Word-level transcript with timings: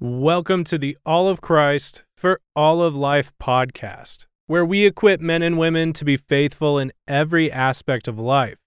Welcome 0.00 0.62
to 0.62 0.78
the 0.78 0.96
All 1.04 1.26
of 1.26 1.40
Christ 1.40 2.04
for 2.16 2.40
All 2.54 2.80
of 2.80 2.94
Life 2.94 3.32
podcast, 3.42 4.26
where 4.46 4.64
we 4.64 4.86
equip 4.86 5.20
men 5.20 5.42
and 5.42 5.58
women 5.58 5.92
to 5.94 6.04
be 6.04 6.16
faithful 6.16 6.78
in 6.78 6.92
every 7.08 7.50
aspect 7.50 8.06
of 8.06 8.16
life. 8.16 8.58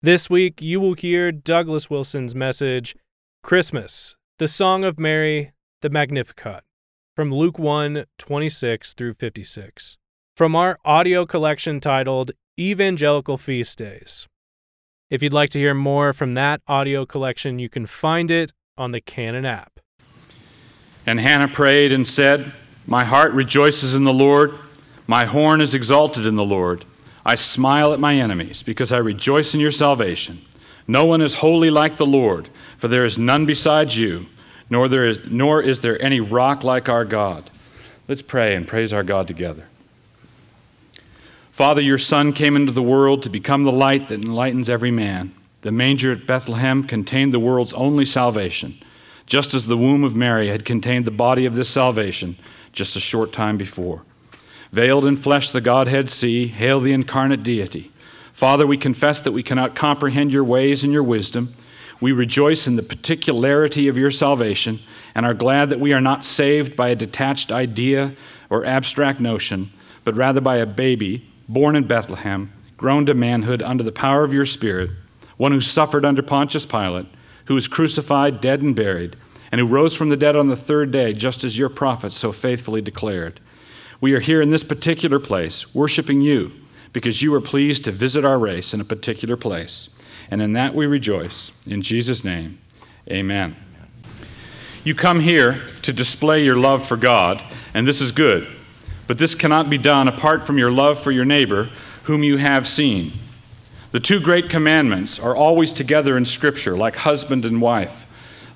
This 0.00 0.30
week, 0.30 0.62
you 0.62 0.80
will 0.80 0.94
hear 0.94 1.32
Douglas 1.32 1.90
Wilson's 1.90 2.34
message, 2.34 2.96
Christmas, 3.42 4.16
the 4.38 4.48
Song 4.48 4.84
of 4.84 4.98
Mary, 4.98 5.52
the 5.82 5.90
Magnificat, 5.90 6.64
from 7.14 7.30
Luke 7.30 7.58
1 7.58 8.06
26 8.16 8.94
through 8.94 9.12
56, 9.12 9.98
from 10.34 10.56
our 10.56 10.78
audio 10.82 11.26
collection 11.26 11.78
titled 11.78 12.30
Evangelical 12.58 13.36
Feast 13.36 13.76
Days. 13.76 14.26
If 15.10 15.22
you'd 15.22 15.34
like 15.34 15.50
to 15.50 15.58
hear 15.58 15.74
more 15.74 16.14
from 16.14 16.32
that 16.32 16.62
audio 16.66 17.04
collection, 17.04 17.58
you 17.58 17.68
can 17.68 17.84
find 17.84 18.30
it 18.30 18.54
on 18.78 18.92
the 18.92 19.02
Canon 19.02 19.44
app. 19.44 19.77
And 21.08 21.18
Hannah 21.18 21.48
prayed 21.48 21.90
and 21.90 22.06
said, 22.06 22.52
My 22.86 23.02
heart 23.02 23.32
rejoices 23.32 23.94
in 23.94 24.04
the 24.04 24.12
Lord, 24.12 24.52
my 25.06 25.24
horn 25.24 25.62
is 25.62 25.74
exalted 25.74 26.26
in 26.26 26.36
the 26.36 26.44
Lord. 26.44 26.84
I 27.24 27.34
smile 27.34 27.94
at 27.94 27.98
my 27.98 28.16
enemies 28.16 28.62
because 28.62 28.92
I 28.92 28.98
rejoice 28.98 29.54
in 29.54 29.60
your 29.60 29.72
salvation. 29.72 30.42
No 30.86 31.06
one 31.06 31.22
is 31.22 31.36
holy 31.36 31.70
like 31.70 31.96
the 31.96 32.04
Lord, 32.04 32.50
for 32.76 32.88
there 32.88 33.06
is 33.06 33.16
none 33.16 33.46
besides 33.46 33.96
you, 33.96 34.26
nor, 34.68 34.86
there 34.86 35.06
is, 35.06 35.24
nor 35.30 35.62
is 35.62 35.80
there 35.80 36.00
any 36.02 36.20
rock 36.20 36.62
like 36.62 36.90
our 36.90 37.06
God. 37.06 37.48
Let's 38.06 38.20
pray 38.20 38.54
and 38.54 38.68
praise 38.68 38.92
our 38.92 39.02
God 39.02 39.26
together. 39.26 39.64
Father, 41.50 41.80
your 41.80 41.96
Son 41.96 42.34
came 42.34 42.54
into 42.54 42.72
the 42.72 42.82
world 42.82 43.22
to 43.22 43.30
become 43.30 43.64
the 43.64 43.72
light 43.72 44.08
that 44.08 44.22
enlightens 44.22 44.68
every 44.68 44.90
man. 44.90 45.34
The 45.62 45.72
manger 45.72 46.12
at 46.12 46.26
Bethlehem 46.26 46.84
contained 46.84 47.32
the 47.32 47.40
world's 47.40 47.72
only 47.72 48.04
salvation 48.04 48.78
just 49.28 49.52
as 49.52 49.66
the 49.66 49.76
womb 49.76 50.02
of 50.02 50.16
Mary 50.16 50.48
had 50.48 50.64
contained 50.64 51.04
the 51.04 51.10
body 51.10 51.44
of 51.44 51.54
this 51.54 51.68
salvation 51.68 52.36
just 52.72 52.96
a 52.96 53.00
short 53.00 53.32
time 53.32 53.56
before. 53.56 54.02
Veiled 54.72 55.04
in 55.04 55.16
flesh, 55.16 55.50
the 55.50 55.60
Godhead 55.60 56.10
see, 56.10 56.48
hail 56.48 56.80
the 56.80 56.92
incarnate 56.92 57.42
deity. 57.42 57.92
Father, 58.32 58.66
we 58.66 58.76
confess 58.76 59.20
that 59.20 59.32
we 59.32 59.42
cannot 59.42 59.74
comprehend 59.74 60.32
your 60.32 60.44
ways 60.44 60.82
and 60.82 60.92
your 60.92 61.02
wisdom. 61.02 61.54
We 62.00 62.12
rejoice 62.12 62.66
in 62.66 62.76
the 62.76 62.82
particularity 62.82 63.88
of 63.88 63.98
your 63.98 64.10
salvation 64.10 64.78
and 65.14 65.26
are 65.26 65.34
glad 65.34 65.68
that 65.70 65.80
we 65.80 65.92
are 65.92 66.00
not 66.00 66.24
saved 66.24 66.76
by 66.76 66.88
a 66.88 66.96
detached 66.96 67.50
idea 67.50 68.14
or 68.48 68.64
abstract 68.64 69.20
notion, 69.20 69.70
but 70.04 70.14
rather 70.14 70.40
by 70.40 70.56
a 70.56 70.66
baby 70.66 71.28
born 71.48 71.76
in 71.76 71.84
Bethlehem, 71.84 72.52
grown 72.76 73.04
to 73.06 73.14
manhood 73.14 73.62
under 73.62 73.82
the 73.82 73.92
power 73.92 74.22
of 74.22 74.32
your 74.32 74.46
Spirit, 74.46 74.90
one 75.36 75.52
who 75.52 75.60
suffered 75.60 76.06
under 76.06 76.22
Pontius 76.22 76.64
Pilate 76.64 77.06
who 77.48 77.54
was 77.54 77.66
crucified, 77.66 78.42
dead, 78.42 78.60
and 78.60 78.76
buried, 78.76 79.16
and 79.50 79.58
who 79.58 79.66
rose 79.66 79.94
from 79.94 80.10
the 80.10 80.16
dead 80.18 80.36
on 80.36 80.48
the 80.48 80.56
third 80.56 80.90
day, 80.90 81.14
just 81.14 81.44
as 81.44 81.56
your 81.56 81.70
prophets 81.70 82.14
so 82.14 82.30
faithfully 82.30 82.82
declared. 82.82 83.40
We 84.02 84.12
are 84.12 84.20
here 84.20 84.42
in 84.42 84.50
this 84.50 84.62
particular 84.62 85.18
place, 85.18 85.74
worshiping 85.74 86.20
you, 86.20 86.52
because 86.92 87.22
you 87.22 87.32
were 87.32 87.40
pleased 87.40 87.84
to 87.84 87.90
visit 87.90 88.22
our 88.22 88.38
race 88.38 88.74
in 88.74 88.82
a 88.82 88.84
particular 88.84 89.34
place. 89.36 89.88
And 90.30 90.42
in 90.42 90.52
that 90.52 90.74
we 90.74 90.84
rejoice. 90.84 91.50
In 91.66 91.80
Jesus' 91.80 92.22
name, 92.22 92.58
amen. 93.10 93.56
You 94.84 94.94
come 94.94 95.20
here 95.20 95.62
to 95.82 95.92
display 95.92 96.44
your 96.44 96.56
love 96.56 96.86
for 96.86 96.98
God, 96.98 97.42
and 97.72 97.88
this 97.88 98.02
is 98.02 98.12
good. 98.12 98.46
But 99.06 99.16
this 99.16 99.34
cannot 99.34 99.70
be 99.70 99.78
done 99.78 100.06
apart 100.06 100.46
from 100.46 100.58
your 100.58 100.70
love 100.70 100.98
for 100.98 101.12
your 101.12 101.24
neighbor, 101.24 101.70
whom 102.02 102.22
you 102.22 102.36
have 102.36 102.68
seen. 102.68 103.12
The 103.98 104.04
two 104.04 104.20
great 104.20 104.48
commandments 104.48 105.18
are 105.18 105.34
always 105.34 105.72
together 105.72 106.16
in 106.16 106.24
Scripture, 106.24 106.76
like 106.76 106.94
husband 106.94 107.44
and 107.44 107.60
wife. 107.60 108.06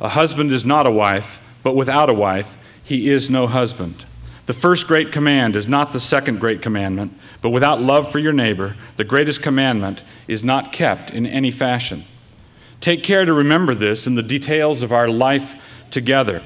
A 0.01 0.11
husband 0.11 0.53
is 0.53 0.65
not 0.65 0.87
a 0.87 0.91
wife, 0.93 1.41
but 1.65 1.75
without 1.75 2.09
a 2.09 2.15
wife, 2.15 2.57
he 2.81 3.11
is 3.11 3.29
no 3.29 3.49
husband. 3.49 4.05
The 4.47 4.53
first 4.53 4.87
great 4.87 5.11
command 5.11 5.57
is 5.57 5.67
not 5.67 5.91
the 5.91 5.99
second 5.99 6.39
great 6.39 6.63
commandment, 6.63 7.19
but 7.41 7.51
without 7.51 7.83
love 7.83 8.13
for 8.13 8.21
your 8.21 8.33
neighbor, 8.33 8.77
the 8.97 9.03
greatest 9.03 9.43
commandment 9.43 10.05
is 10.29 10.45
not 10.45 10.73
kept 10.73 11.11
in 11.11 11.27
any 11.27 11.51
fashion. 11.51 12.05
Take 12.81 13.03
care 13.03 13.25
to 13.25 13.33
remember 13.33 13.75
this 13.75 14.07
in 14.07 14.15
the 14.15 14.23
details 14.23 14.81
of 14.81 14.93
our 14.93 15.09
life 15.09 15.57
together. 15.91 16.45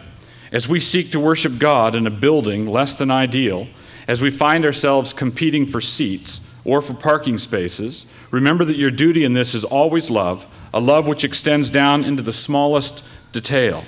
As 0.51 0.69
we 0.69 0.81
seek 0.81 1.11
to 1.11 1.21
worship 1.21 1.59
God 1.59 1.95
in 1.95 2.07
a 2.07 2.11
building 2.11 2.67
less 2.67 2.95
than 2.95 3.11
ideal, 3.11 3.69
as 4.09 4.23
we 4.23 4.31
find 4.31 4.65
ourselves 4.65 5.13
competing 5.13 5.67
for 5.67 5.83
seats 5.83 6.41
or 6.65 6.81
for 6.81 6.95
parking 6.95 7.37
spaces, 7.37 8.07
Remember 8.37 8.67
that 8.67 8.77
your 8.77 8.91
duty 8.91 9.25
in 9.25 9.33
this 9.33 9.55
is 9.55 9.65
always 9.65 10.11
love, 10.11 10.47
a 10.75 10.79
love 10.79 11.07
which 11.07 11.25
extends 11.25 11.71
down 11.71 12.05
into 12.05 12.23
the 12.23 12.35
smallest 12.35 13.03
detail. 13.33 13.83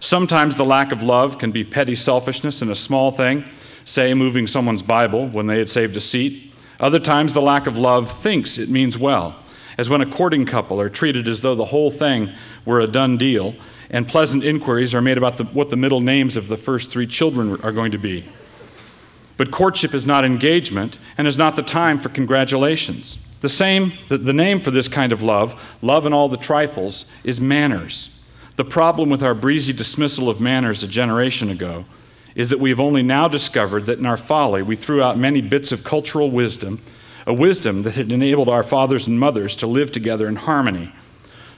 Sometimes 0.00 0.56
the 0.56 0.64
lack 0.64 0.90
of 0.90 1.02
love 1.02 1.36
can 1.36 1.50
be 1.50 1.64
petty 1.64 1.94
selfishness 1.94 2.62
in 2.62 2.70
a 2.70 2.74
small 2.74 3.10
thing, 3.10 3.44
say 3.84 4.14
moving 4.14 4.46
someone's 4.46 4.82
Bible 4.82 5.28
when 5.28 5.48
they 5.48 5.58
had 5.58 5.68
saved 5.68 5.98
a 5.98 6.00
seat. 6.00 6.54
Other 6.80 6.98
times 6.98 7.34
the 7.34 7.42
lack 7.42 7.66
of 7.66 7.76
love 7.76 8.10
thinks 8.10 8.56
it 8.56 8.70
means 8.70 8.96
well, 8.96 9.36
as 9.76 9.90
when 9.90 10.00
a 10.00 10.10
courting 10.10 10.46
couple 10.46 10.80
are 10.80 10.88
treated 10.88 11.28
as 11.28 11.42
though 11.42 11.54
the 11.54 11.66
whole 11.66 11.90
thing 11.90 12.32
were 12.64 12.80
a 12.80 12.86
done 12.86 13.18
deal, 13.18 13.54
and 13.90 14.08
pleasant 14.08 14.42
inquiries 14.42 14.94
are 14.94 15.02
made 15.02 15.18
about 15.18 15.36
the, 15.36 15.44
what 15.44 15.68
the 15.68 15.76
middle 15.76 16.00
names 16.00 16.38
of 16.38 16.48
the 16.48 16.56
first 16.56 16.90
three 16.90 17.06
children 17.06 17.60
are 17.60 17.70
going 17.70 17.92
to 17.92 17.98
be. 17.98 18.24
But 19.36 19.50
courtship 19.50 19.92
is 19.92 20.06
not 20.06 20.24
engagement 20.24 20.98
and 21.18 21.28
is 21.28 21.36
not 21.36 21.54
the 21.54 21.62
time 21.62 21.98
for 21.98 22.08
congratulations. 22.08 23.18
The 23.40 23.48
same, 23.48 23.92
the, 24.08 24.18
the 24.18 24.32
name 24.32 24.60
for 24.60 24.70
this 24.70 24.88
kind 24.88 25.12
of 25.12 25.22
love, 25.22 25.60
love 25.82 26.06
in 26.06 26.12
all 26.12 26.28
the 26.28 26.36
trifles, 26.36 27.06
is 27.24 27.40
manners. 27.40 28.10
The 28.56 28.64
problem 28.64 29.08
with 29.08 29.22
our 29.22 29.34
breezy 29.34 29.72
dismissal 29.72 30.28
of 30.28 30.40
manners 30.40 30.82
a 30.82 30.88
generation 30.88 31.48
ago 31.48 31.86
is 32.34 32.50
that 32.50 32.60
we 32.60 32.70
have 32.70 32.80
only 32.80 33.02
now 33.02 33.26
discovered 33.26 33.86
that 33.86 33.98
in 33.98 34.06
our 34.06 34.16
folly 34.16 34.62
we 34.62 34.76
threw 34.76 35.02
out 35.02 35.18
many 35.18 35.40
bits 35.40 35.72
of 35.72 35.84
cultural 35.84 36.30
wisdom, 36.30 36.80
a 37.26 37.34
wisdom 37.34 37.82
that 37.82 37.94
had 37.94 38.12
enabled 38.12 38.48
our 38.48 38.62
fathers 38.62 39.06
and 39.06 39.18
mothers 39.18 39.56
to 39.56 39.66
live 39.66 39.90
together 39.90 40.28
in 40.28 40.36
harmony. 40.36 40.92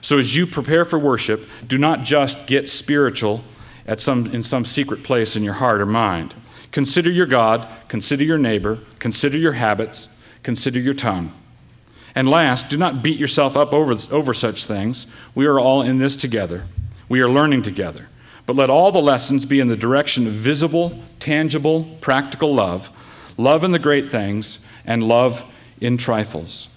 So 0.01 0.17
as 0.17 0.35
you 0.35 0.47
prepare 0.47 0.85
for 0.85 0.99
worship, 0.99 1.45
do 1.67 1.77
not 1.77 2.03
just 2.03 2.47
get 2.47 2.69
spiritual 2.69 3.43
at 3.85 3.99
some, 3.99 4.33
in 4.33 4.43
some 4.43 4.65
secret 4.65 5.03
place 5.03 5.35
in 5.35 5.43
your 5.43 5.55
heart 5.55 5.81
or 5.81 5.85
mind. 5.85 6.33
Consider 6.71 7.09
your 7.09 7.25
God, 7.25 7.67
consider 7.87 8.23
your 8.23 8.37
neighbor, 8.37 8.79
consider 8.99 9.37
your 9.37 9.53
habits, 9.53 10.07
consider 10.41 10.79
your 10.79 10.93
tongue. 10.93 11.33
And 12.15 12.29
last, 12.29 12.69
do 12.69 12.77
not 12.77 13.01
beat 13.01 13.19
yourself 13.19 13.57
up 13.57 13.73
over, 13.73 13.95
over 14.11 14.33
such 14.33 14.65
things. 14.65 15.07
We 15.33 15.45
are 15.45 15.59
all 15.59 15.81
in 15.81 15.97
this 15.97 16.15
together. 16.15 16.65
We 17.09 17.21
are 17.21 17.29
learning 17.29 17.63
together. 17.63 18.09
But 18.45 18.55
let 18.55 18.69
all 18.69 18.91
the 18.91 19.01
lessons 19.01 19.45
be 19.45 19.59
in 19.59 19.67
the 19.67 19.77
direction 19.77 20.27
of 20.27 20.33
visible, 20.33 20.99
tangible, 21.19 21.85
practical 22.01 22.53
love, 22.53 22.89
love 23.37 23.63
in 23.63 23.71
the 23.71 23.79
great 23.79 24.09
things, 24.09 24.65
and 24.85 25.01
love 25.01 25.43
in 25.79 25.97
trifles. 25.97 26.67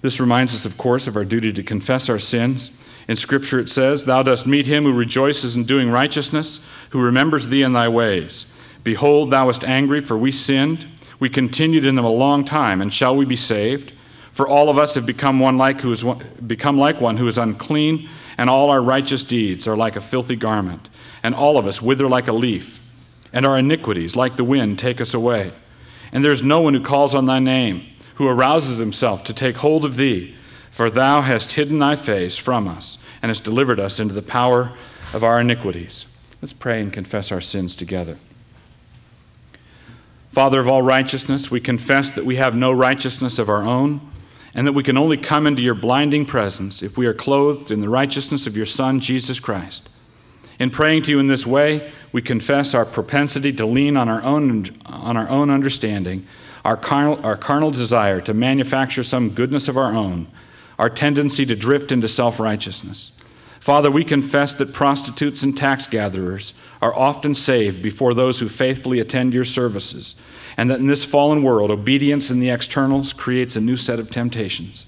This 0.00 0.20
reminds 0.20 0.54
us, 0.54 0.64
of 0.64 0.78
course, 0.78 1.06
of 1.06 1.16
our 1.16 1.24
duty 1.24 1.52
to 1.52 1.62
confess 1.62 2.08
our 2.08 2.18
sins. 2.18 2.70
In 3.08 3.16
Scripture 3.16 3.58
it 3.58 3.68
says, 3.68 4.04
Thou 4.04 4.22
dost 4.22 4.46
meet 4.46 4.66
him 4.66 4.84
who 4.84 4.92
rejoices 4.92 5.56
in 5.56 5.64
doing 5.64 5.90
righteousness, 5.90 6.64
who 6.90 7.00
remembers 7.00 7.48
thee 7.48 7.62
in 7.62 7.72
thy 7.72 7.88
ways. 7.88 8.46
Behold, 8.84 9.30
thou 9.30 9.46
wast 9.46 9.64
angry, 9.64 10.00
for 10.00 10.16
we 10.16 10.32
sinned. 10.32 10.86
We 11.18 11.28
continued 11.28 11.84
in 11.84 11.94
them 11.94 12.04
a 12.04 12.10
long 12.10 12.44
time, 12.44 12.80
and 12.80 12.92
shall 12.92 13.14
we 13.16 13.24
be 13.24 13.36
saved? 13.36 13.92
For 14.32 14.48
all 14.48 14.70
of 14.70 14.78
us 14.78 14.94
have 14.94 15.04
become 15.04 15.40
one 15.40 15.58
like 15.58 15.82
who 15.82 15.92
is 15.92 16.04
one, 16.04 16.24
become 16.46 16.78
like 16.78 17.00
one 17.00 17.18
who 17.18 17.26
is 17.26 17.36
unclean, 17.36 18.08
and 18.38 18.48
all 18.48 18.70
our 18.70 18.80
righteous 18.80 19.22
deeds 19.22 19.68
are 19.68 19.76
like 19.76 19.94
a 19.94 20.00
filthy 20.00 20.36
garment, 20.36 20.88
and 21.22 21.34
all 21.34 21.58
of 21.58 21.66
us 21.66 21.82
wither 21.82 22.08
like 22.08 22.28
a 22.28 22.32
leaf, 22.32 22.80
and 23.32 23.44
our 23.44 23.58
iniquities, 23.58 24.16
like 24.16 24.36
the 24.36 24.44
wind, 24.44 24.78
take 24.78 25.00
us 25.00 25.12
away. 25.12 25.52
And 26.12 26.24
there 26.24 26.32
is 26.32 26.42
no 26.42 26.60
one 26.60 26.72
who 26.72 26.82
calls 26.82 27.14
on 27.14 27.26
thy 27.26 27.40
name, 27.40 27.84
who 28.14 28.26
arouses 28.26 28.78
himself 28.78 29.22
to 29.24 29.34
take 29.34 29.58
hold 29.58 29.84
of 29.84 29.96
thee, 29.96 30.34
for 30.70 30.88
thou 30.88 31.20
hast 31.20 31.52
hidden 31.52 31.78
thy 31.78 31.94
face 31.94 32.38
from 32.38 32.66
us, 32.66 32.96
and 33.20 33.28
hast 33.28 33.44
delivered 33.44 33.78
us 33.78 34.00
into 34.00 34.14
the 34.14 34.22
power 34.22 34.72
of 35.12 35.22
our 35.22 35.40
iniquities. 35.40 36.06
Let's 36.40 36.54
pray 36.54 36.80
and 36.80 36.90
confess 36.90 37.30
our 37.30 37.42
sins 37.42 37.76
together. 37.76 38.16
Father 40.30 40.58
of 40.58 40.68
all 40.68 40.80
righteousness, 40.80 41.50
we 41.50 41.60
confess 41.60 42.10
that 42.10 42.24
we 42.24 42.36
have 42.36 42.56
no 42.56 42.72
righteousness 42.72 43.38
of 43.38 43.50
our 43.50 43.62
own 43.62 44.11
and 44.54 44.66
that 44.66 44.72
we 44.72 44.82
can 44.82 44.98
only 44.98 45.16
come 45.16 45.46
into 45.46 45.62
your 45.62 45.74
blinding 45.74 46.26
presence 46.26 46.82
if 46.82 46.98
we 46.98 47.06
are 47.06 47.14
clothed 47.14 47.70
in 47.70 47.80
the 47.80 47.88
righteousness 47.88 48.46
of 48.46 48.56
your 48.56 48.66
Son, 48.66 49.00
Jesus 49.00 49.40
Christ. 49.40 49.88
In 50.58 50.70
praying 50.70 51.04
to 51.04 51.10
you 51.10 51.18
in 51.18 51.28
this 51.28 51.46
way, 51.46 51.90
we 52.12 52.20
confess 52.20 52.74
our 52.74 52.84
propensity 52.84 53.52
to 53.54 53.66
lean 53.66 53.96
on 53.96 54.08
our 54.08 54.22
own, 54.22 54.66
on 54.84 55.16
our 55.16 55.28
own 55.28 55.50
understanding, 55.50 56.26
our 56.64 56.76
carnal, 56.76 57.24
our 57.24 57.36
carnal 57.36 57.70
desire 57.70 58.20
to 58.20 58.34
manufacture 58.34 59.02
some 59.02 59.30
goodness 59.30 59.66
of 59.68 59.78
our 59.78 59.94
own, 59.94 60.28
our 60.78 60.90
tendency 60.90 61.46
to 61.46 61.56
drift 61.56 61.90
into 61.90 62.06
self 62.06 62.38
righteousness. 62.38 63.12
Father, 63.58 63.90
we 63.90 64.04
confess 64.04 64.52
that 64.54 64.72
prostitutes 64.72 65.42
and 65.42 65.56
tax 65.56 65.86
gatherers 65.86 66.52
are 66.82 66.94
often 66.94 67.34
saved 67.34 67.82
before 67.82 68.12
those 68.12 68.40
who 68.40 68.48
faithfully 68.48 68.98
attend 68.98 69.32
your 69.32 69.44
services 69.44 70.14
and 70.56 70.70
that 70.70 70.80
in 70.80 70.86
this 70.86 71.04
fallen 71.04 71.42
world, 71.42 71.70
obedience 71.70 72.30
in 72.30 72.40
the 72.40 72.50
externals 72.50 73.12
creates 73.12 73.56
a 73.56 73.60
new 73.60 73.76
set 73.76 73.98
of 73.98 74.10
temptations. 74.10 74.86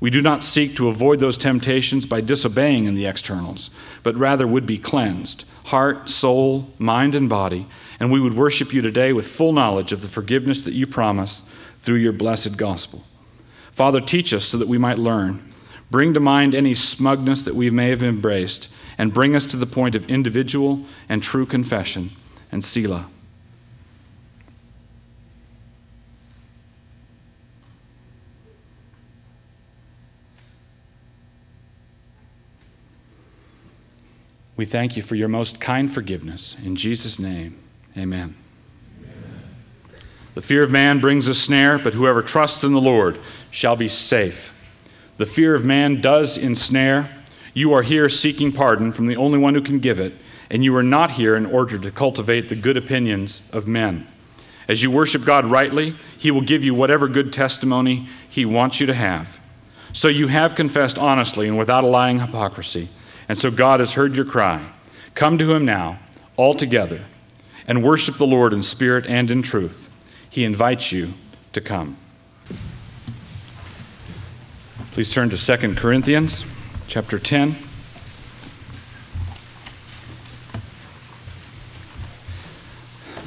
We 0.00 0.10
do 0.10 0.20
not 0.20 0.42
seek 0.42 0.74
to 0.76 0.88
avoid 0.88 1.20
those 1.20 1.38
temptations 1.38 2.06
by 2.06 2.22
disobeying 2.22 2.86
in 2.86 2.96
the 2.96 3.06
externals, 3.06 3.70
but 4.02 4.16
rather 4.16 4.48
would 4.48 4.66
be 4.66 4.78
cleansed, 4.78 5.44
heart, 5.66 6.10
soul, 6.10 6.70
mind, 6.76 7.14
and 7.14 7.28
body, 7.28 7.68
and 8.00 8.10
we 8.10 8.20
would 8.20 8.34
worship 8.34 8.72
you 8.72 8.82
today 8.82 9.12
with 9.12 9.28
full 9.28 9.52
knowledge 9.52 9.92
of 9.92 10.02
the 10.02 10.08
forgiveness 10.08 10.62
that 10.62 10.74
you 10.74 10.88
promise 10.88 11.48
through 11.80 11.98
your 11.98 12.12
blessed 12.12 12.56
gospel. 12.56 13.04
Father, 13.70 14.00
teach 14.00 14.34
us 14.34 14.44
so 14.44 14.58
that 14.58 14.66
we 14.66 14.76
might 14.76 14.98
learn. 14.98 15.52
Bring 15.88 16.14
to 16.14 16.20
mind 16.20 16.54
any 16.54 16.74
smugness 16.74 17.42
that 17.42 17.54
we 17.54 17.70
may 17.70 17.90
have 17.90 18.02
embraced, 18.02 18.68
and 18.98 19.14
bring 19.14 19.36
us 19.36 19.46
to 19.46 19.56
the 19.56 19.66
point 19.66 19.94
of 19.94 20.10
individual 20.10 20.84
and 21.08 21.22
true 21.22 21.46
confession 21.46 22.10
and 22.50 22.64
Selah. 22.64 23.06
We 34.56 34.66
thank 34.66 34.96
you 34.96 35.02
for 35.02 35.14
your 35.14 35.28
most 35.28 35.60
kind 35.60 35.92
forgiveness. 35.92 36.56
In 36.64 36.76
Jesus' 36.76 37.18
name, 37.18 37.58
amen. 37.96 38.34
amen. 39.04 39.12
The 40.34 40.42
fear 40.42 40.62
of 40.62 40.70
man 40.70 41.00
brings 41.00 41.28
a 41.28 41.34
snare, 41.34 41.78
but 41.78 41.94
whoever 41.94 42.22
trusts 42.22 42.62
in 42.62 42.72
the 42.72 42.80
Lord 42.80 43.18
shall 43.50 43.76
be 43.76 43.88
safe. 43.88 44.52
The 45.18 45.26
fear 45.26 45.54
of 45.54 45.64
man 45.64 46.00
does 46.00 46.38
ensnare. 46.38 47.08
You 47.54 47.72
are 47.74 47.82
here 47.82 48.08
seeking 48.08 48.52
pardon 48.52 48.92
from 48.92 49.06
the 49.06 49.16
only 49.16 49.38
one 49.38 49.54
who 49.54 49.60
can 49.60 49.78
give 49.78 50.00
it, 50.00 50.14
and 50.50 50.64
you 50.64 50.74
are 50.76 50.82
not 50.82 51.12
here 51.12 51.36
in 51.36 51.46
order 51.46 51.78
to 51.78 51.90
cultivate 51.90 52.48
the 52.48 52.56
good 52.56 52.76
opinions 52.76 53.48
of 53.52 53.66
men. 53.66 54.06
As 54.68 54.82
you 54.82 54.90
worship 54.90 55.24
God 55.24 55.44
rightly, 55.44 55.96
He 56.16 56.30
will 56.30 56.40
give 56.40 56.64
you 56.64 56.74
whatever 56.74 57.08
good 57.08 57.32
testimony 57.32 58.08
He 58.28 58.44
wants 58.44 58.80
you 58.80 58.86
to 58.86 58.94
have. 58.94 59.38
So 59.92 60.08
you 60.08 60.28
have 60.28 60.54
confessed 60.54 60.98
honestly 60.98 61.48
and 61.48 61.58
without 61.58 61.84
a 61.84 61.88
lying 61.88 62.20
hypocrisy. 62.20 62.88
And 63.32 63.38
so 63.38 63.50
God 63.50 63.80
has 63.80 63.94
heard 63.94 64.14
your 64.14 64.26
cry. 64.26 64.62
Come 65.14 65.38
to 65.38 65.54
him 65.54 65.64
now, 65.64 65.98
all 66.36 66.52
together, 66.52 67.06
and 67.66 67.82
worship 67.82 68.16
the 68.16 68.26
Lord 68.26 68.52
in 68.52 68.62
spirit 68.62 69.06
and 69.06 69.30
in 69.30 69.40
truth. 69.40 69.88
He 70.28 70.44
invites 70.44 70.92
you 70.92 71.14
to 71.54 71.62
come. 71.62 71.96
Please 74.90 75.10
turn 75.10 75.30
to 75.30 75.38
2 75.38 75.76
Corinthians 75.76 76.44
chapter 76.88 77.18
10. 77.18 77.56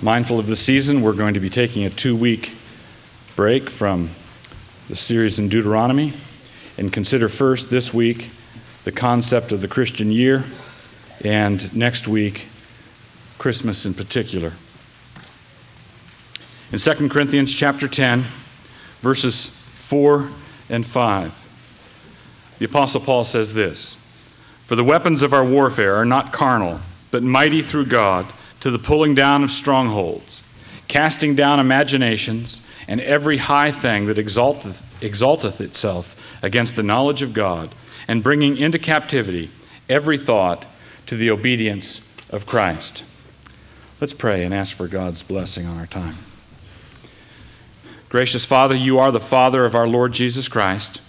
Mindful 0.04 0.38
of 0.38 0.46
the 0.46 0.56
season, 0.56 1.02
we're 1.02 1.14
going 1.14 1.34
to 1.34 1.40
be 1.40 1.50
taking 1.50 1.84
a 1.84 1.90
two 1.90 2.16
week 2.16 2.52
break 3.36 3.72
from 3.72 4.12
the 4.88 4.96
series 4.96 5.40
in 5.40 5.50
Deuteronomy 5.50 6.14
and 6.78 6.94
consider 6.94 7.28
first 7.28 7.72
this 7.72 7.92
week 7.92 8.30
the 8.86 8.92
concept 8.92 9.52
of 9.52 9.62
the 9.62 9.68
Christian 9.68 10.12
year, 10.12 10.44
and 11.24 11.76
next 11.76 12.08
week, 12.08 12.46
Christmas 13.40 13.84
in 13.84 13.96
particular. 13.96 14.54
In 16.72 16.78
2 16.78 17.10
Corinthians 17.10 17.54
chapter 17.54 17.88
10, 17.88 18.26
verses 19.02 19.48
4 19.48 20.30
and 20.70 20.86
5, 20.86 22.56
the 22.60 22.66
Apostle 22.66 23.02
Paul 23.02 23.24
says 23.24 23.56
this 23.56 23.98
For 24.68 24.76
the 24.76 24.84
weapons 24.84 25.24
of 25.24 25.34
our 25.34 25.44
warfare 25.44 25.96
are 25.96 26.06
not 26.06 26.32
carnal, 26.32 26.82
but 27.10 27.24
mighty 27.24 27.64
through 27.64 27.88
God 27.88 28.32
to 28.60 28.70
the 28.70 28.80
pulling 28.80 29.16
down 29.16 29.44
of 29.44 29.50
strongholds, 29.50 30.44
casting 30.88 31.36
down 31.36 31.60
imaginations 31.60 32.62
and 32.88 33.02
every 33.02 33.38
high 33.38 33.72
thing 33.72 34.06
that 34.06 34.20
exalteth, 34.20 34.84
exalteth 35.02 35.60
itself 35.60 36.16
against 36.44 36.76
the 36.76 36.84
knowledge 36.84 37.24
of 37.24 37.34
God 37.34 37.74
and 38.08 38.24
bringing 38.24 38.58
into 38.58 38.80
captivity 38.80 39.50
every 39.90 40.18
thought 40.18 40.66
to 41.06 41.16
the 41.16 41.30
obedience 41.30 42.14
of 42.30 42.46
Christ. 42.46 43.04
Let's 44.02 44.14
pray 44.14 44.44
and 44.44 44.54
ask 44.54 44.76
for 44.76 44.88
God's 44.88 45.24
blessing 45.24 45.66
on 45.66 45.78
our 45.78 45.88
time. 45.88 46.18
Gracious 48.10 48.46
Father, 48.46 48.76
you 48.76 48.98
are 49.00 49.12
the 49.12 49.20
Father 49.20 49.66
of 49.66 49.76
our 49.76 49.88
Lord 49.88 50.14
Jesus 50.14 50.48
Christ, 50.48 51.02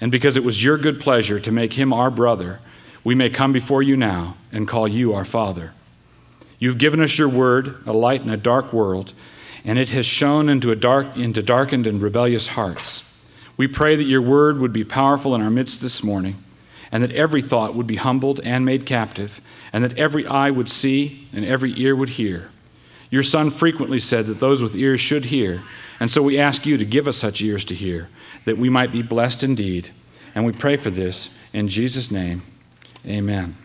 and 0.00 0.10
because 0.10 0.36
it 0.36 0.44
was 0.44 0.62
your 0.62 0.78
good 0.78 1.00
pleasure 1.00 1.40
to 1.40 1.52
make 1.52 1.74
him 1.74 1.92
our 1.92 2.10
brother, 2.10 2.60
we 3.02 3.14
may 3.14 3.30
come 3.30 3.52
before 3.52 3.82
you 3.82 3.96
now 3.96 4.36
and 4.52 4.68
call 4.68 4.88
you 4.88 5.12
our 5.12 5.24
Father. 5.24 5.72
You've 6.58 6.78
given 6.78 7.00
us 7.00 7.18
your 7.18 7.28
word, 7.28 7.82
a 7.86 7.92
light 7.92 8.22
in 8.22 8.30
a 8.30 8.36
dark 8.36 8.72
world, 8.72 9.12
and 9.64 9.78
it 9.78 9.90
has 9.90 10.06
shone 10.06 10.48
into, 10.48 10.70
a 10.70 10.76
dark, 10.76 11.16
into 11.16 11.42
darkened 11.42 11.86
and 11.86 12.00
rebellious 12.00 12.48
hearts. 12.48 13.02
We 13.56 13.68
pray 13.68 13.96
that 13.96 14.04
your 14.04 14.22
word 14.22 14.58
would 14.58 14.72
be 14.72 14.84
powerful 14.84 15.34
in 15.34 15.40
our 15.40 15.50
midst 15.50 15.80
this 15.80 16.02
morning, 16.02 16.36
and 16.90 17.02
that 17.02 17.12
every 17.12 17.42
thought 17.42 17.74
would 17.74 17.86
be 17.86 17.96
humbled 17.96 18.40
and 18.40 18.64
made 18.64 18.86
captive, 18.86 19.40
and 19.72 19.84
that 19.84 19.98
every 19.98 20.26
eye 20.26 20.50
would 20.50 20.68
see 20.68 21.28
and 21.32 21.44
every 21.44 21.72
ear 21.78 21.94
would 21.94 22.10
hear. 22.10 22.50
Your 23.10 23.22
Son 23.22 23.50
frequently 23.50 24.00
said 24.00 24.26
that 24.26 24.40
those 24.40 24.62
with 24.62 24.74
ears 24.74 25.00
should 25.00 25.26
hear, 25.26 25.62
and 26.00 26.10
so 26.10 26.22
we 26.22 26.38
ask 26.38 26.66
you 26.66 26.76
to 26.76 26.84
give 26.84 27.06
us 27.06 27.16
such 27.16 27.40
ears 27.42 27.64
to 27.66 27.74
hear, 27.74 28.08
that 28.44 28.58
we 28.58 28.68
might 28.68 28.90
be 28.90 29.02
blessed 29.02 29.42
indeed. 29.44 29.90
And 30.34 30.44
we 30.44 30.52
pray 30.52 30.76
for 30.76 30.90
this 30.90 31.30
in 31.52 31.68
Jesus' 31.68 32.10
name. 32.10 32.42
Amen. 33.06 33.56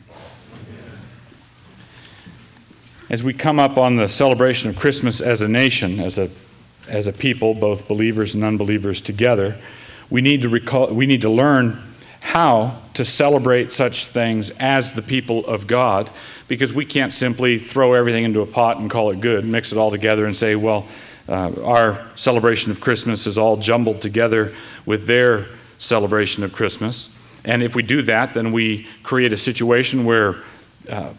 As 3.09 3.23
we 3.23 3.33
come 3.33 3.57
up 3.57 3.77
on 3.77 3.95
the 3.95 4.07
celebration 4.07 4.69
of 4.69 4.75
Christmas 4.75 5.19
as 5.19 5.41
a 5.41 5.47
nation, 5.47 5.99
as 5.99 6.19
a, 6.19 6.29
as 6.87 7.07
a 7.07 7.13
people, 7.13 7.55
both 7.55 7.87
believers 7.87 8.35
and 8.35 8.43
unbelievers 8.43 9.01
together, 9.01 9.59
we 10.09 10.21
need 10.21 10.41
to 10.41 10.49
recall, 10.49 10.87
we 10.87 11.05
need 11.05 11.21
to 11.21 11.29
learn 11.29 11.81
how 12.19 12.81
to 12.93 13.05
celebrate 13.05 13.71
such 13.71 14.05
things 14.05 14.51
as 14.59 14.93
the 14.93 15.01
people 15.01 15.45
of 15.45 15.67
God 15.67 16.09
because 16.47 16.73
we 16.73 16.85
can't 16.85 17.13
simply 17.13 17.59
throw 17.59 17.93
everything 17.93 18.23
into 18.23 18.41
a 18.41 18.45
pot 18.45 18.77
and 18.77 18.89
call 18.89 19.11
it 19.11 19.21
good, 19.21 19.45
mix 19.45 19.71
it 19.71 19.77
all 19.77 19.91
together 19.91 20.25
and 20.25 20.35
say, 20.35 20.55
well, 20.55 20.87
uh, 21.27 21.51
our 21.63 22.07
celebration 22.15 22.71
of 22.71 22.81
Christmas 22.81 23.27
is 23.27 23.37
all 23.37 23.55
jumbled 23.55 24.01
together 24.01 24.53
with 24.85 25.05
their 25.05 25.47
celebration 25.77 26.43
of 26.43 26.51
Christmas. 26.51 27.09
And 27.45 27.61
if 27.63 27.75
we 27.75 27.83
do 27.83 28.01
that, 28.03 28.33
then 28.33 28.51
we 28.51 28.87
create 29.03 29.31
a 29.31 29.37
situation 29.37 30.05
where 30.05 30.43
uh, 30.89 31.13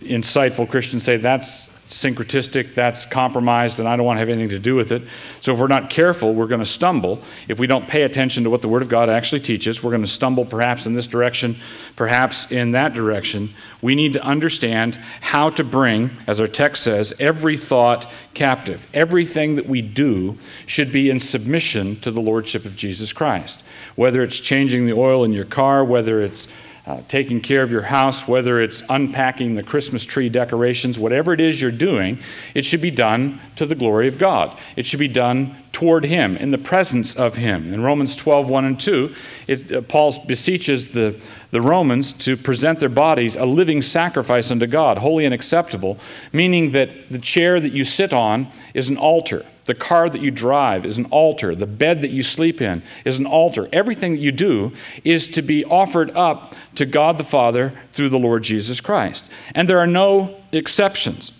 insightful 0.00 0.68
Christians 0.68 1.04
say 1.04 1.16
that's 1.18 1.79
syncretistic, 1.90 2.72
that's 2.74 3.04
compromised, 3.04 3.80
and 3.80 3.88
I 3.88 3.96
don't 3.96 4.06
want 4.06 4.16
to 4.16 4.20
have 4.20 4.28
anything 4.28 4.50
to 4.50 4.60
do 4.60 4.76
with 4.76 4.92
it. 4.92 5.02
So 5.40 5.52
if 5.52 5.58
we're 5.58 5.66
not 5.66 5.90
careful, 5.90 6.32
we're 6.32 6.46
going 6.46 6.60
to 6.60 6.66
stumble. 6.66 7.20
If 7.48 7.58
we 7.58 7.66
don't 7.66 7.88
pay 7.88 8.02
attention 8.02 8.44
to 8.44 8.50
what 8.50 8.62
the 8.62 8.68
Word 8.68 8.82
of 8.82 8.88
God 8.88 9.10
actually 9.10 9.40
teaches, 9.40 9.82
we're 9.82 9.90
going 9.90 10.02
to 10.02 10.08
stumble 10.08 10.44
perhaps 10.44 10.86
in 10.86 10.94
this 10.94 11.08
direction, 11.08 11.56
perhaps 11.96 12.50
in 12.52 12.70
that 12.72 12.94
direction. 12.94 13.50
We 13.82 13.96
need 13.96 14.12
to 14.12 14.22
understand 14.22 14.94
how 15.20 15.50
to 15.50 15.64
bring, 15.64 16.10
as 16.28 16.40
our 16.40 16.46
text 16.46 16.84
says, 16.84 17.12
every 17.18 17.56
thought 17.56 18.08
captive. 18.34 18.86
Everything 18.94 19.56
that 19.56 19.66
we 19.66 19.82
do 19.82 20.38
should 20.66 20.92
be 20.92 21.10
in 21.10 21.18
submission 21.18 21.96
to 21.96 22.12
the 22.12 22.20
Lordship 22.20 22.64
of 22.64 22.76
Jesus 22.76 23.12
Christ. 23.12 23.64
Whether 23.96 24.22
it's 24.22 24.38
changing 24.38 24.86
the 24.86 24.92
oil 24.92 25.24
in 25.24 25.32
your 25.32 25.44
car, 25.44 25.84
whether 25.84 26.20
it's 26.20 26.46
uh, 26.90 27.02
taking 27.06 27.40
care 27.40 27.62
of 27.62 27.70
your 27.70 27.82
house, 27.82 28.26
whether 28.26 28.60
it's 28.60 28.82
unpacking 28.88 29.54
the 29.54 29.62
Christmas 29.62 30.04
tree 30.04 30.28
decorations, 30.28 30.98
whatever 30.98 31.32
it 31.32 31.40
is 31.40 31.60
you're 31.60 31.70
doing, 31.70 32.18
it 32.52 32.64
should 32.64 32.80
be 32.82 32.90
done 32.90 33.40
to 33.54 33.64
the 33.64 33.76
glory 33.76 34.08
of 34.08 34.18
God. 34.18 34.58
It 34.74 34.86
should 34.86 34.98
be 34.98 35.06
done 35.06 35.56
toward 35.72 36.04
Him, 36.04 36.36
in 36.36 36.50
the 36.50 36.58
presence 36.58 37.14
of 37.14 37.36
Him. 37.36 37.72
In 37.72 37.82
Romans 37.82 38.16
12, 38.16 38.48
1 38.48 38.64
and 38.64 38.80
2, 38.80 39.14
it, 39.46 39.72
uh, 39.72 39.80
Paul 39.82 40.24
beseeches 40.26 40.90
the, 40.90 41.14
the 41.50 41.60
Romans 41.60 42.12
to 42.12 42.36
present 42.36 42.80
their 42.80 42.88
bodies 42.88 43.36
a 43.36 43.46
living 43.46 43.82
sacrifice 43.82 44.50
unto 44.50 44.66
God, 44.66 44.98
holy 44.98 45.24
and 45.24 45.34
acceptable, 45.34 45.98
meaning 46.32 46.72
that 46.72 47.08
the 47.10 47.18
chair 47.18 47.60
that 47.60 47.72
you 47.72 47.84
sit 47.84 48.12
on 48.12 48.48
is 48.74 48.88
an 48.88 48.96
altar. 48.96 49.44
The 49.66 49.74
car 49.74 50.10
that 50.10 50.20
you 50.20 50.32
drive 50.32 50.84
is 50.84 50.98
an 50.98 51.04
altar. 51.06 51.54
The 51.54 51.66
bed 51.66 52.00
that 52.00 52.10
you 52.10 52.24
sleep 52.24 52.60
in 52.60 52.82
is 53.04 53.20
an 53.20 53.26
altar. 53.26 53.68
Everything 53.72 54.12
that 54.12 54.18
you 54.18 54.32
do 54.32 54.72
is 55.04 55.28
to 55.28 55.42
be 55.42 55.64
offered 55.64 56.10
up 56.16 56.54
to 56.74 56.84
God 56.84 57.18
the 57.18 57.24
Father 57.24 57.72
through 57.92 58.08
the 58.08 58.18
Lord 58.18 58.42
Jesus 58.42 58.80
Christ. 58.80 59.30
And 59.54 59.68
there 59.68 59.78
are 59.78 59.86
no 59.86 60.34
exceptions. 60.50 61.30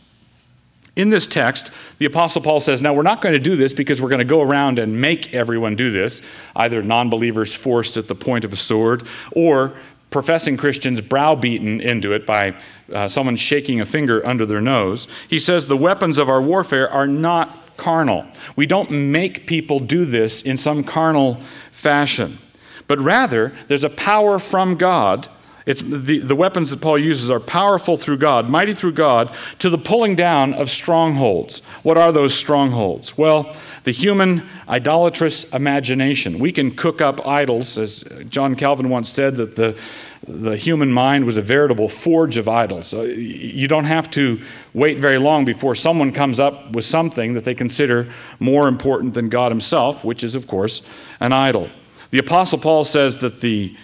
In 0.97 1.11
this 1.11 1.27
text, 1.27 1.71
the 1.99 2.07
Apostle 2.07 2.43
Paul 2.43 2.61
says, 2.61 2.83
Now, 2.83 2.93
we're 2.93 3.03
not 3.03 3.21
going 3.21 3.35
to 3.35 3.41
do 3.41 3.57
this 3.57 3.73
because 3.73 4.03
we're 4.03 4.09
going 4.09 4.19
to 4.21 4.25
go 4.25 4.41
around 4.41 4.79
and 4.79 5.01
make 5.01 5.33
everyone 5.33 5.77
do 5.77 5.91
this, 5.91 6.21
either 6.57 6.83
non 6.83 7.11
believers 7.11 7.55
forced 7.55 7.97
at 7.97 8.09
the 8.09 8.15
point 8.15 8.45
of 8.45 8.53
a 8.53 8.57
sword 8.57 9.07
or 9.33 9.75
professing 10.11 10.57
Christians 10.57 11.01
browbeaten 11.01 11.81
into 11.81 12.13
it 12.13 12.27
by 12.27 12.55
uh, 12.93 13.07
someone 13.07 13.37
shaking 13.37 13.81
a 13.81 13.87
finger 13.87 14.25
under 14.27 14.45
their 14.45 14.61
nose. 14.61 15.07
He 15.29 15.39
says, 15.39 15.67
The 15.67 15.77
weapons 15.77 16.19
of 16.19 16.29
our 16.29 16.43
warfare 16.43 16.91
are 16.91 17.07
not 17.07 17.77
carnal. 17.77 18.27
We 18.57 18.67
don't 18.67 18.91
make 18.91 19.47
people 19.47 19.81
do 19.81 20.05
this 20.05 20.43
in 20.43 20.57
some 20.57 20.85
carnal 20.85 21.41
fashion, 21.71 22.39
but 22.89 22.99
rather 22.99 23.53
there's 23.69 23.85
a 23.85 23.91
power 23.91 24.39
from 24.39 24.77
God. 24.77 25.29
It's 25.71 25.83
the, 25.83 26.19
the 26.19 26.35
weapons 26.35 26.71
that 26.71 26.81
Paul 26.81 26.99
uses 26.99 27.31
are 27.31 27.39
powerful 27.39 27.97
through 27.97 28.17
God, 28.17 28.51
mighty 28.51 28.75
through 28.75 28.93
God, 28.93 29.33
to 29.61 29.71
the 29.71 29.79
pulling 29.79 30.17
down 30.17 30.53
of 30.53 30.69
strongholds. 30.69 31.61
What 31.85 31.97
are 31.97 32.11
those 32.11 32.35
strongholds? 32.35 33.17
Well, 33.17 33.55
the 33.85 33.93
human 33.93 34.49
idolatrous 34.69 35.45
imagination. 35.55 36.41
We 36.41 36.51
can 36.51 36.75
cook 36.75 37.01
up 37.01 37.25
idols, 37.27 37.79
as 37.79 38.05
John 38.29 38.57
Calvin 38.57 38.89
once 38.89 39.09
said, 39.09 39.37
that 39.37 39.55
the, 39.55 39.79
the 40.27 40.57
human 40.57 40.93
mind 40.93 41.25
was 41.25 41.37
a 41.37 41.43
veritable 41.43 41.89
forge 41.89 42.37
of 42.37 42.49
idols. 42.49 42.93
You 42.93 43.69
don't 43.69 43.85
have 43.85 44.11
to 44.11 44.43
wait 44.75 44.99
very 44.99 45.19
long 45.19 45.45
before 45.45 45.77
someone 45.77 46.11
comes 46.13 46.41
up 46.41 46.73
with 46.73 46.85
something 46.85 47.35
that 47.35 47.45
they 47.45 47.55
consider 47.55 48.13
more 48.41 48.67
important 48.67 49.15
than 49.15 49.29
God 49.29 49.53
Himself, 49.53 50.05
which 50.05 50.25
is, 50.25 50.35
of 50.35 50.49
course, 50.49 50.83
an 51.21 51.33
idol. 51.33 51.71
The 52.11 52.19
Apostle 52.19 52.59
Paul 52.59 52.83
says 52.83 53.19
that 53.19 53.41
the 53.41 53.77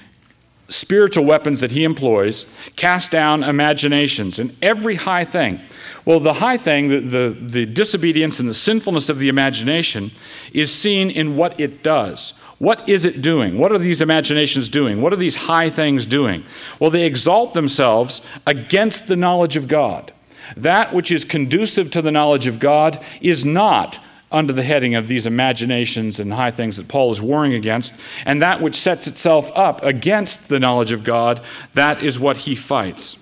spiritual 0.68 1.24
weapons 1.24 1.60
that 1.60 1.70
he 1.70 1.84
employs 1.84 2.46
cast 2.74 3.10
down 3.10 3.42
imaginations 3.42 4.38
and 4.38 4.56
every 4.60 4.96
high 4.96 5.24
thing. 5.24 5.60
Well, 6.04 6.20
the 6.20 6.34
high 6.34 6.56
thing, 6.56 6.88
the, 6.88 7.00
the, 7.00 7.36
the, 7.40 7.66
disobedience 7.66 8.38
and 8.38 8.48
the 8.48 8.54
sinfulness 8.54 9.08
of 9.08 9.18
the 9.18 9.28
imagination, 9.28 10.12
is 10.52 10.72
seen 10.72 11.10
in 11.10 11.36
what 11.36 11.58
it 11.58 11.82
does. 11.82 12.32
What 12.58 12.88
is 12.88 13.04
it 13.04 13.22
doing? 13.22 13.58
What 13.58 13.72
are 13.72 13.78
these 13.78 14.00
imaginations 14.00 14.68
doing? 14.68 15.02
What 15.02 15.12
are 15.12 15.16
these 15.16 15.36
high 15.36 15.68
things 15.68 16.06
doing? 16.06 16.44
Well, 16.80 16.90
they 16.90 17.04
exalt 17.04 17.54
themselves 17.54 18.22
against 18.46 19.08
the 19.08 19.16
knowledge 19.16 19.56
of 19.56 19.68
God. 19.68 20.12
That 20.56 20.94
which 20.94 21.10
is 21.10 21.24
conducive 21.24 21.90
to 21.90 22.02
the 22.02 22.12
knowledge 22.12 22.46
of 22.46 22.60
God 22.60 23.02
is 23.20 23.44
not 23.44 23.98
under 24.32 24.52
the 24.52 24.62
heading 24.62 24.94
of 24.94 25.08
these 25.08 25.26
imaginations 25.26 26.18
and 26.18 26.32
high 26.32 26.50
things 26.50 26.76
that 26.76 26.88
Paul 26.88 27.10
is 27.12 27.22
warring 27.22 27.54
against. 27.54 27.94
And 28.24 28.42
that 28.42 28.60
which 28.60 28.74
sets 28.74 29.06
itself 29.06 29.52
up 29.54 29.82
against 29.84 30.48
the 30.48 30.58
knowledge 30.58 30.92
of 30.92 31.04
God, 31.04 31.40
that 31.74 32.02
is 32.02 32.18
what 32.18 32.38
he 32.38 32.54
fights. 32.54 33.18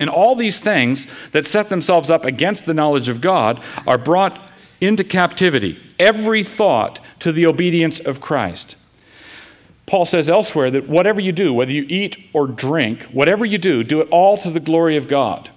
And 0.00 0.10
all 0.10 0.34
these 0.34 0.60
things 0.60 1.06
that 1.30 1.46
set 1.46 1.68
themselves 1.68 2.10
up 2.10 2.24
against 2.24 2.66
the 2.66 2.74
knowledge 2.74 3.08
of 3.08 3.20
God 3.20 3.62
are 3.86 3.98
brought 3.98 4.38
into 4.80 5.04
captivity, 5.04 5.78
every 5.98 6.42
thought 6.42 7.00
to 7.20 7.32
the 7.32 7.46
obedience 7.46 7.98
of 7.98 8.20
Christ. 8.20 8.76
Paul 9.86 10.04
says 10.04 10.28
elsewhere 10.28 10.70
that 10.72 10.88
whatever 10.88 11.20
you 11.20 11.32
do, 11.32 11.54
whether 11.54 11.72
you 11.72 11.86
eat 11.88 12.18
or 12.32 12.46
drink, 12.46 13.04
whatever 13.04 13.44
you 13.44 13.56
do, 13.56 13.84
do 13.84 14.00
it 14.00 14.08
all 14.10 14.36
to 14.38 14.50
the 14.50 14.60
glory 14.60 14.96
of 14.96 15.08
God. 15.08 15.50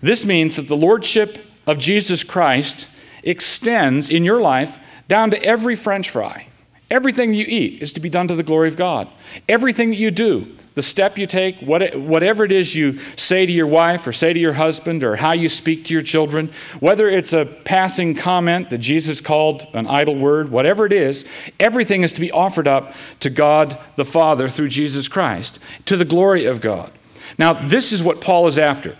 This 0.00 0.24
means 0.24 0.56
that 0.56 0.68
the 0.68 0.76
lordship 0.76 1.38
of 1.66 1.78
Jesus 1.78 2.24
Christ 2.24 2.86
extends 3.28 4.10
in 4.10 4.24
your 4.24 4.40
life 4.40 4.78
down 5.06 5.30
to 5.30 5.42
every 5.42 5.74
french 5.74 6.10
fry. 6.10 6.46
Everything 6.90 7.34
you 7.34 7.44
eat 7.46 7.82
is 7.82 7.92
to 7.92 8.00
be 8.00 8.08
done 8.08 8.28
to 8.28 8.34
the 8.34 8.42
glory 8.42 8.68
of 8.68 8.76
God. 8.76 9.08
Everything 9.46 9.90
that 9.90 9.98
you 9.98 10.10
do, 10.10 10.56
the 10.74 10.80
step 10.80 11.18
you 11.18 11.26
take, 11.26 11.58
whatever 11.58 12.44
it 12.44 12.52
is 12.52 12.74
you 12.74 12.98
say 13.14 13.44
to 13.44 13.52
your 13.52 13.66
wife 13.66 14.06
or 14.06 14.12
say 14.12 14.32
to 14.32 14.40
your 14.40 14.54
husband 14.54 15.04
or 15.04 15.16
how 15.16 15.32
you 15.32 15.50
speak 15.50 15.84
to 15.84 15.92
your 15.92 16.02
children, 16.02 16.50
whether 16.80 17.06
it's 17.06 17.34
a 17.34 17.44
passing 17.44 18.14
comment 18.14 18.70
that 18.70 18.78
Jesus 18.78 19.20
called 19.20 19.66
an 19.74 19.86
idle 19.86 20.14
word, 20.14 20.50
whatever 20.50 20.86
it 20.86 20.92
is, 20.92 21.26
everything 21.60 22.04
is 22.04 22.12
to 22.12 22.22
be 22.22 22.32
offered 22.32 22.66
up 22.66 22.94
to 23.20 23.28
God 23.28 23.78
the 23.96 24.04
Father 24.06 24.48
through 24.48 24.68
Jesus 24.68 25.08
Christ, 25.08 25.58
to 25.84 25.94
the 25.94 26.06
glory 26.06 26.46
of 26.46 26.62
God. 26.62 26.90
Now, 27.36 27.52
this 27.52 27.92
is 27.92 28.02
what 28.02 28.22
Paul 28.22 28.46
is 28.46 28.58
after. 28.58 28.96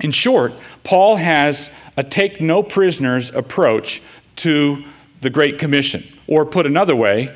In 0.00 0.10
short, 0.10 0.52
Paul 0.84 1.16
has 1.16 1.70
a 1.96 2.02
take 2.02 2.40
no 2.40 2.62
prisoners 2.62 3.34
approach 3.34 4.02
to 4.36 4.84
the 5.20 5.30
Great 5.30 5.58
Commission. 5.58 6.02
Or 6.26 6.44
put 6.44 6.66
another 6.66 6.96
way, 6.96 7.34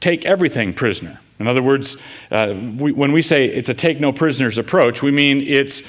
take 0.00 0.24
everything 0.24 0.72
prisoner. 0.72 1.20
In 1.38 1.48
other 1.48 1.62
words, 1.62 1.96
uh, 2.30 2.54
we, 2.78 2.92
when 2.92 3.12
we 3.12 3.20
say 3.20 3.46
it's 3.46 3.68
a 3.68 3.74
take 3.74 3.98
no 3.98 4.12
prisoners 4.12 4.58
approach, 4.58 5.02
we 5.02 5.10
mean 5.10 5.40
it's 5.40 5.82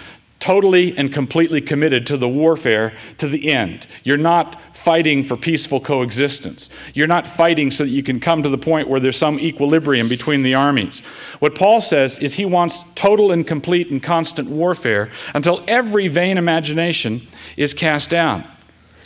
totally 0.43 0.93
and 0.97 1.13
completely 1.13 1.62
committed 1.62 2.05
to 2.05 2.17
the 2.17 2.27
warfare 2.27 2.91
to 3.17 3.29
the 3.29 3.50
end. 3.50 3.88
You're 4.03 4.17
not 4.17 4.75
fighting 4.75 5.23
for 5.23 5.38
peaceful 5.38 5.79
coexistence. 5.79 6.69
You're 6.93 7.07
not 7.07 7.25
fighting 7.25 7.71
so 7.71 7.85
that 7.85 7.89
you 7.89 8.03
can 8.03 8.19
come 8.19 8.43
to 8.43 8.50
the 8.50 8.57
point 8.57 8.89
where 8.89 9.00
there's 9.00 9.15
some 9.15 9.39
equilibrium 9.39 10.09
between 10.09 10.43
the 10.43 10.53
armies. 10.53 11.00
What 11.39 11.55
Paul 11.55 11.79
says 11.79 12.19
is 12.19 12.33
he 12.33 12.43
wants 12.43 12.83
total 12.93 13.31
and 13.31 13.47
complete 13.47 13.89
and 13.89 14.03
constant 14.03 14.50
warfare 14.50 15.09
until 15.33 15.63
every 15.65 16.09
vain 16.09 16.38
imagination 16.38 17.21
is 17.55 17.73
cast 17.73 18.09
down. 18.09 18.43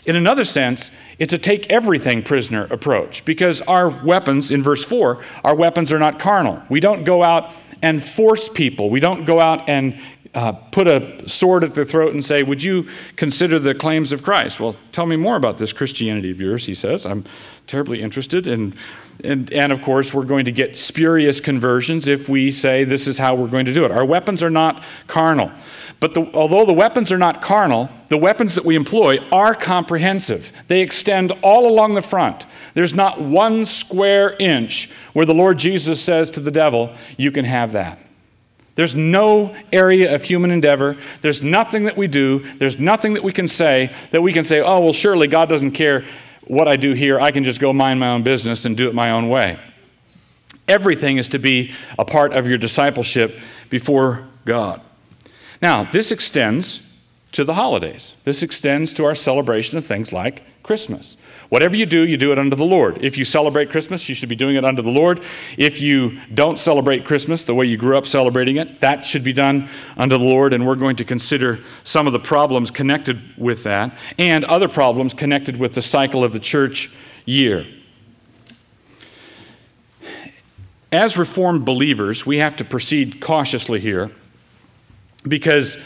In 0.08 0.16
another 0.16 0.44
sense, 0.44 0.90
it's 1.20 1.34
a 1.34 1.38
take 1.38 1.70
everything 1.70 2.24
prisoner 2.24 2.64
approach 2.72 3.24
because 3.26 3.62
our 3.62 3.90
weapons, 3.90 4.50
in 4.50 4.64
verse 4.64 4.84
4, 4.84 5.24
our 5.44 5.54
weapons 5.54 5.94
are 5.94 6.00
not 6.00 6.18
carnal. 6.18 6.64
We 6.68 6.80
don't 6.80 7.04
go 7.04 7.22
out 7.22 7.54
and 7.82 8.04
force 8.04 8.50
people. 8.50 8.90
We 8.90 9.00
don't 9.00 9.26
go 9.26 9.40
out 9.40 9.70
and 9.70 10.00
uh, 10.38 10.52
put 10.52 10.86
a 10.86 11.28
sword 11.28 11.64
at 11.64 11.74
their 11.74 11.84
throat 11.84 12.14
and 12.14 12.24
say, 12.24 12.44
Would 12.44 12.62
you 12.62 12.88
consider 13.16 13.58
the 13.58 13.74
claims 13.74 14.12
of 14.12 14.22
Christ? 14.22 14.60
Well, 14.60 14.76
tell 14.92 15.08
me 15.08 15.16
more 15.16 15.36
about 15.36 15.58
this 15.58 15.74
Christianity 15.74 16.30
of 16.30 16.40
yours, 16.40 16.68
he 16.68 16.76
says. 16.76 17.08
I'm 17.08 17.26
terribly 17.66 18.04
interested. 18.04 18.46
And, 18.46 18.76
and, 19.24 19.52
and 19.52 19.72
of 19.72 19.82
course, 19.82 20.14
we're 20.14 20.26
going 20.26 20.46
to 20.46 20.52
get 20.52 20.78
spurious 20.78 21.42
conversions 21.42 22.08
if 22.08 22.30
we 22.30 22.52
say 22.52 22.84
this 22.84 23.08
is 23.08 23.18
how 23.18 23.34
we're 23.34 23.48
going 23.48 23.66
to 23.66 23.74
do 23.74 23.84
it. 23.84 23.90
Our 23.90 24.06
weapons 24.06 24.44
are 24.44 24.52
not 24.52 24.84
carnal. 25.08 25.52
But 26.00 26.14
the, 26.14 26.30
although 26.36 26.66
the 26.66 26.74
weapons 26.74 27.12
are 27.12 27.18
not 27.18 27.42
carnal, 27.42 27.90
the 28.10 28.18
weapons 28.20 28.54
that 28.54 28.64
we 28.64 28.76
employ 28.76 29.18
are 29.32 29.56
comprehensive. 29.56 30.52
They 30.68 30.82
extend 30.82 31.32
all 31.42 31.68
along 31.68 31.96
the 31.96 32.04
front. 32.04 32.46
There's 32.76 32.94
not 32.94 33.20
one 33.20 33.66
square 33.66 34.36
inch 34.38 34.92
where 35.14 35.26
the 35.26 35.34
Lord 35.34 35.58
Jesus 35.58 36.00
says 36.00 36.30
to 36.32 36.40
the 36.40 36.52
devil, 36.52 36.94
You 37.18 37.32
can 37.32 37.46
have 37.46 37.72
that. 37.72 37.98
There's 38.78 38.94
no 38.94 39.56
area 39.74 40.14
of 40.14 40.24
human 40.24 40.52
endeavor. 40.52 40.98
There's 41.24 41.42
nothing 41.42 41.86
that 41.86 41.98
we 41.98 42.08
do. 42.08 42.44
There's 42.58 42.80
nothing 42.80 43.16
that 43.16 43.24
we 43.24 43.34
can 43.34 43.48
say 43.48 43.92
that 44.12 44.22
we 44.22 44.32
can 44.32 44.44
say, 44.44 44.62
oh, 44.62 44.80
well, 44.82 44.94
surely 44.94 45.28
God 45.28 45.50
doesn't 45.50 45.72
care 45.72 46.06
what 46.46 46.68
I 46.68 46.76
do 46.76 46.94
here. 46.94 47.20
I 47.20 47.32
can 47.32 47.44
just 47.44 47.60
go 47.60 47.74
mind 47.74 48.00
my 48.00 48.12
own 48.12 48.22
business 48.22 48.66
and 48.66 48.78
do 48.78 48.88
it 48.88 48.94
my 48.94 49.10
own 49.10 49.30
way. 49.30 49.60
Everything 50.68 51.18
is 51.18 51.28
to 51.30 51.40
be 51.40 51.72
a 51.98 52.06
part 52.06 52.34
of 52.34 52.46
your 52.46 52.60
discipleship 52.60 53.40
before 53.72 54.28
God. 54.46 54.80
Now, 55.60 55.84
this 55.84 56.12
extends 56.12 56.82
to 57.32 57.44
the 57.44 57.56
holidays. 57.56 58.14
This 58.26 58.44
extends 58.44 58.94
to 58.94 59.06
our 59.06 59.16
celebration 59.16 59.80
of 59.80 59.88
things 59.88 60.14
like 60.14 60.44
Christmas. 60.62 61.18
Whatever 61.50 61.76
you 61.76 61.86
do, 61.86 62.02
you 62.06 62.18
do 62.18 62.34
it 62.34 62.40
unto 62.40 62.56
the 62.56 62.66
Lord. 62.66 63.04
If 63.04 63.18
you 63.18 63.24
celebrate 63.24 63.72
Christmas, 63.72 64.10
you 64.10 64.16
should 64.16 64.28
be 64.28 64.36
doing 64.36 64.58
it 64.58 64.66
unto 64.66 64.82
the 64.82 64.92
Lord. 64.92 65.24
If 65.58 65.80
you 65.80 66.20
don't 66.34 66.60
celebrate 66.60 67.06
Christmas 67.06 67.46
the 67.46 67.56
way 67.56 67.66
you 67.66 67.78
grew 67.78 67.98
up 67.98 68.06
celebrating 68.06 68.58
it, 68.58 68.82
that 68.82 69.06
should 69.06 69.24
be 69.24 69.32
done 69.32 69.70
unto 69.96 70.18
the 70.18 70.24
Lord. 70.24 70.54
And 70.54 70.68
we're 70.68 70.76
going 70.76 70.98
to 70.98 71.06
consider 71.06 71.60
some 71.86 72.06
of 72.06 72.14
the 72.14 72.20
problems 72.20 72.70
connected 72.70 73.22
with 73.38 73.64
that 73.64 73.98
and 74.18 74.44
other 74.46 74.68
problems 74.68 75.14
connected 75.14 75.58
with 75.58 75.74
the 75.74 75.82
cycle 75.82 76.24
of 76.24 76.34
the 76.34 76.40
church 76.40 76.92
year. 77.26 77.66
As 80.92 81.18
Reformed 81.18 81.66
believers, 81.66 82.26
we 82.26 82.38
have 82.38 82.56
to 82.58 82.66
proceed 82.66 83.22
cautiously 83.22 83.80
here 83.80 84.12
because 85.28 85.78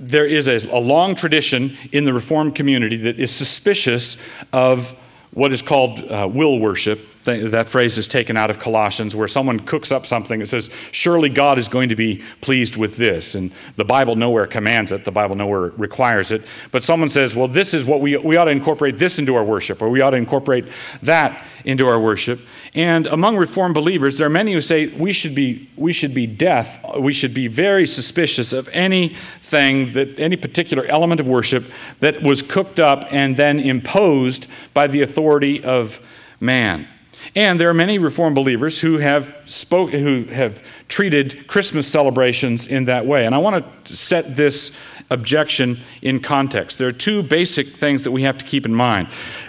there 0.00 0.26
is 0.26 0.48
a, 0.48 0.56
a, 0.70 0.78
long 0.78 1.14
tradition 1.14 1.76
in 1.92 2.04
the 2.04 2.12
Reformed 2.12 2.54
community 2.54 2.96
that 2.96 3.18
is 3.18 3.30
suspicious 3.30 4.16
of 4.52 4.96
what 5.32 5.52
is 5.52 5.62
called 5.62 6.00
uh, 6.10 6.28
will 6.30 6.58
worship. 6.58 7.00
That 7.24 7.68
phrase 7.68 7.98
is 7.98 8.08
taken 8.08 8.38
out 8.38 8.48
of 8.48 8.58
Colossians, 8.58 9.14
where 9.14 9.28
someone 9.28 9.60
cooks 9.60 9.92
up 9.92 10.06
something 10.06 10.40
that 10.40 10.46
says, 10.46 10.70
Surely 10.92 11.28
God 11.28 11.58
is 11.58 11.68
going 11.68 11.90
to 11.90 11.96
be 11.96 12.22
pleased 12.40 12.76
with 12.76 12.96
this. 12.96 13.34
And 13.34 13.52
the 13.76 13.84
Bible 13.84 14.16
nowhere 14.16 14.46
commands 14.46 14.92
it, 14.92 15.04
the 15.04 15.10
Bible 15.10 15.36
nowhere 15.36 15.72
requires 15.76 16.32
it. 16.32 16.42
But 16.70 16.82
someone 16.82 17.10
says, 17.10 17.36
Well, 17.36 17.46
this 17.46 17.74
is 17.74 17.84
what 17.84 18.00
we, 18.00 18.16
we 18.16 18.36
ought 18.36 18.46
to 18.46 18.50
incorporate 18.50 18.98
this 18.98 19.18
into 19.18 19.34
our 19.34 19.44
worship, 19.44 19.82
or 19.82 19.90
we 19.90 20.00
ought 20.00 20.10
to 20.10 20.16
incorporate 20.16 20.64
that 21.02 21.44
into 21.66 21.86
our 21.86 22.00
worship. 22.00 22.40
And 22.74 23.06
among 23.06 23.36
Reformed 23.36 23.74
believers, 23.74 24.18
there 24.18 24.26
are 24.26 24.30
many 24.30 24.52
who 24.52 24.60
say 24.60 24.86
we 24.88 25.12
should 25.12 25.34
be, 25.34 25.70
we 25.76 25.92
should 25.92 26.14
be 26.14 26.26
deaf, 26.26 26.78
we 26.98 27.12
should 27.12 27.34
be 27.34 27.46
very 27.46 27.86
suspicious 27.86 28.52
of 28.52 28.68
anything, 28.72 29.92
that, 29.92 30.18
any 30.18 30.36
particular 30.36 30.84
element 30.86 31.20
of 31.20 31.26
worship 31.26 31.64
that 32.00 32.22
was 32.22 32.42
cooked 32.42 32.78
up 32.78 33.12
and 33.12 33.36
then 33.36 33.58
imposed 33.58 34.48
by 34.74 34.86
the 34.86 35.02
authority 35.02 35.62
of 35.64 36.00
man. 36.40 36.86
And 37.34 37.60
there 37.60 37.68
are 37.68 37.74
many 37.74 37.98
Reformed 37.98 38.34
believers 38.34 38.80
who 38.80 38.98
have 38.98 39.36
spoke, 39.44 39.90
who 39.90 40.24
have 40.24 40.62
treated 40.88 41.46
Christmas 41.46 41.86
celebrations 41.86 42.66
in 42.66 42.84
that 42.86 43.06
way. 43.06 43.26
And 43.26 43.34
I 43.34 43.38
want 43.38 43.84
to 43.84 43.96
set 43.96 44.36
this 44.36 44.72
objection 45.10 45.78
in 46.02 46.20
context. 46.20 46.78
There 46.78 46.88
are 46.88 46.92
two 46.92 47.22
basic 47.22 47.68
things 47.68 48.02
that 48.02 48.10
we 48.10 48.22
have 48.22 48.38
to 48.38 48.44
keep 48.44 48.66
in 48.66 48.74
mind. 48.74 49.08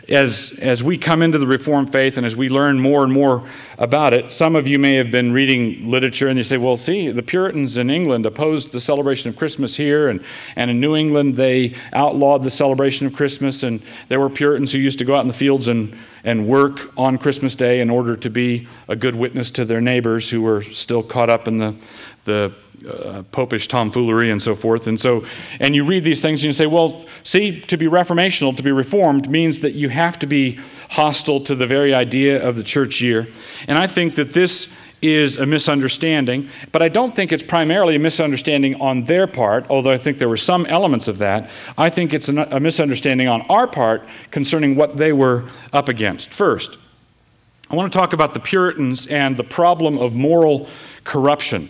As, 0.10 0.58
as 0.60 0.84
we 0.84 0.98
come 0.98 1.22
into 1.22 1.38
the 1.38 1.46
Reformed 1.46 1.92
faith 1.92 2.18
and 2.18 2.26
as 2.26 2.36
we 2.36 2.50
learn 2.50 2.80
more 2.80 3.04
and 3.04 3.14
more 3.14 3.48
about 3.78 4.14
it, 4.14 4.32
some 4.32 4.56
of 4.56 4.68
you 4.68 4.80
may 4.80 4.96
have 4.96 5.12
been 5.12 5.32
reading 5.32 5.90
literature 5.90 6.28
and 6.28 6.38
you 6.38 6.44
say, 6.44 6.58
well, 6.58 6.78
see, 6.78 7.12
the 7.12 7.22
Puritans 7.22 7.78
in 7.78 7.92
England 7.92 8.26
opposed 8.26 8.72
the 8.72 8.80
celebration 8.80 9.30
of 9.30 9.38
Christmas 9.38 9.76
here, 9.76 10.10
and, 10.10 10.24
and 10.56 10.72
in 10.72 10.80
New 10.80 10.96
England 10.96 11.36
they 11.36 11.76
outlawed 11.94 12.44
the 12.44 12.50
celebration 12.50 13.06
of 13.06 13.14
Christmas, 13.14 13.62
and 13.62 13.82
there 14.08 14.20
were 14.20 14.32
Puritans 14.32 14.72
who 14.72 14.80
used 14.80 14.98
to 14.98 15.06
go 15.06 15.14
out 15.14 15.22
in 15.22 15.28
the 15.28 15.34
fields 15.34 15.68
and, 15.68 15.96
and 16.24 16.48
work 16.48 16.92
on 16.98 17.20
Christmas 17.20 17.54
Day 17.54 17.80
in 17.80 17.92
order 17.92 18.16
to 18.18 18.30
be 18.32 18.68
a 18.88 18.96
good 18.96 19.16
witness 19.16 19.52
to 19.52 19.64
their 19.64 19.80
neighbors 19.80 20.32
who 20.32 20.42
were 20.42 20.64
still 20.64 21.04
caught 21.04 21.30
up 21.30 21.48
in 21.48 21.60
the 21.60 21.76
the 22.26 22.52
uh, 22.88 23.24
popish 23.32 23.68
tomfoolery 23.68 24.32
and 24.32 24.42
so 24.42 24.56
forth. 24.56 24.88
And 24.88 25.00
so, 25.00 25.26
and 25.60 25.76
you 25.76 25.84
read 25.84 26.04
these 26.04 26.22
things 26.22 26.42
and 26.42 26.46
you 26.46 26.54
say, 26.54 26.66
well, 26.66 27.06
see, 27.24 27.60
to 27.62 27.78
be 27.78 27.88
reformational, 27.88 28.56
to 28.56 28.64
be 28.64 28.72
reformed, 28.72 29.30
means 29.30 29.60
that 29.60 29.72
you 29.72 29.90
have 29.90 30.18
to 30.20 30.28
be 30.28 30.60
hostile 30.92 31.42
to 31.42 31.56
the 31.56 31.68
very 31.68 31.94
idea 31.94 32.42
of 32.42 32.56
the 32.56 32.64
church 32.64 33.02
year. 33.02 33.28
And 33.68 33.78
I 33.78 33.88
think 33.88 34.16
that 34.16 34.34
this 34.34 34.74
is 35.02 35.38
a 35.38 35.46
misunderstanding, 35.46 36.50
but 36.72 36.82
I 36.82 36.90
don't 36.90 37.16
think 37.16 37.32
it's 37.32 37.44
primarily 37.44 37.96
a 37.96 38.00
misunderstanding 38.00 38.80
on 38.82 39.06
their 39.06 39.28
part, 39.28 39.66
although 39.70 39.92
I 39.92 39.98
think 39.98 40.18
there 40.18 40.28
were 40.28 40.38
some 40.38 40.66
elements 40.66 41.08
of 41.08 41.20
that. 41.20 41.50
I 41.78 41.90
think 41.90 42.14
it's 42.14 42.28
a 42.28 42.60
misunderstanding 42.60 43.28
on 43.28 43.42
our 43.44 43.68
part 43.68 44.04
concerning 44.32 44.76
what 44.76 44.98
they 44.98 45.14
were 45.14 45.46
up 45.72 45.88
against. 45.88 46.34
First, 46.34 46.78
I 47.70 47.76
want 47.76 47.92
to 47.94 47.98
talk 47.98 48.14
about 48.14 48.34
the 48.34 48.40
Puritans 48.40 49.08
and 49.08 49.38
the 49.38 49.44
problem 49.44 49.98
of 49.98 50.14
moral 50.14 50.68
corruption. 51.04 51.70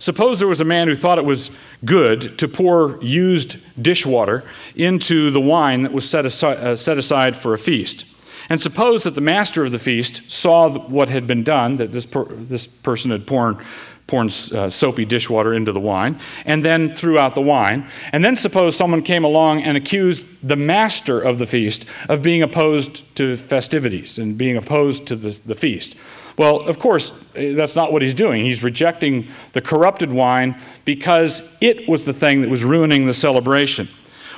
Suppose 0.00 0.38
there 0.38 0.48
was 0.48 0.62
a 0.62 0.64
man 0.64 0.88
who 0.88 0.96
thought 0.96 1.18
it 1.18 1.26
was 1.26 1.50
good 1.84 2.38
to 2.38 2.48
pour 2.48 2.98
used 3.02 3.58
dishwater 3.80 4.42
into 4.74 5.30
the 5.30 5.42
wine 5.42 5.82
that 5.82 5.92
was 5.92 6.08
set 6.08 6.24
aside, 6.24 6.56
uh, 6.56 6.74
set 6.74 6.96
aside 6.96 7.36
for 7.36 7.52
a 7.52 7.58
feast. 7.58 8.06
And 8.48 8.60
suppose 8.60 9.02
that 9.02 9.14
the 9.14 9.20
master 9.20 9.64
of 9.64 9.72
the 9.72 9.78
feast 9.78 10.32
saw 10.32 10.70
what 10.70 11.10
had 11.10 11.26
been 11.26 11.44
done, 11.44 11.76
that 11.76 11.92
this, 11.92 12.06
per, 12.06 12.24
this 12.24 12.66
person 12.66 13.10
had 13.10 13.26
poured, 13.26 13.58
poured 14.06 14.28
uh, 14.28 14.70
soapy 14.70 15.04
dishwater 15.04 15.52
into 15.52 15.70
the 15.70 15.78
wine, 15.78 16.18
and 16.46 16.64
then 16.64 16.90
threw 16.90 17.18
out 17.18 17.34
the 17.34 17.42
wine. 17.42 17.86
And 18.10 18.24
then 18.24 18.36
suppose 18.36 18.74
someone 18.74 19.02
came 19.02 19.22
along 19.22 19.62
and 19.62 19.76
accused 19.76 20.48
the 20.48 20.56
master 20.56 21.20
of 21.20 21.38
the 21.38 21.46
feast 21.46 21.84
of 22.08 22.22
being 22.22 22.42
opposed 22.42 23.14
to 23.16 23.36
festivities 23.36 24.18
and 24.18 24.38
being 24.38 24.56
opposed 24.56 25.06
to 25.08 25.16
the, 25.16 25.38
the 25.44 25.54
feast. 25.54 25.94
Well, 26.40 26.60
of 26.60 26.78
course, 26.78 27.12
eh, 27.36 27.52
that's 27.52 27.76
not 27.76 27.92
what 27.92 28.00
he's 28.00 28.14
doing. 28.14 28.46
He's 28.46 28.62
rejecting 28.62 29.28
the 29.52 29.60
corrupted 29.60 30.10
wine 30.10 30.58
because 30.86 31.54
it 31.60 31.86
was 31.86 32.06
the 32.06 32.14
thing 32.14 32.40
that 32.40 32.48
was 32.48 32.64
ruining 32.64 33.04
the 33.04 33.12
celebration. 33.12 33.90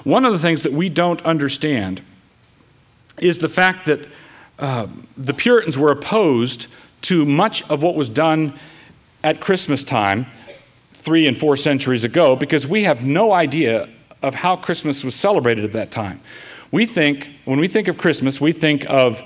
One 0.02 0.25
of 0.25 0.32
the 0.32 0.40
things 0.40 0.64
that 0.64 0.73
we 0.73 0.88
don't 0.88 1.23
understand 1.23 2.02
is 3.21 3.38
the 3.38 3.49
fact 3.49 3.87
that 3.87 4.00
uh, 4.59 4.88
the 5.16 5.32
Puritans 5.32 5.78
were 5.78 5.92
opposed 5.92 6.66
to 7.02 7.25
much 7.25 7.62
of 7.71 7.85
what 7.85 7.94
was 7.94 8.09
done 8.09 8.59
at 9.23 9.38
Christmas 9.38 9.85
time 9.85 10.26
three 10.94 11.28
and 11.28 11.38
four 11.38 11.56
centuries 11.56 12.02
ago 12.02 12.35
because 12.35 12.66
we 12.66 12.82
have 12.82 13.04
no 13.04 13.32
idea 13.32 13.88
of 14.23 14.35
how 14.35 14.56
Christmas 14.56 15.04
was 15.04 15.14
celebrated 15.14 15.64
at 15.64 15.73
that 15.75 15.92
time. 15.92 16.21
We 16.73 16.85
think, 16.85 17.30
when 17.44 17.61
we 17.61 17.68
think 17.68 17.87
of 17.87 17.97
Christmas, 17.97 18.40
we 18.40 18.50
think 18.50 18.90
of, 18.90 19.23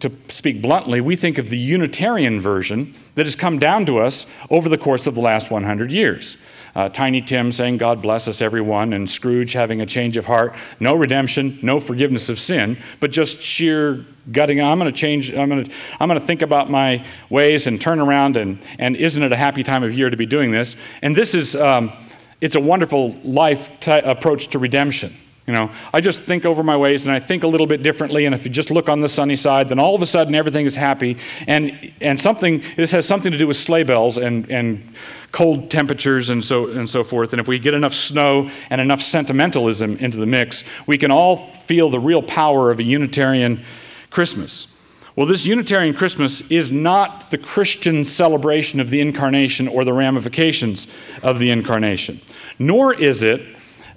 to 0.00 0.12
speak 0.28 0.62
bluntly, 0.62 1.00
we 1.00 1.16
think 1.16 1.38
of 1.38 1.50
the 1.50 1.58
Unitarian 1.58 2.40
version 2.40 2.94
that 3.14 3.26
has 3.26 3.36
come 3.36 3.58
down 3.58 3.86
to 3.86 3.98
us 3.98 4.26
over 4.50 4.68
the 4.68 4.78
course 4.78 5.06
of 5.06 5.14
the 5.14 5.20
last 5.20 5.50
100 5.50 5.92
years. 5.92 6.36
Uh, 6.74 6.88
Tiny 6.88 7.20
Tim 7.20 7.52
saying, 7.52 7.76
God 7.76 8.00
bless 8.00 8.28
us, 8.28 8.40
everyone, 8.40 8.94
and 8.94 9.08
Scrooge 9.08 9.52
having 9.52 9.82
a 9.82 9.86
change 9.86 10.16
of 10.16 10.24
heart. 10.24 10.54
No 10.80 10.94
redemption, 10.94 11.58
no 11.60 11.78
forgiveness 11.78 12.30
of 12.30 12.38
sin, 12.38 12.78
but 12.98 13.10
just 13.10 13.42
sheer 13.42 14.06
gutting. 14.30 14.60
I'm 14.60 14.78
going 14.78 14.90
to 14.90 14.98
change, 14.98 15.34
I'm 15.34 15.50
going 15.50 15.64
to, 15.64 15.72
I'm 16.00 16.08
to 16.08 16.20
think 16.20 16.40
about 16.40 16.70
my 16.70 17.04
ways 17.28 17.66
and 17.66 17.78
turn 17.78 18.00
around, 18.00 18.38
and, 18.38 18.58
and 18.78 18.96
isn't 18.96 19.22
it 19.22 19.32
a 19.32 19.36
happy 19.36 19.62
time 19.62 19.82
of 19.82 19.92
year 19.92 20.08
to 20.08 20.16
be 20.16 20.24
doing 20.24 20.50
this? 20.50 20.74
And 21.02 21.14
this 21.14 21.34
is, 21.34 21.54
um, 21.56 21.92
it's 22.40 22.56
a 22.56 22.60
wonderful 22.60 23.16
life 23.22 23.78
t- 23.80 23.90
approach 23.92 24.48
to 24.48 24.58
redemption. 24.58 25.12
You 25.46 25.52
know, 25.52 25.72
I 25.92 26.00
just 26.00 26.22
think 26.22 26.46
over 26.46 26.62
my 26.62 26.76
ways 26.76 27.04
and 27.04 27.12
I 27.12 27.18
think 27.18 27.42
a 27.42 27.48
little 27.48 27.66
bit 27.66 27.82
differently. 27.82 28.26
And 28.26 28.34
if 28.34 28.44
you 28.44 28.50
just 28.50 28.70
look 28.70 28.88
on 28.88 29.00
the 29.00 29.08
sunny 29.08 29.34
side, 29.34 29.68
then 29.68 29.80
all 29.80 29.94
of 29.96 30.02
a 30.02 30.06
sudden 30.06 30.36
everything 30.36 30.66
is 30.66 30.76
happy. 30.76 31.16
And, 31.48 31.92
and 32.00 32.18
something, 32.18 32.62
this 32.76 32.92
has 32.92 33.08
something 33.08 33.32
to 33.32 33.38
do 33.38 33.48
with 33.48 33.56
sleigh 33.56 33.82
bells 33.82 34.18
and, 34.18 34.48
and 34.48 34.94
cold 35.32 35.68
temperatures 35.68 36.30
and 36.30 36.44
so, 36.44 36.68
and 36.68 36.88
so 36.88 37.02
forth. 37.02 37.32
And 37.32 37.40
if 37.40 37.48
we 37.48 37.58
get 37.58 37.74
enough 37.74 37.94
snow 37.94 38.50
and 38.70 38.80
enough 38.80 39.02
sentimentalism 39.02 39.96
into 39.96 40.16
the 40.16 40.26
mix, 40.26 40.62
we 40.86 40.96
can 40.96 41.10
all 41.10 41.36
feel 41.36 41.90
the 41.90 41.98
real 41.98 42.22
power 42.22 42.70
of 42.70 42.78
a 42.78 42.84
Unitarian 42.84 43.64
Christmas. 44.10 44.68
Well, 45.16 45.26
this 45.26 45.44
Unitarian 45.44 45.94
Christmas 45.94 46.50
is 46.50 46.70
not 46.70 47.30
the 47.30 47.36
Christian 47.38 48.04
celebration 48.04 48.78
of 48.78 48.90
the 48.90 49.00
incarnation 49.00 49.68
or 49.68 49.84
the 49.84 49.92
ramifications 49.92 50.86
of 51.22 51.38
the 51.38 51.50
incarnation, 51.50 52.20
nor 52.58 52.94
is 52.94 53.22
it 53.22 53.42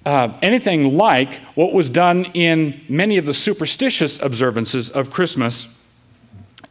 uh, 0.06 0.38
anything 0.42 0.96
like 0.96 1.36
what 1.56 1.74
was 1.74 1.90
done 1.90 2.26
in 2.34 2.82
many 2.88 3.18
of 3.18 3.26
the 3.26 3.34
superstitious 3.34 4.22
observances 4.22 4.90
of 4.90 5.12
Christmas 5.12 5.68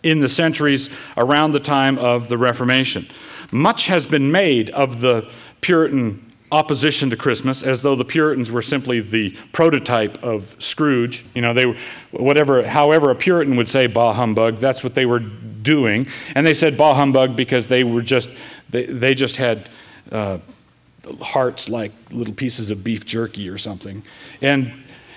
in 0.02 0.20
the 0.20 0.28
centuries 0.28 0.88
around 1.16 1.52
the 1.52 1.60
time 1.60 1.98
of 1.98 2.28
the 2.28 2.38
Reformation. 2.38 3.06
Much 3.50 3.86
has 3.86 4.06
been 4.06 4.30
made 4.30 4.70
of 4.70 5.00
the 5.00 5.28
Puritan 5.60 6.32
opposition 6.52 7.10
to 7.10 7.16
Christmas 7.16 7.62
as 7.62 7.82
though 7.82 7.96
the 7.96 8.04
Puritans 8.04 8.52
were 8.52 8.62
simply 8.62 9.00
the 9.00 9.30
prototype 9.52 10.22
of 10.22 10.54
Scrooge. 10.60 11.24
You 11.34 11.42
know, 11.42 11.52
they 11.52 11.66
were, 11.66 11.76
whatever, 12.12 12.66
however, 12.66 13.10
a 13.10 13.16
Puritan 13.16 13.56
would 13.56 13.68
say 13.68 13.86
bah 13.88 14.12
humbug, 14.12 14.58
that's 14.58 14.84
what 14.84 14.94
they 14.94 15.06
were 15.06 15.18
doing. 15.18 16.06
And 16.34 16.46
they 16.46 16.54
said 16.54 16.76
bah 16.76 16.94
humbug 16.94 17.34
because 17.34 17.66
they 17.66 17.82
were 17.82 18.02
just, 18.02 18.30
they, 18.70 18.86
they 18.86 19.14
just 19.14 19.36
had. 19.36 19.68
Uh, 20.12 20.38
hearts 21.20 21.68
like 21.68 21.92
little 22.10 22.34
pieces 22.34 22.70
of 22.70 22.84
beef 22.84 23.04
jerky 23.04 23.48
or 23.48 23.58
something. 23.58 24.02
And, 24.42 24.72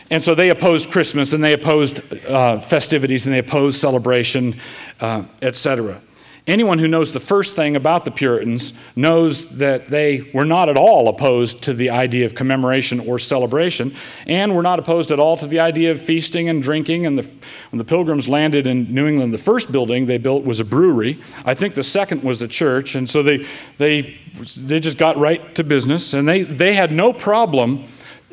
and 0.09 0.21
so 0.21 0.35
they 0.35 0.49
opposed 0.49 0.91
Christmas 0.91 1.33
and 1.33 1.43
they 1.43 1.53
opposed 1.53 2.01
uh, 2.25 2.59
festivities 2.59 3.25
and 3.25 3.33
they 3.33 3.39
opposed 3.39 3.79
celebration, 3.79 4.55
uh, 4.99 5.23
etc. 5.41 6.01
Anyone 6.47 6.79
who 6.79 6.87
knows 6.87 7.11
the 7.11 7.19
first 7.19 7.57
thing 7.57 7.75
about 7.75 8.05
the 8.05 8.11
Puritans 8.11 8.71
knows 8.95 9.57
that 9.57 9.89
they 9.89 10.31
were 10.33 10.45
not 10.45 10.69
at 10.69 10.77
all 10.77 11.09
opposed 11.09 11.61
to 11.63 11.73
the 11.73 11.89
idea 11.89 12.25
of 12.25 12.35
commemoration 12.35 13.01
or 13.01 13.19
celebration, 13.19 13.93
and 14.25 14.55
were 14.55 14.63
not 14.63 14.79
opposed 14.79 15.11
at 15.11 15.19
all 15.19 15.35
to 15.35 15.45
the 15.45 15.59
idea 15.59 15.91
of 15.91 16.01
feasting 16.01 16.47
and 16.47 16.63
drinking. 16.63 17.05
And 17.05 17.19
the, 17.19 17.23
when 17.71 17.79
the 17.79 17.83
Pilgrims 17.83 18.29
landed 18.29 18.65
in 18.65 18.93
New 18.93 19.07
England, 19.07 19.33
the 19.33 19.37
first 19.37 19.73
building 19.73 20.05
they 20.05 20.17
built 20.17 20.45
was 20.45 20.61
a 20.61 20.65
brewery. 20.65 21.21
I 21.43 21.53
think 21.53 21.73
the 21.73 21.83
second 21.83 22.23
was 22.23 22.41
a 22.41 22.47
church, 22.47 22.95
and 22.95 23.09
so 23.09 23.21
they, 23.21 23.45
they, 23.77 24.17
they 24.55 24.79
just 24.79 24.97
got 24.97 25.17
right 25.17 25.53
to 25.55 25.65
business, 25.65 26.13
and 26.13 26.25
they, 26.25 26.43
they 26.43 26.75
had 26.75 26.93
no 26.93 27.11
problem 27.11 27.83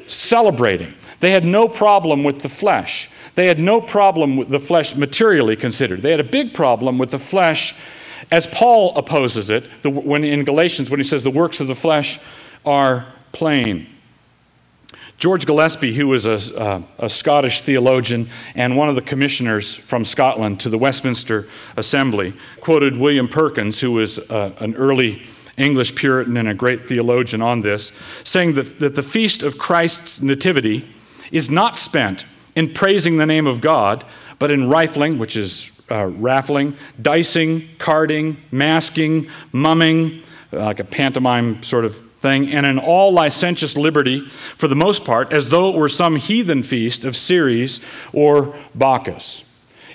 celebrating. 0.06 0.94
They 1.18 1.32
had 1.32 1.44
no 1.44 1.66
problem 1.66 2.22
with 2.22 2.42
the 2.42 2.48
flesh. 2.48 3.10
They 3.34 3.48
had 3.48 3.58
no 3.58 3.80
problem 3.80 4.36
with 4.36 4.50
the 4.50 4.60
flesh 4.60 4.94
materially 4.94 5.56
considered. 5.56 6.02
They 6.02 6.12
had 6.12 6.20
a 6.20 6.24
big 6.24 6.54
problem 6.54 6.96
with 6.98 7.10
the 7.10 7.18
flesh 7.18 7.74
as 8.30 8.46
Paul 8.46 8.94
opposes 8.96 9.50
it 9.50 9.64
the, 9.82 9.90
when 9.90 10.24
in 10.24 10.44
Galatians 10.44 10.90
when 10.90 11.00
he 11.00 11.04
says 11.04 11.22
the 11.22 11.30
works 11.30 11.60
of 11.60 11.66
the 11.66 11.74
flesh 11.74 12.18
are 12.64 13.06
plain. 13.32 13.86
George 15.16 15.46
Gillespie, 15.46 15.94
who 15.94 16.08
was 16.08 16.26
a, 16.26 16.60
uh, 16.60 16.82
a, 16.98 17.08
Scottish 17.08 17.60
theologian 17.60 18.28
and 18.54 18.76
one 18.76 18.88
of 18.88 18.94
the 18.94 19.02
commissioners 19.02 19.74
from 19.74 20.04
Scotland 20.04 20.60
to 20.60 20.68
the 20.68 20.76
Westminster 20.76 21.48
Assembly, 21.76 22.34
quoted 22.60 22.96
William 22.96 23.28
Perkins, 23.28 23.80
who 23.80 23.92
was 23.92 24.18
uh, 24.18 24.52
an 24.58 24.74
early 24.74 25.22
English 25.56 25.94
Puritan 25.94 26.36
and 26.36 26.48
a 26.48 26.54
great 26.54 26.88
theologian 26.88 27.42
on 27.42 27.60
this, 27.60 27.92
saying 28.24 28.54
that, 28.54 28.80
that 28.80 28.96
the 28.96 29.02
feast 29.02 29.42
of 29.42 29.56
Christ's 29.56 30.20
Nativity 30.20 30.84
is 31.30 31.48
not 31.48 31.76
spent 31.76 32.24
in 32.56 32.74
praising 32.74 33.16
the 33.16 33.26
name 33.26 33.46
of 33.46 33.60
God, 33.60 34.04
but 34.38 34.50
in 34.50 34.68
rifling, 34.68 35.18
which 35.18 35.36
is 35.36 35.70
uh, 35.90 36.06
raffling, 36.06 36.76
dicing, 37.00 37.68
carding, 37.78 38.36
masking, 38.50 39.28
mumming, 39.52 40.22
uh, 40.52 40.64
like 40.64 40.80
a 40.80 40.84
pantomime 40.84 41.62
sort 41.62 41.84
of 41.84 41.96
thing, 42.20 42.50
and 42.50 42.64
in 42.64 42.78
all 42.78 43.12
licentious 43.12 43.76
liberty, 43.76 44.26
for 44.56 44.68
the 44.68 44.76
most 44.76 45.04
part, 45.04 45.32
as 45.32 45.50
though 45.50 45.70
it 45.70 45.76
were 45.76 45.88
some 45.88 46.16
heathen 46.16 46.62
feast 46.62 47.04
of 47.04 47.16
Ceres 47.16 47.80
or 48.12 48.54
Bacchus. 48.74 49.44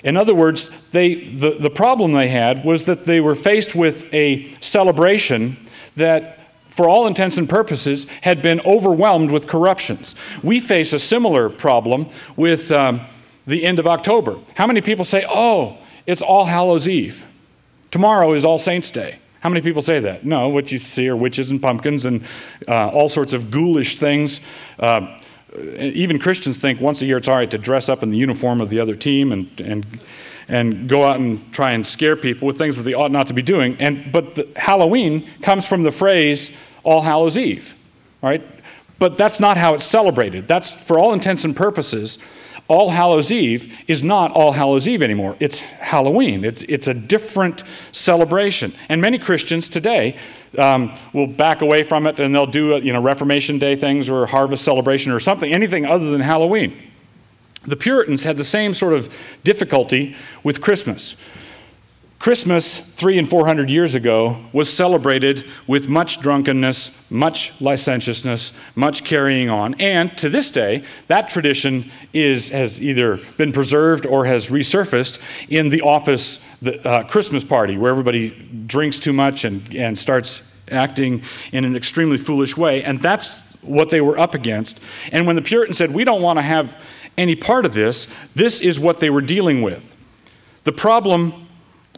In 0.04 0.16
other 0.16 0.34
words, 0.34 0.70
they, 0.92 1.14
the, 1.14 1.50
the 1.50 1.70
problem 1.70 2.12
they 2.12 2.28
had 2.28 2.64
was 2.64 2.84
that 2.84 3.04
they 3.04 3.20
were 3.20 3.34
faced 3.34 3.74
with 3.74 4.12
a 4.14 4.54
celebration 4.60 5.56
that 5.96 6.40
for 6.70 6.88
all 6.88 7.06
intents 7.06 7.36
and 7.36 7.48
purposes, 7.48 8.06
had 8.22 8.40
been 8.40 8.60
overwhelmed 8.60 9.30
with 9.30 9.46
corruptions. 9.46 10.14
We 10.42 10.60
face 10.60 10.92
a 10.92 10.98
similar 10.98 11.50
problem 11.50 12.06
with 12.36 12.70
um, 12.70 13.02
the 13.46 13.64
end 13.66 13.78
of 13.78 13.86
October. 13.86 14.38
How 14.54 14.66
many 14.66 14.80
people 14.80 15.04
say, 15.04 15.24
oh, 15.28 15.76
it's 16.06 16.22
All 16.22 16.44
Hallows 16.44 16.88
Eve? 16.88 17.26
Tomorrow 17.90 18.32
is 18.32 18.44
All 18.44 18.58
Saints' 18.58 18.90
Day. 18.90 19.18
How 19.40 19.48
many 19.48 19.62
people 19.62 19.80
say 19.82 20.00
that? 20.00 20.24
No, 20.24 20.48
what 20.48 20.70
you 20.70 20.78
see 20.78 21.08
are 21.08 21.16
witches 21.16 21.50
and 21.50 21.60
pumpkins 21.60 22.04
and 22.04 22.24
uh, 22.68 22.88
all 22.88 23.08
sorts 23.08 23.32
of 23.32 23.50
ghoulish 23.50 23.96
things. 23.96 24.40
Uh, 24.78 25.18
even 25.78 26.18
Christians 26.18 26.58
think 26.58 26.80
once 26.80 27.02
a 27.02 27.06
year 27.06 27.16
it's 27.16 27.26
all 27.26 27.36
right 27.36 27.50
to 27.50 27.58
dress 27.58 27.88
up 27.88 28.02
in 28.02 28.10
the 28.10 28.18
uniform 28.18 28.60
of 28.60 28.68
the 28.68 28.78
other 28.78 28.94
team 28.94 29.32
and, 29.32 29.60
and, 29.60 29.86
and 30.46 30.88
go 30.88 31.04
out 31.04 31.18
and 31.18 31.52
try 31.52 31.72
and 31.72 31.86
scare 31.86 32.16
people 32.16 32.46
with 32.46 32.58
things 32.58 32.76
that 32.76 32.82
they 32.82 32.94
ought 32.94 33.10
not 33.10 33.26
to 33.28 33.34
be 33.34 33.42
doing. 33.42 33.76
And, 33.80 34.12
but 34.12 34.34
the, 34.34 34.48
Halloween 34.56 35.28
comes 35.40 35.66
from 35.66 35.82
the 35.82 35.92
phrase 35.92 36.54
All 36.84 37.00
Hallows 37.00 37.38
Eve, 37.38 37.74
right? 38.22 38.46
But 38.98 39.16
that's 39.16 39.40
not 39.40 39.56
how 39.56 39.72
it's 39.74 39.84
celebrated. 39.86 40.46
That's, 40.46 40.72
for 40.72 40.98
all 40.98 41.14
intents 41.14 41.44
and 41.44 41.56
purposes, 41.56 42.18
All 42.70 42.90
Hallows 42.90 43.32
Eve 43.32 43.82
is 43.88 44.04
not 44.04 44.30
All 44.30 44.52
Hallows 44.52 44.88
Eve 44.88 45.02
anymore. 45.02 45.36
It's 45.40 45.58
Halloween. 45.58 46.44
It's, 46.44 46.62
it's 46.62 46.86
a 46.86 46.94
different 46.94 47.64
celebration. 47.90 48.72
And 48.88 49.00
many 49.00 49.18
Christians 49.18 49.68
today 49.68 50.16
um, 50.56 50.96
will 51.12 51.26
back 51.26 51.62
away 51.62 51.82
from 51.82 52.06
it 52.06 52.20
and 52.20 52.32
they'll 52.32 52.46
do 52.46 52.76
you 52.76 52.92
know, 52.92 53.02
Reformation 53.02 53.58
Day 53.58 53.74
things 53.74 54.08
or 54.08 54.24
harvest 54.24 54.64
celebration 54.64 55.10
or 55.10 55.18
something, 55.18 55.52
anything 55.52 55.84
other 55.84 56.12
than 56.12 56.20
Halloween. 56.20 56.80
The 57.62 57.76
Puritans 57.76 58.22
had 58.22 58.36
the 58.36 58.44
same 58.44 58.72
sort 58.72 58.92
of 58.92 59.12
difficulty 59.42 60.14
with 60.44 60.60
Christmas. 60.60 61.16
Christmas, 62.20 62.78
three 62.78 63.18
and 63.18 63.26
four 63.26 63.46
hundred 63.46 63.70
years 63.70 63.94
ago, 63.94 64.44
was 64.52 64.70
celebrated 64.70 65.46
with 65.66 65.88
much 65.88 66.20
drunkenness, 66.20 67.10
much 67.10 67.58
licentiousness, 67.62 68.52
much 68.74 69.04
carrying 69.04 69.48
on. 69.48 69.72
And 69.80 70.16
to 70.18 70.28
this 70.28 70.50
day, 70.50 70.84
that 71.08 71.30
tradition 71.30 71.90
is, 72.12 72.50
has 72.50 72.78
either 72.78 73.20
been 73.38 73.52
preserved 73.52 74.04
or 74.04 74.26
has 74.26 74.48
resurfaced 74.48 75.18
in 75.48 75.70
the 75.70 75.80
office 75.80 76.44
the, 76.60 76.86
uh, 76.86 77.04
Christmas 77.04 77.42
party, 77.42 77.78
where 77.78 77.90
everybody 77.90 78.28
drinks 78.66 78.98
too 78.98 79.14
much 79.14 79.44
and, 79.44 79.74
and 79.74 79.98
starts 79.98 80.42
acting 80.70 81.22
in 81.52 81.64
an 81.64 81.74
extremely 81.74 82.18
foolish 82.18 82.54
way. 82.54 82.84
And 82.84 83.00
that's 83.00 83.30
what 83.62 83.88
they 83.88 84.02
were 84.02 84.18
up 84.18 84.34
against. 84.34 84.78
And 85.10 85.26
when 85.26 85.36
the 85.36 85.42
Puritans 85.42 85.78
said, 85.78 85.94
We 85.94 86.04
don't 86.04 86.20
want 86.20 86.36
to 86.38 86.42
have 86.42 86.78
any 87.16 87.34
part 87.34 87.64
of 87.64 87.72
this, 87.72 88.08
this 88.34 88.60
is 88.60 88.78
what 88.78 88.98
they 88.98 89.08
were 89.08 89.22
dealing 89.22 89.62
with. 89.62 89.86
The 90.64 90.72
problem 90.72 91.46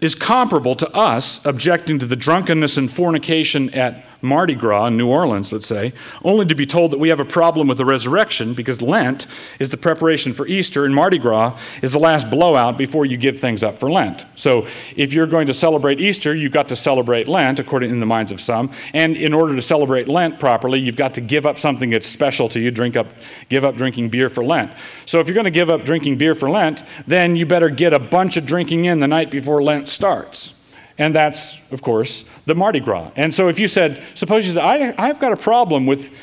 is 0.03 0.17
comparable 0.17 0.75
to 0.75 0.91
us 0.95 1.45
objecting 1.47 1.99
to 2.01 2.05
the 2.05 2.17
drunkenness 2.17 2.77
and 2.77 2.93
fornication 2.93 3.73
at 3.73 4.05
Mardi 4.23 4.55
Gras 4.55 4.87
in 4.87 4.97
New 4.97 5.09
Orleans, 5.09 5.53
let's 5.53 5.67
say, 5.67 5.93
only 6.25 6.47
to 6.47 6.55
be 6.55 6.65
told 6.65 6.93
that 6.93 6.99
we 6.99 7.09
have 7.09 7.19
a 7.19 7.25
problem 7.25 7.67
with 7.67 7.77
the 7.77 7.85
resurrection 7.85 8.55
because 8.55 8.81
Lent 8.81 9.27
is 9.59 9.71
the 9.71 9.77
preparation 9.77 10.33
for 10.33 10.47
Easter 10.47 10.85
and 10.85 10.95
Mardi 10.95 11.19
Gras 11.19 11.59
is 11.83 11.93
the 11.93 11.99
last 11.99 12.31
blowout 12.31 12.79
before 12.79 13.05
you 13.05 13.17
give 13.17 13.41
things 13.41 13.65
up 13.65 13.79
for 13.79 13.91
Lent. 13.91 14.25
So 14.37 14.67
if 14.97 15.13
you're 15.13 15.27
going 15.27 15.49
to 15.49 15.55
celebrate 15.55 16.01
Easter, 16.01 16.35
you've 16.35 16.53
got 16.53 16.69
to 16.69 16.77
celebrate 16.77 17.27
Lent, 17.27 17.59
according 17.59 17.91
in 17.91 17.99
the 17.99 18.07
minds 18.07 18.31
of 18.31 18.41
some. 18.41 18.71
And 18.95 19.17
in 19.17 19.35
order 19.35 19.57
to 19.57 19.63
celebrate 19.63 20.07
Lent 20.07 20.39
properly, 20.39 20.79
you've 20.79 20.97
got 20.97 21.15
to 21.15 21.21
give 21.21 21.45
up 21.45 21.59
something 21.59 21.91
that's 21.91 22.07
special 22.07 22.49
to 22.51 22.61
you, 22.61 22.71
drink 22.71 22.97
up, 22.97 23.09
give 23.49 23.65
up 23.65 23.77
drinking 23.77 24.11
beer 24.11 24.29
for 24.29 24.45
Lent. 24.45 24.71
So 25.05 25.19
if 25.19 25.27
you're 25.27 25.35
going 25.35 25.45
to 25.45 25.51
give 25.51 25.69
up 25.69 25.85
drinking 25.85 26.19
beer 26.19 26.37
for 26.37 26.49
Lent, 26.49 26.85
then 27.09 27.35
you 27.35 27.45
better 27.45 27.71
get 27.71 27.93
a 27.93 27.99
bunch 27.99 28.37
of 28.37 28.47
drinking 28.47 28.85
in 28.85 29.01
the 29.01 29.09
night 29.09 29.33
before 29.33 29.63
Lent 29.63 29.89
starts. 29.89 30.62
And 30.99 31.15
that's, 31.15 31.59
of 31.71 31.83
course, 31.83 32.25
the 32.47 32.55
Mardi 32.55 32.81
Gras. 32.81 33.11
And 33.17 33.33
so 33.33 33.49
if 33.49 33.59
you 33.59 33.69
said, 33.69 34.03
suppose 34.15 34.47
you 34.47 34.55
said, 34.55 34.63
I, 34.63 34.95
I've 34.99 35.19
got 35.19 35.33
a 35.33 35.37
problem 35.37 35.87
with 35.87 36.17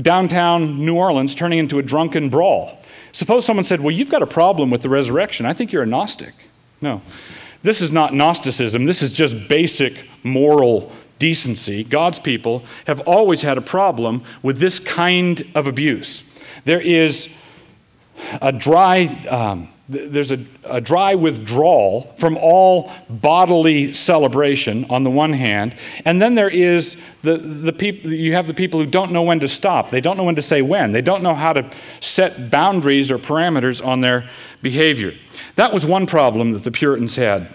downtown 0.00 0.84
New 0.84 0.96
Orleans 0.96 1.34
turning 1.34 1.58
into 1.58 1.78
a 1.78 1.82
drunken 1.82 2.28
brawl. 2.28 2.78
Suppose 3.12 3.46
someone 3.46 3.64
said, 3.64 3.80
Well, 3.80 3.92
you've 3.92 4.10
got 4.10 4.22
a 4.22 4.26
problem 4.26 4.70
with 4.70 4.82
the 4.82 4.88
resurrection. 4.88 5.46
I 5.46 5.52
think 5.52 5.72
you're 5.72 5.82
a 5.82 5.86
Gnostic. 5.86 6.34
No. 6.80 7.00
This 7.62 7.80
is 7.80 7.90
not 7.90 8.12
Gnosticism. 8.12 8.84
This 8.84 9.02
is 9.02 9.12
just 9.12 9.48
basic 9.48 10.08
moral 10.22 10.92
decency. 11.18 11.82
God's 11.82 12.18
people 12.18 12.62
have 12.86 13.00
always 13.00 13.42
had 13.42 13.56
a 13.56 13.62
problem 13.62 14.22
with 14.42 14.58
this 14.58 14.78
kind 14.78 15.50
of 15.54 15.66
abuse. 15.66 16.22
There 16.64 16.80
is 16.80 17.34
a 18.40 18.52
dry, 18.52 19.06
um, 19.28 19.68
there's 19.88 20.32
a, 20.32 20.44
a, 20.64 20.80
dry 20.80 21.14
withdrawal 21.14 22.12
from 22.18 22.36
all 22.38 22.90
bodily 23.08 23.92
celebration 23.92 24.84
on 24.90 25.04
the 25.04 25.10
one 25.10 25.32
hand, 25.32 25.76
and 26.04 26.20
then 26.20 26.34
there 26.34 26.48
is 26.48 27.00
the, 27.22 27.38
the 27.38 27.72
people, 27.72 28.12
you 28.12 28.32
have 28.32 28.48
the 28.48 28.54
people 28.54 28.80
who 28.80 28.86
don't 28.86 29.12
know 29.12 29.22
when 29.22 29.38
to 29.40 29.48
stop. 29.48 29.90
They 29.90 30.00
don't 30.00 30.16
know 30.16 30.24
when 30.24 30.34
to 30.36 30.42
say 30.42 30.60
when. 30.60 30.90
They 30.90 31.02
don't 31.02 31.22
know 31.22 31.34
how 31.34 31.52
to 31.52 31.70
set 32.00 32.50
boundaries 32.50 33.12
or 33.12 33.18
parameters 33.18 33.84
on 33.84 34.00
their 34.00 34.28
behavior. 34.60 35.14
That 35.54 35.72
was 35.72 35.86
one 35.86 36.06
problem 36.06 36.52
that 36.52 36.64
the 36.64 36.72
Puritans 36.72 37.14
had 37.14 37.54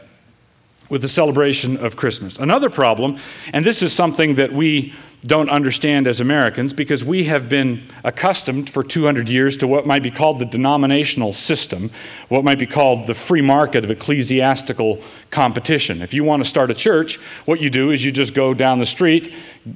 with 0.89 1.01
the 1.01 1.09
celebration 1.09 1.77
of 1.77 1.95
Christmas. 1.95 2.37
Another 2.37 2.69
problem, 2.69 3.17
and 3.53 3.65
this 3.65 3.81
is 3.81 3.93
something 3.93 4.35
that 4.35 4.51
we 4.51 4.93
don't 5.25 5.49
understand 5.49 6.07
as 6.07 6.19
Americans 6.19 6.73
because 6.73 7.05
we 7.05 7.25
have 7.25 7.47
been 7.47 7.83
accustomed 8.03 8.69
for 8.69 8.83
200 8.83 9.29
years 9.29 9.55
to 9.57 9.67
what 9.67 9.85
might 9.85 10.01
be 10.01 10.09
called 10.09 10.39
the 10.39 10.45
denominational 10.45 11.31
system, 11.31 11.91
what 12.27 12.43
might 12.43 12.57
be 12.57 12.65
called 12.65 13.05
the 13.05 13.13
free 13.13 13.41
market 13.41 13.83
of 13.83 13.91
ecclesiastical 13.91 14.99
competition. 15.29 16.01
If 16.01 16.13
you 16.13 16.23
want 16.23 16.43
to 16.43 16.49
start 16.49 16.71
a 16.71 16.73
church, 16.73 17.17
what 17.45 17.61
you 17.61 17.69
do 17.69 17.91
is 17.91 18.03
you 18.03 18.11
just 18.11 18.33
go 18.33 18.55
down 18.55 18.79
the 18.79 18.85
street, 18.85 19.31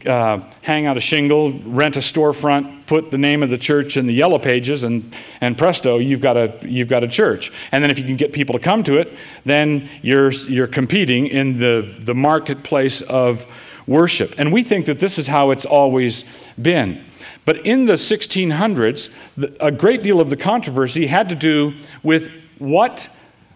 uh, 0.07 0.39
hang 0.63 0.87
out 0.87 0.97
a 0.97 1.01
shingle, 1.01 1.51
rent 1.51 1.95
a 1.95 1.99
storefront, 1.99 2.87
put 2.87 3.11
the 3.11 3.17
name 3.19 3.43
of 3.43 3.51
the 3.51 3.57
church 3.57 3.97
in 3.97 4.07
the 4.07 4.13
yellow 4.13 4.39
pages, 4.39 4.83
and, 4.83 5.15
and 5.41 5.59
presto, 5.59 5.99
you've 5.99 6.21
got, 6.21 6.37
a, 6.37 6.57
you've 6.63 6.87
got 6.87 7.03
a 7.03 7.07
church. 7.07 7.51
And 7.71 7.83
then 7.83 7.91
if 7.91 7.99
you 7.99 8.05
can 8.05 8.15
get 8.15 8.33
people 8.33 8.53
to 8.53 8.59
come 8.59 8.83
to 8.83 8.97
it, 8.97 9.13
then 9.43 9.89
you're, 10.01 10.31
you're 10.31 10.65
competing 10.65 11.27
in 11.27 11.59
the, 11.59 11.95
the 11.99 12.15
marketplace 12.15 13.01
of 13.01 13.45
worship. 13.87 14.33
And 14.37 14.51
we 14.51 14.63
think 14.63 14.85
that 14.85 14.99
this 14.99 15.17
is 15.17 15.27
how 15.27 15.51
it's 15.51 15.65
always 15.65 16.23
been. 16.61 17.03
But 17.45 17.65
in 17.65 17.85
the 17.85 17.93
1600s, 17.93 19.13
a 19.59 19.71
great 19.71 20.01
deal 20.01 20.19
of 20.19 20.29
the 20.29 20.37
controversy 20.37 21.07
had 21.07 21.29
to 21.29 21.35
do 21.35 21.73
with 22.01 22.31
what 22.57 23.07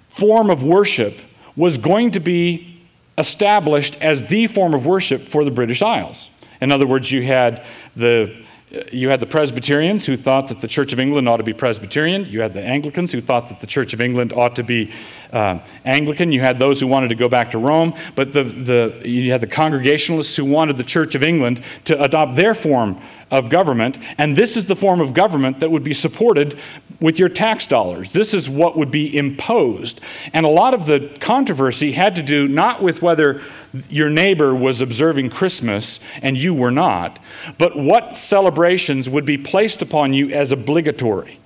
form 0.10 0.50
of 0.50 0.63
worship 0.63 1.15
was 1.56 1.78
going 1.78 2.12
to 2.12 2.20
be 2.20 2.82
established 3.18 4.02
as 4.02 4.28
the 4.28 4.48
form 4.48 4.74
of 4.74 4.86
worship 4.86 5.22
for 5.22 5.44
the 5.44 5.52
British 5.52 5.82
Isles. 5.82 6.30
In 6.62 6.72
other 6.72 6.88
words, 6.88 7.12
you 7.12 7.24
had 7.24 7.63
the 7.96 8.46
you 8.92 9.10
had 9.10 9.20
the 9.20 9.26
Presbyterians 9.26 10.06
who 10.06 10.15
thought 10.15 10.48
that 10.50 10.62
the 10.62 10.68
Church 10.68 10.94
of 10.94 11.00
England 11.00 11.28
ought 11.28 11.38
to 11.38 11.44
be 11.44 11.54
Presbyterian. 11.54 12.26
You 12.26 12.42
had 12.42 12.54
the 12.54 12.62
Anglicans 12.62 13.12
who 13.12 13.20
thought 13.20 13.50
that 13.50 13.62
the 13.62 13.68
Church 13.68 13.94
of 13.94 14.02
England 14.02 14.32
ought 14.32 14.56
to 14.58 14.63
be 14.63 14.92
uh, 15.32 15.60
Anglican. 15.86 16.32
You 16.32 16.42
had 16.42 16.60
those 16.60 16.80
who 16.80 16.88
wanted 16.88 17.10
to 17.10 17.15
go 17.15 17.30
back 17.30 17.52
to 17.52 17.58
Rome. 17.58 17.94
But 18.15 18.34
the, 18.34 18.44
the, 18.44 19.02
you 19.06 19.32
had 19.32 19.42
the 19.42 19.48
Congregationalists 19.48 20.36
who 20.36 20.46
wanted 20.46 20.78
the 20.78 20.84
Church 20.84 21.15
of 21.15 21.24
England 21.24 21.62
to 21.86 22.02
adopt 22.02 22.36
their 22.36 22.54
form 22.54 23.00
of 23.32 23.50
government. 23.50 24.00
And 24.18 24.36
this 24.36 24.58
is 24.58 24.68
the 24.68 24.76
form 24.76 25.02
of 25.02 25.13
government 25.13 25.60
that 25.60 25.70
would 25.70 25.84
be 25.84 25.94
supported 25.94 26.58
with 27.00 27.20
your 27.20 27.30
tax 27.30 27.68
dollars. 27.68 28.12
This 28.12 28.34
is 28.34 28.50
what 28.50 28.76
would 28.76 28.92
be 28.92 29.15
imposed. 29.15 30.02
And 30.34 30.46
a 30.46 30.50
lot 30.50 30.74
of 30.74 30.86
the 30.86 31.15
controversy 31.20 31.92
had 31.94 32.15
to 32.15 32.24
do 32.24 32.48
not 32.48 32.82
with 32.82 33.02
whether 33.02 33.42
your 33.89 34.10
neighbor 34.10 34.54
was 34.54 34.82
observing 34.82 35.30
Christmas 35.30 36.00
and 36.22 36.38
you 36.38 36.54
were 36.54 36.72
not, 36.72 37.20
but 37.58 37.78
what 37.78 38.15
celebrations 38.15 39.10
would 39.10 39.26
be 39.26 39.38
placed 39.38 39.82
upon 39.82 40.13
you 40.13 40.30
as 40.32 40.52
obligatory, 40.52 41.39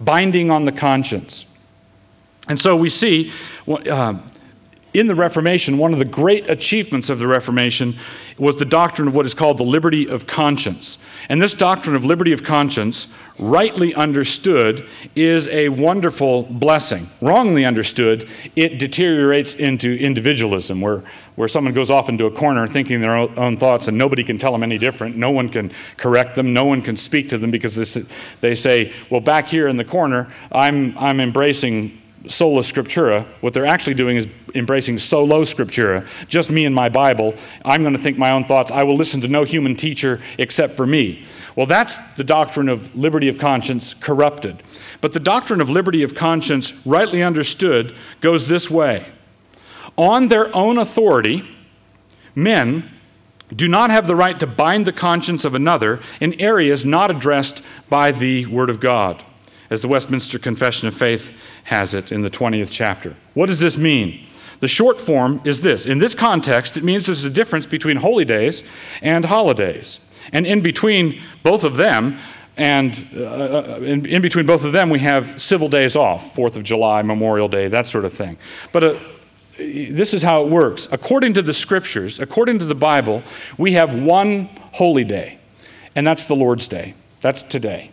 binding 0.00 0.50
on 0.50 0.66
the 0.66 0.72
conscience. 0.72 1.46
And 2.48 2.58
so 2.58 2.76
we 2.76 2.88
see 2.88 3.32
uh, 3.68 4.18
in 4.94 5.06
the 5.06 5.14
Reformation, 5.14 5.78
one 5.78 5.92
of 5.92 5.98
the 5.98 6.04
great 6.04 6.50
achievements 6.50 7.08
of 7.08 7.18
the 7.18 7.26
Reformation 7.26 7.94
was 8.38 8.56
the 8.56 8.64
doctrine 8.64 9.08
of 9.08 9.14
what 9.14 9.24
is 9.24 9.32
called 9.32 9.58
the 9.58 9.64
liberty 9.64 10.06
of 10.06 10.26
conscience. 10.26 10.98
And 11.28 11.40
this 11.40 11.54
doctrine 11.54 11.96
of 11.96 12.04
liberty 12.04 12.32
of 12.32 12.42
conscience, 12.42 13.06
rightly 13.38 13.94
understood, 13.94 14.86
is 15.14 15.48
a 15.48 15.70
wonderful 15.70 16.42
blessing. 16.42 17.06
Wrongly 17.22 17.64
understood, 17.64 18.28
it 18.54 18.78
deteriorates 18.78 19.54
into 19.54 19.96
individualism, 19.96 20.82
where, 20.82 21.02
where 21.36 21.48
someone 21.48 21.72
goes 21.72 21.88
off 21.88 22.10
into 22.10 22.26
a 22.26 22.30
corner 22.30 22.66
thinking 22.66 23.00
their 23.00 23.16
own, 23.16 23.38
own 23.38 23.56
thoughts 23.56 23.88
and 23.88 23.96
nobody 23.96 24.24
can 24.24 24.36
tell 24.36 24.52
them 24.52 24.62
any 24.62 24.76
different. 24.76 25.16
No 25.16 25.30
one 25.30 25.48
can 25.48 25.72
correct 25.96 26.34
them. 26.34 26.52
No 26.52 26.66
one 26.66 26.82
can 26.82 26.96
speak 26.96 27.30
to 27.30 27.38
them 27.38 27.50
because 27.50 27.76
this, 27.76 27.94
they 28.40 28.54
say, 28.54 28.92
well, 29.08 29.20
back 29.20 29.48
here 29.48 29.68
in 29.68 29.78
the 29.78 29.84
corner, 29.84 30.30
I'm, 30.50 30.98
I'm 30.98 31.20
embracing 31.20 32.01
sola 32.28 32.60
scriptura. 32.62 33.24
What 33.40 33.52
they're 33.52 33.66
actually 33.66 33.94
doing 33.94 34.16
is 34.16 34.28
embracing 34.54 34.98
solo 34.98 35.42
scriptura, 35.42 36.06
just 36.28 36.50
me 36.50 36.64
and 36.64 36.74
my 36.74 36.88
Bible. 36.88 37.34
I'm 37.64 37.82
going 37.82 37.94
to 37.94 37.98
think 37.98 38.18
my 38.18 38.30
own 38.30 38.44
thoughts. 38.44 38.70
I 38.70 38.84
will 38.84 38.96
listen 38.96 39.20
to 39.22 39.28
no 39.28 39.44
human 39.44 39.76
teacher 39.76 40.20
except 40.38 40.74
for 40.74 40.86
me. 40.86 41.24
Well, 41.56 41.66
that's 41.66 41.98
the 42.14 42.24
doctrine 42.24 42.68
of 42.68 42.94
liberty 42.96 43.28
of 43.28 43.38
conscience 43.38 43.94
corrupted. 43.94 44.62
But 45.00 45.12
the 45.12 45.20
doctrine 45.20 45.60
of 45.60 45.68
liberty 45.68 46.02
of 46.02 46.14
conscience, 46.14 46.72
rightly 46.86 47.22
understood, 47.22 47.94
goes 48.20 48.48
this 48.48 48.70
way 48.70 49.06
On 49.96 50.28
their 50.28 50.54
own 50.54 50.78
authority, 50.78 51.44
men 52.34 52.88
do 53.54 53.68
not 53.68 53.90
have 53.90 54.06
the 54.06 54.16
right 54.16 54.40
to 54.40 54.46
bind 54.46 54.86
the 54.86 54.92
conscience 54.92 55.44
of 55.44 55.54
another 55.54 56.00
in 56.20 56.40
areas 56.40 56.86
not 56.86 57.10
addressed 57.10 57.62
by 57.90 58.10
the 58.10 58.46
Word 58.46 58.70
of 58.70 58.80
God 58.80 59.22
as 59.68 59.82
the 59.82 59.88
Westminster 59.88 60.38
Confession 60.38 60.88
of 60.88 60.94
Faith 60.94 61.30
has 61.64 61.94
it 61.94 62.12
in 62.12 62.22
the 62.22 62.30
20th 62.30 62.70
chapter. 62.70 63.16
What 63.34 63.46
does 63.46 63.60
this 63.60 63.76
mean? 63.76 64.26
The 64.60 64.68
short 64.68 65.00
form 65.00 65.40
is 65.44 65.60
this. 65.60 65.86
In 65.86 65.98
this 65.98 66.14
context, 66.14 66.76
it 66.76 66.84
means 66.84 67.06
there's 67.06 67.24
a 67.24 67.30
difference 67.30 67.66
between 67.66 67.96
holy 67.96 68.24
days 68.24 68.62
and 69.00 69.24
holidays. 69.24 69.98
And 70.32 70.46
in 70.46 70.60
between 70.60 71.20
both 71.42 71.64
of 71.64 71.76
them, 71.76 72.18
and 72.56 73.08
uh, 73.16 73.22
uh 73.22 73.80
in, 73.82 74.06
in, 74.06 74.22
between 74.22 74.46
both 74.46 74.64
of 74.64 74.72
them, 74.72 74.88
we 74.90 75.00
have 75.00 75.40
civil 75.40 75.68
days 75.68 75.96
off, 75.96 76.36
4th 76.36 76.54
of 76.54 76.62
July, 76.62 77.02
Memorial 77.02 77.48
Day, 77.48 77.68
that 77.68 77.86
sort 77.86 78.04
of 78.04 78.12
thing. 78.12 78.36
But 78.70 78.84
uh, 78.84 78.94
this 79.58 80.14
is 80.14 80.22
how 80.22 80.44
it 80.44 80.48
works. 80.48 80.88
According 80.92 81.34
to 81.34 81.42
the 81.42 81.52
scriptures, 81.52 82.20
according 82.20 82.58
to 82.60 82.64
the 82.64 82.74
Bible, 82.74 83.22
we 83.58 83.72
have 83.72 83.94
one 83.94 84.48
holy 84.72 85.04
day, 85.04 85.38
and 85.96 86.06
that's 86.06 86.26
the 86.26 86.36
Lord's 86.36 86.68
Day. 86.68 86.94
That's 87.20 87.42
today. 87.42 87.90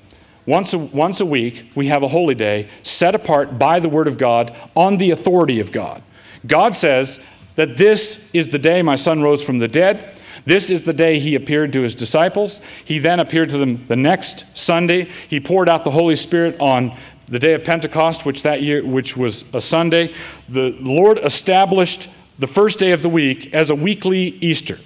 Once 0.50 0.74
a, 0.74 0.80
once 0.80 1.20
a 1.20 1.26
week, 1.26 1.72
we 1.76 1.86
have 1.88 2.02
a 2.02 2.08
holy 2.08 2.34
day 2.34 2.68
set 2.82 3.14
apart 3.14 3.60
by 3.60 3.80
the 3.80 3.88
Word 3.88 4.08
of 4.08 4.18
God 4.18 4.56
on 4.76 4.98
the 4.98 5.12
authority 5.12 5.60
of 5.60 5.72
God. 5.72 6.02
God 6.48 6.74
says 6.74 7.20
that 7.56 7.78
this 7.78 8.34
is 8.34 8.50
the 8.50 8.58
day 8.58 8.82
my 8.82 8.96
son 8.96 9.22
rose 9.22 9.44
from 9.44 9.60
the 9.60 9.68
dead. 9.68 10.18
This 10.46 10.72
is 10.72 10.86
the 10.86 10.94
day 10.94 11.20
he 11.20 11.36
appeared 11.36 11.72
to 11.74 11.84
his 11.84 11.94
disciples. 11.94 12.62
He 12.84 12.98
then 12.98 13.20
appeared 13.20 13.50
to 13.50 13.60
them 13.60 13.86
the 13.86 13.96
next 13.96 14.58
Sunday. 14.58 15.10
He 15.28 15.40
poured 15.40 15.70
out 15.70 15.84
the 15.84 15.92
Holy 15.92 16.16
Spirit 16.16 16.60
on 16.60 16.98
the 17.28 17.38
day 17.38 17.54
of 17.54 17.64
Pentecost, 17.64 18.26
which 18.26 18.42
that 18.42 18.64
year, 18.64 18.84
which 18.84 19.16
was 19.16 19.46
a 19.54 19.62
Sunday. 19.62 20.16
The 20.48 20.76
Lord 20.80 21.20
established 21.20 22.10
the 22.40 22.48
first 22.48 22.80
day 22.80 22.92
of 22.92 23.04
the 23.04 23.10
week 23.10 23.54
as 23.54 23.70
a 23.70 23.76
weekly 23.76 24.40
Easter. 24.42 24.80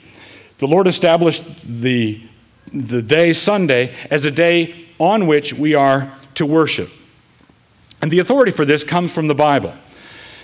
The 0.58 0.68
Lord 0.68 0.88
established 0.88 1.66
the, 1.82 2.22
the 2.74 3.02
day 3.02 3.32
Sunday 3.32 3.96
as 4.12 4.26
a 4.26 4.32
day 4.32 4.84
on 5.04 5.28
which 5.28 5.54
we 5.54 5.74
are 5.76 6.12
to 6.36 6.46
worship. 6.46 6.90
And 8.02 8.10
the 8.12 8.20
authority 8.20 8.52
for 8.52 8.66
this 8.66 8.84
comes 8.84 9.14
from 9.14 9.28
the 9.28 9.36
Bible. 9.36 9.74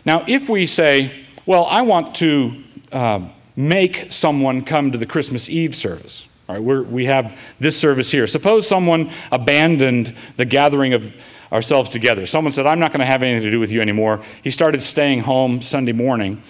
Now, 0.05 0.23
if 0.27 0.49
we 0.49 0.65
say, 0.65 1.25
well, 1.45 1.65
I 1.65 1.81
want 1.81 2.15
to 2.15 2.63
uh, 2.91 3.27
make 3.55 4.11
someone 4.11 4.63
come 4.63 4.91
to 4.91 4.97
the 4.97 5.05
Christmas 5.05 5.49
Eve 5.49 5.75
service, 5.75 6.27
all 6.47 6.59
right, 6.59 6.87
we 6.87 7.05
have 7.05 7.39
this 7.59 7.77
service 7.77 8.11
here. 8.11 8.25
Suppose 8.27 8.67
someone 8.67 9.11
abandoned 9.31 10.15
the 10.37 10.45
gathering 10.45 10.93
of 10.93 11.15
ourselves 11.51 11.89
together. 11.89 12.25
Someone 12.25 12.51
said, 12.51 12.65
I'm 12.65 12.79
not 12.79 12.91
going 12.91 13.01
to 13.01 13.05
have 13.05 13.23
anything 13.23 13.43
to 13.43 13.51
do 13.51 13.59
with 13.59 13.71
you 13.71 13.81
anymore. 13.81 14.21
He 14.43 14.51
started 14.51 14.81
staying 14.81 15.21
home 15.21 15.61
Sunday 15.61 15.91
morning. 15.91 16.41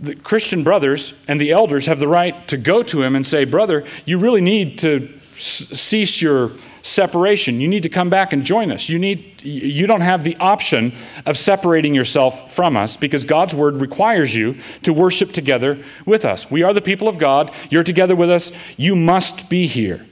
The 0.00 0.14
Christian 0.14 0.62
brothers 0.62 1.14
and 1.26 1.40
the 1.40 1.50
elders 1.50 1.86
have 1.86 1.98
the 1.98 2.08
right 2.08 2.46
to 2.48 2.56
go 2.56 2.82
to 2.84 3.02
him 3.02 3.16
and 3.16 3.26
say, 3.26 3.44
Brother, 3.44 3.84
you 4.04 4.18
really 4.18 4.40
need 4.40 4.78
to 4.80 5.08
cease 5.32 6.20
your 6.20 6.52
separation. 6.88 7.60
You 7.60 7.68
need 7.68 7.82
to 7.82 7.88
come 7.88 8.10
back 8.10 8.32
and 8.32 8.44
join 8.44 8.72
us. 8.72 8.88
You, 8.88 8.98
need, 8.98 9.42
you 9.42 9.86
don't 9.86 10.00
have 10.00 10.24
the 10.24 10.36
option 10.38 10.92
of 11.26 11.36
separating 11.36 11.94
yourself 11.94 12.52
from 12.54 12.76
us 12.76 12.96
because 12.96 13.24
God's 13.24 13.54
word 13.54 13.76
requires 13.76 14.34
you 14.34 14.56
to 14.82 14.92
worship 14.92 15.32
together 15.32 15.82
with 16.06 16.24
us. 16.24 16.50
We 16.50 16.62
are 16.62 16.72
the 16.72 16.80
people 16.80 17.08
of 17.08 17.18
God. 17.18 17.52
You're 17.70 17.84
together 17.84 18.16
with 18.16 18.30
us. 18.30 18.52
You 18.76 18.96
must 18.96 19.50
be 19.50 19.66
here. 19.66 20.06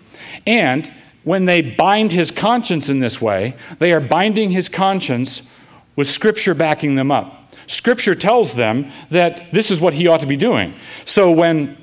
And 0.47 0.93
when 1.25 1.47
they 1.47 1.62
bind 1.62 2.12
his 2.12 2.31
conscience 2.31 2.89
in 2.89 3.01
this 3.01 3.21
way, 3.21 3.57
they 3.79 3.93
are 3.93 4.01
binding 4.01 4.51
his 4.51 4.69
conscience 4.69 5.43
with 5.97 6.07
Scripture 6.07 6.55
backing 6.55 6.95
them 6.95 7.11
up. 7.11 7.55
Scripture 7.67 8.15
tells 8.15 8.55
them 8.55 8.93
that 9.11 9.51
this 9.53 9.71
is 9.71 9.81
what 9.81 9.95
he 9.95 10.07
ought 10.07 10.21
to 10.21 10.27
be 10.27 10.37
doing. 10.37 10.75
So 11.05 11.33
when 11.33 11.77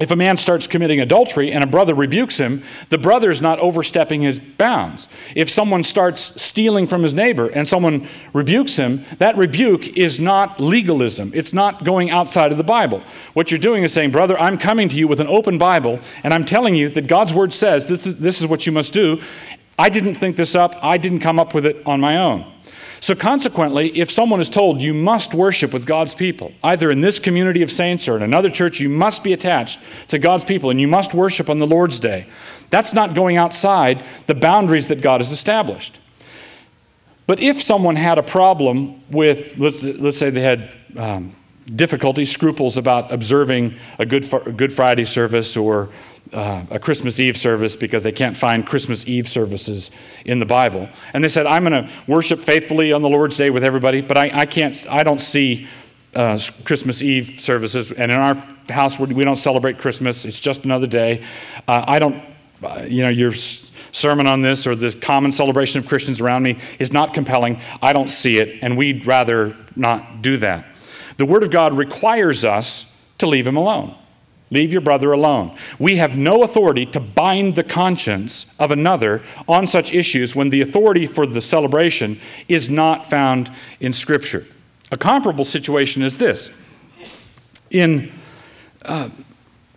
if 0.00 0.10
a 0.10 0.16
man 0.16 0.36
starts 0.36 0.66
committing 0.66 1.00
adultery 1.00 1.52
and 1.52 1.62
a 1.62 1.68
brother 1.68 1.94
rebukes 1.94 2.38
him, 2.38 2.64
the 2.90 2.98
brother 2.98 3.30
is 3.30 3.40
not 3.40 3.60
overstepping 3.60 4.22
his 4.22 4.40
bounds. 4.40 5.06
If 5.36 5.48
someone 5.48 5.84
starts 5.84 6.42
stealing 6.42 6.88
from 6.88 7.04
his 7.04 7.14
neighbor 7.14 7.46
and 7.46 7.68
someone 7.68 8.08
rebukes 8.32 8.76
him, 8.76 9.04
that 9.18 9.36
rebuke 9.36 9.96
is 9.96 10.18
not 10.18 10.58
legalism. 10.58 11.30
It's 11.32 11.52
not 11.52 11.84
going 11.84 12.10
outside 12.10 12.50
of 12.50 12.58
the 12.58 12.64
Bible. 12.64 13.04
What 13.34 13.52
you're 13.52 13.60
doing 13.60 13.84
is 13.84 13.92
saying, 13.92 14.10
Brother, 14.10 14.36
I'm 14.36 14.58
coming 14.58 14.88
to 14.88 14.96
you 14.96 15.06
with 15.06 15.20
an 15.20 15.28
open 15.28 15.58
Bible, 15.58 16.00
and 16.24 16.34
I'm 16.34 16.44
telling 16.44 16.74
you 16.74 16.88
that 16.88 17.06
God's 17.06 17.32
word 17.32 17.52
says 17.52 17.86
this, 17.86 18.02
this 18.02 18.40
is 18.40 18.48
what 18.48 18.66
you 18.66 18.72
must 18.72 18.92
do. 18.92 19.20
I 19.78 19.90
didn't 19.90 20.16
think 20.16 20.34
this 20.34 20.56
up, 20.56 20.74
I 20.82 20.98
didn't 20.98 21.20
come 21.20 21.38
up 21.38 21.54
with 21.54 21.66
it 21.66 21.86
on 21.86 22.00
my 22.00 22.18
own. 22.18 22.53
So, 23.04 23.14
consequently, 23.14 23.90
if 23.98 24.10
someone 24.10 24.40
is 24.40 24.48
told 24.48 24.80
you 24.80 24.94
must 24.94 25.34
worship 25.34 25.74
with 25.74 25.84
God's 25.84 26.14
people, 26.14 26.54
either 26.62 26.90
in 26.90 27.02
this 27.02 27.18
community 27.18 27.60
of 27.60 27.70
saints 27.70 28.08
or 28.08 28.16
in 28.16 28.22
another 28.22 28.48
church, 28.48 28.80
you 28.80 28.88
must 28.88 29.22
be 29.22 29.34
attached 29.34 29.78
to 30.08 30.18
God's 30.18 30.42
people 30.42 30.70
and 30.70 30.80
you 30.80 30.88
must 30.88 31.12
worship 31.12 31.50
on 31.50 31.58
the 31.58 31.66
Lord's 31.66 32.00
day, 32.00 32.26
that's 32.70 32.94
not 32.94 33.12
going 33.12 33.36
outside 33.36 34.02
the 34.26 34.34
boundaries 34.34 34.88
that 34.88 35.02
God 35.02 35.20
has 35.20 35.32
established. 35.32 35.98
But 37.26 37.40
if 37.40 37.60
someone 37.60 37.96
had 37.96 38.16
a 38.16 38.22
problem 38.22 39.02
with, 39.10 39.58
let's, 39.58 39.84
let's 39.84 40.16
say 40.16 40.30
they 40.30 40.40
had 40.40 40.74
um, 40.96 41.36
difficulties, 41.76 42.32
scruples 42.32 42.78
about 42.78 43.12
observing 43.12 43.74
a 43.98 44.06
Good, 44.06 44.32
a 44.32 44.50
Good 44.50 44.72
Friday 44.72 45.04
service 45.04 45.58
or 45.58 45.90
uh, 46.32 46.64
a 46.70 46.78
Christmas 46.78 47.20
Eve 47.20 47.36
service 47.36 47.76
because 47.76 48.02
they 48.02 48.12
can't 48.12 48.36
find 48.36 48.66
Christmas 48.66 49.06
Eve 49.06 49.28
services 49.28 49.90
in 50.24 50.38
the 50.38 50.46
Bible. 50.46 50.88
And 51.12 51.22
they 51.22 51.28
said, 51.28 51.46
I'm 51.46 51.64
going 51.64 51.84
to 51.84 51.90
worship 52.06 52.40
faithfully 52.40 52.92
on 52.92 53.02
the 53.02 53.08
Lord's 53.08 53.36
Day 53.36 53.50
with 53.50 53.64
everybody, 53.64 54.00
but 54.00 54.16
I, 54.16 54.30
I 54.32 54.46
can't, 54.46 54.86
I 54.90 55.02
don't 55.02 55.20
see 55.20 55.68
uh, 56.14 56.38
Christmas 56.64 57.02
Eve 57.02 57.40
services. 57.40 57.92
And 57.92 58.10
in 58.10 58.18
our 58.18 58.34
house, 58.68 58.98
we 58.98 59.24
don't 59.24 59.36
celebrate 59.36 59.78
Christmas. 59.78 60.24
It's 60.24 60.40
just 60.40 60.64
another 60.64 60.86
day. 60.86 61.24
Uh, 61.68 61.84
I 61.86 61.98
don't, 61.98 62.22
uh, 62.62 62.86
you 62.88 63.02
know, 63.02 63.10
your 63.10 63.32
sermon 63.32 64.26
on 64.26 64.42
this 64.42 64.66
or 64.66 64.74
the 64.74 64.92
common 64.92 65.32
celebration 65.32 65.78
of 65.78 65.86
Christians 65.86 66.20
around 66.20 66.42
me 66.42 66.58
is 66.78 66.92
not 66.92 67.14
compelling. 67.14 67.60
I 67.80 67.92
don't 67.92 68.10
see 68.10 68.38
it, 68.38 68.58
and 68.62 68.76
we'd 68.76 69.06
rather 69.06 69.56
not 69.76 70.22
do 70.22 70.36
that. 70.38 70.66
The 71.16 71.26
Word 71.26 71.42
of 71.42 71.50
God 71.50 71.76
requires 71.76 72.44
us 72.44 72.92
to 73.18 73.26
leave 73.26 73.46
Him 73.46 73.56
alone. 73.56 73.94
Leave 74.54 74.72
your 74.72 74.80
brother 74.80 75.10
alone. 75.10 75.56
We 75.80 75.96
have 75.96 76.16
no 76.16 76.44
authority 76.44 76.86
to 76.86 77.00
bind 77.00 77.56
the 77.56 77.64
conscience 77.64 78.54
of 78.60 78.70
another 78.70 79.20
on 79.48 79.66
such 79.66 79.92
issues 79.92 80.36
when 80.36 80.50
the 80.50 80.60
authority 80.60 81.06
for 81.06 81.26
the 81.26 81.40
celebration 81.40 82.20
is 82.48 82.70
not 82.70 83.10
found 83.10 83.50
in 83.80 83.92
Scripture. 83.92 84.46
A 84.92 84.96
comparable 84.96 85.44
situation 85.44 86.02
is 86.02 86.18
this. 86.18 86.52
In, 87.70 88.12
uh, 88.82 89.10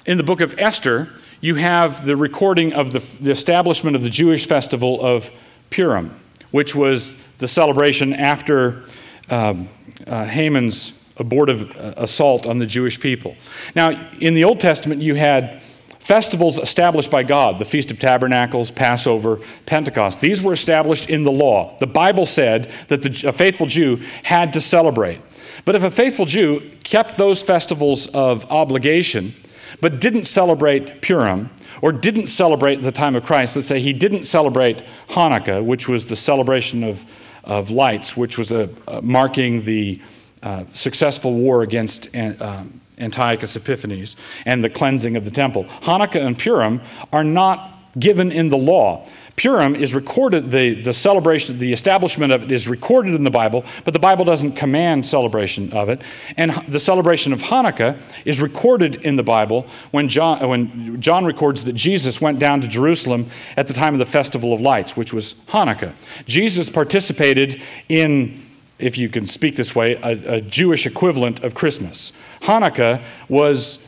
in 0.06 0.18
the 0.18 0.24
book 0.24 0.42
of 0.42 0.54
Esther, 0.60 1.10
you 1.42 1.56
have 1.56 2.06
the 2.06 2.16
recording 2.16 2.72
of 2.74 2.92
the, 2.92 3.00
the 3.20 3.32
establishment 3.32 3.96
of 3.96 4.04
the 4.04 4.12
Jewish 4.12 4.46
festival 4.46 5.04
of 5.04 5.32
Purim, 5.72 6.16
which 6.52 6.76
was 6.76 7.18
the 7.40 7.48
celebration 7.48 8.14
after 8.14 8.84
um, 9.32 9.70
uh, 10.06 10.26
Haman's 10.26 10.92
abortive 11.20 11.76
assault 11.98 12.46
on 12.46 12.60
the 12.60 12.66
Jewish 12.66 13.00
people. 13.00 13.36
Now, 13.76 14.10
in 14.20 14.34
the 14.34 14.44
Old 14.44 14.60
Testament, 14.60 15.02
you 15.02 15.16
had 15.16 15.62
festivals 16.00 16.58
established 16.58 17.12
by 17.12 17.24
God 17.24 17.60
the 17.60 17.66
Feast 17.66 17.92
of 17.92 18.00
Tabernacles, 18.00 18.72
Passover, 18.72 19.40
Pentecost. 19.66 20.22
These 20.22 20.42
were 20.42 20.54
established 20.54 21.10
in 21.10 21.24
the 21.24 21.32
law. 21.32 21.76
The 21.80 21.88
Bible 21.88 22.26
said 22.26 22.72
that 22.88 23.02
the, 23.02 23.28
a 23.28 23.32
faithful 23.32 23.68
Jew 23.68 23.98
had 24.24 24.54
to 24.54 24.62
celebrate. 24.62 25.20
But 25.66 25.76
if 25.76 25.84
a 25.84 25.92
faithful 25.92 26.26
Jew 26.26 26.62
kept 26.84 27.18
those 27.18 27.44
festivals 27.44 28.08
of 28.08 28.50
obligation, 28.50 29.34
but 29.82 30.00
didn't 30.00 30.26
celebrate 30.26 31.02
Purim, 31.02 31.50
or 31.82 31.92
didn't 31.92 32.28
celebrate 32.28 32.78
the 32.78 32.92
time 32.92 33.16
of 33.16 33.26
Christ, 33.26 33.56
let's 33.56 33.68
say 33.68 33.80
he 33.80 33.94
didn't 33.94 34.24
celebrate 34.24 34.82
Hanukkah, 35.10 35.64
which 35.64 35.88
was 35.88 36.08
the 36.08 36.16
celebration 36.16 36.84
of, 36.84 37.06
of 37.44 37.70
lights, 37.70 38.16
which 38.16 38.38
was 38.38 38.52
a 38.52 38.70
marking 39.02 39.66
the 39.66 40.02
uh, 40.44 40.66
successful 40.74 41.34
war 41.34 41.64
against 41.64 42.16
uh, 42.16 42.64
Antiochus 42.98 43.56
Epiphanes 43.56 44.16
and 44.46 44.64
the 44.64 44.70
cleansing 44.70 45.16
of 45.16 45.26
the 45.26 45.32
temple. 45.32 45.66
Hanukkah 45.66 46.26
and 46.26 46.38
Purim 46.38 46.82
are 47.12 47.24
not 47.24 47.74
given 48.00 48.32
in 48.32 48.50
the 48.50 48.58
law. 48.58 49.08
Purim 49.36 49.76
is 49.76 49.94
recorded, 49.94 50.50
the, 50.50 50.82
the 50.82 50.94
celebration, 50.94 51.60
the 51.60 51.72
establishment 51.72 52.32
of 52.34 52.44
it 52.44 52.52
is 52.52 52.68
recorded 52.68 53.14
in 53.14 53.24
the 53.24 53.30
Bible, 53.30 53.64
but 53.86 53.94
the 53.94 54.00
Bible 54.00 54.26
doesn't 54.26 54.54
command 54.54 55.06
celebration 55.06 55.72
of 55.74 55.90
it. 55.90 56.02
And 56.38 56.52
the 56.68 56.80
celebration 56.80 57.34
of 57.34 57.44
Hanukkah 57.44 58.00
is 58.26 58.42
recorded 58.42 58.96
in 58.98 59.16
the 59.16 59.22
Bible 59.22 59.68
when 59.92 60.10
John, 60.10 60.48
when 60.50 61.00
John 61.00 61.24
records 61.24 61.64
that 61.66 61.74
Jesus 61.74 62.20
went 62.20 62.40
down 62.40 62.62
to 62.62 62.68
Jerusalem 62.68 63.30
at 63.56 63.68
the 63.68 63.76
time 63.76 63.94
of 63.94 64.00
the 64.00 64.08
Festival 64.08 64.54
of 64.54 64.62
Lights, 64.62 64.98
which 64.98 65.14
was 65.14 65.36
Hanukkah. 65.50 65.94
Jesus 66.26 66.68
participated 66.68 67.62
in 67.90 68.47
if 68.80 68.98
you 68.98 69.10
can 69.10 69.26
speak 69.26 69.56
this 69.56 69.76
way, 69.76 69.96
a, 69.96 70.36
a 70.36 70.42
Jewish 70.42 70.86
equivalent 70.86 71.44
of 71.44 71.56
Christmas. 71.56 72.12
Hanukkah 72.42 73.04
was 73.28 73.80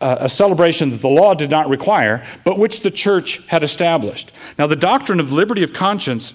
a, 0.00 0.18
a 0.22 0.28
celebration 0.28 0.90
that 0.90 1.00
the 1.00 1.08
law 1.08 1.34
did 1.34 1.50
not 1.50 1.68
require, 1.68 2.24
but 2.44 2.58
which 2.58 2.80
the 2.80 2.90
church 2.90 3.46
had 3.48 3.62
established. 3.62 4.32
Now, 4.58 4.66
the 4.66 4.76
doctrine 4.76 5.20
of 5.20 5.32
liberty 5.32 5.62
of 5.62 5.72
conscience 5.72 6.32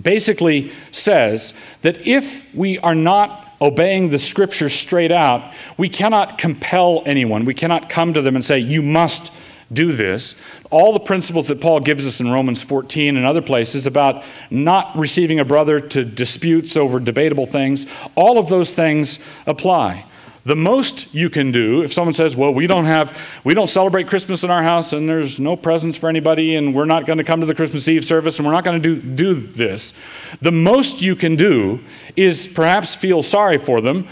basically 0.00 0.72
says 0.90 1.54
that 1.82 2.06
if 2.06 2.54
we 2.54 2.78
are 2.78 2.94
not 2.94 3.46
obeying 3.60 4.08
the 4.08 4.18
scripture 4.18 4.68
straight 4.68 5.12
out, 5.12 5.52
we 5.76 5.88
cannot 5.88 6.38
compel 6.38 7.02
anyone. 7.04 7.44
We 7.44 7.54
cannot 7.54 7.88
come 7.88 8.14
to 8.14 8.22
them 8.22 8.34
and 8.34 8.44
say, 8.44 8.58
You 8.58 8.82
must 8.82 9.32
do 9.72 9.92
this. 9.92 10.34
All 10.70 10.92
the 10.92 11.00
principles 11.00 11.48
that 11.48 11.60
Paul 11.60 11.80
gives 11.80 12.06
us 12.06 12.20
in 12.20 12.30
Romans 12.30 12.62
14 12.62 13.16
and 13.16 13.24
other 13.24 13.42
places 13.42 13.86
about 13.86 14.24
not 14.50 14.96
receiving 14.96 15.38
a 15.38 15.44
brother 15.44 15.80
to 15.80 16.04
disputes 16.04 16.76
over 16.76 16.98
debatable 16.98 17.46
things, 17.46 17.86
all 18.14 18.38
of 18.38 18.48
those 18.48 18.74
things 18.74 19.20
apply. 19.46 20.06
The 20.44 20.56
most 20.56 21.14
you 21.14 21.28
can 21.28 21.52
do, 21.52 21.82
if 21.82 21.92
someone 21.92 22.14
says, 22.14 22.34
Well, 22.34 22.52
we 22.54 22.66
don't 22.66 22.86
have, 22.86 23.16
we 23.44 23.52
don't 23.52 23.68
celebrate 23.68 24.08
Christmas 24.08 24.42
in 24.42 24.50
our 24.50 24.62
house 24.62 24.92
and 24.94 25.06
there's 25.08 25.38
no 25.38 25.54
presents 25.54 25.98
for 25.98 26.08
anybody 26.08 26.56
and 26.56 26.74
we're 26.74 26.86
not 26.86 27.04
going 27.04 27.18
to 27.18 27.24
come 27.24 27.40
to 27.40 27.46
the 27.46 27.54
Christmas 27.54 27.86
Eve 27.88 28.04
service 28.04 28.38
and 28.38 28.46
we're 28.46 28.52
not 28.52 28.64
going 28.64 28.80
to 28.80 28.94
do, 28.94 29.00
do 29.00 29.34
this, 29.34 29.92
the 30.40 30.50
most 30.50 31.02
you 31.02 31.14
can 31.14 31.36
do 31.36 31.80
is 32.16 32.46
perhaps 32.46 32.94
feel 32.94 33.22
sorry 33.22 33.58
for 33.58 33.82
them 33.82 34.08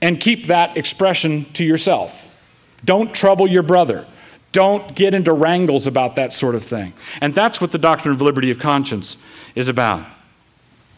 and 0.00 0.20
keep 0.20 0.46
that 0.46 0.76
expression 0.76 1.44
to 1.54 1.64
yourself. 1.64 2.28
Don't 2.84 3.12
trouble 3.12 3.48
your 3.48 3.62
brother. 3.62 4.06
Don't 4.52 4.94
get 4.94 5.14
into 5.14 5.32
wrangles 5.32 5.86
about 5.86 6.16
that 6.16 6.32
sort 6.32 6.54
of 6.54 6.62
thing. 6.62 6.92
And 7.20 7.34
that's 7.34 7.60
what 7.60 7.72
the 7.72 7.78
doctrine 7.78 8.14
of 8.14 8.20
liberty 8.20 8.50
of 8.50 8.58
conscience 8.58 9.16
is 9.54 9.68
about. 9.68 10.06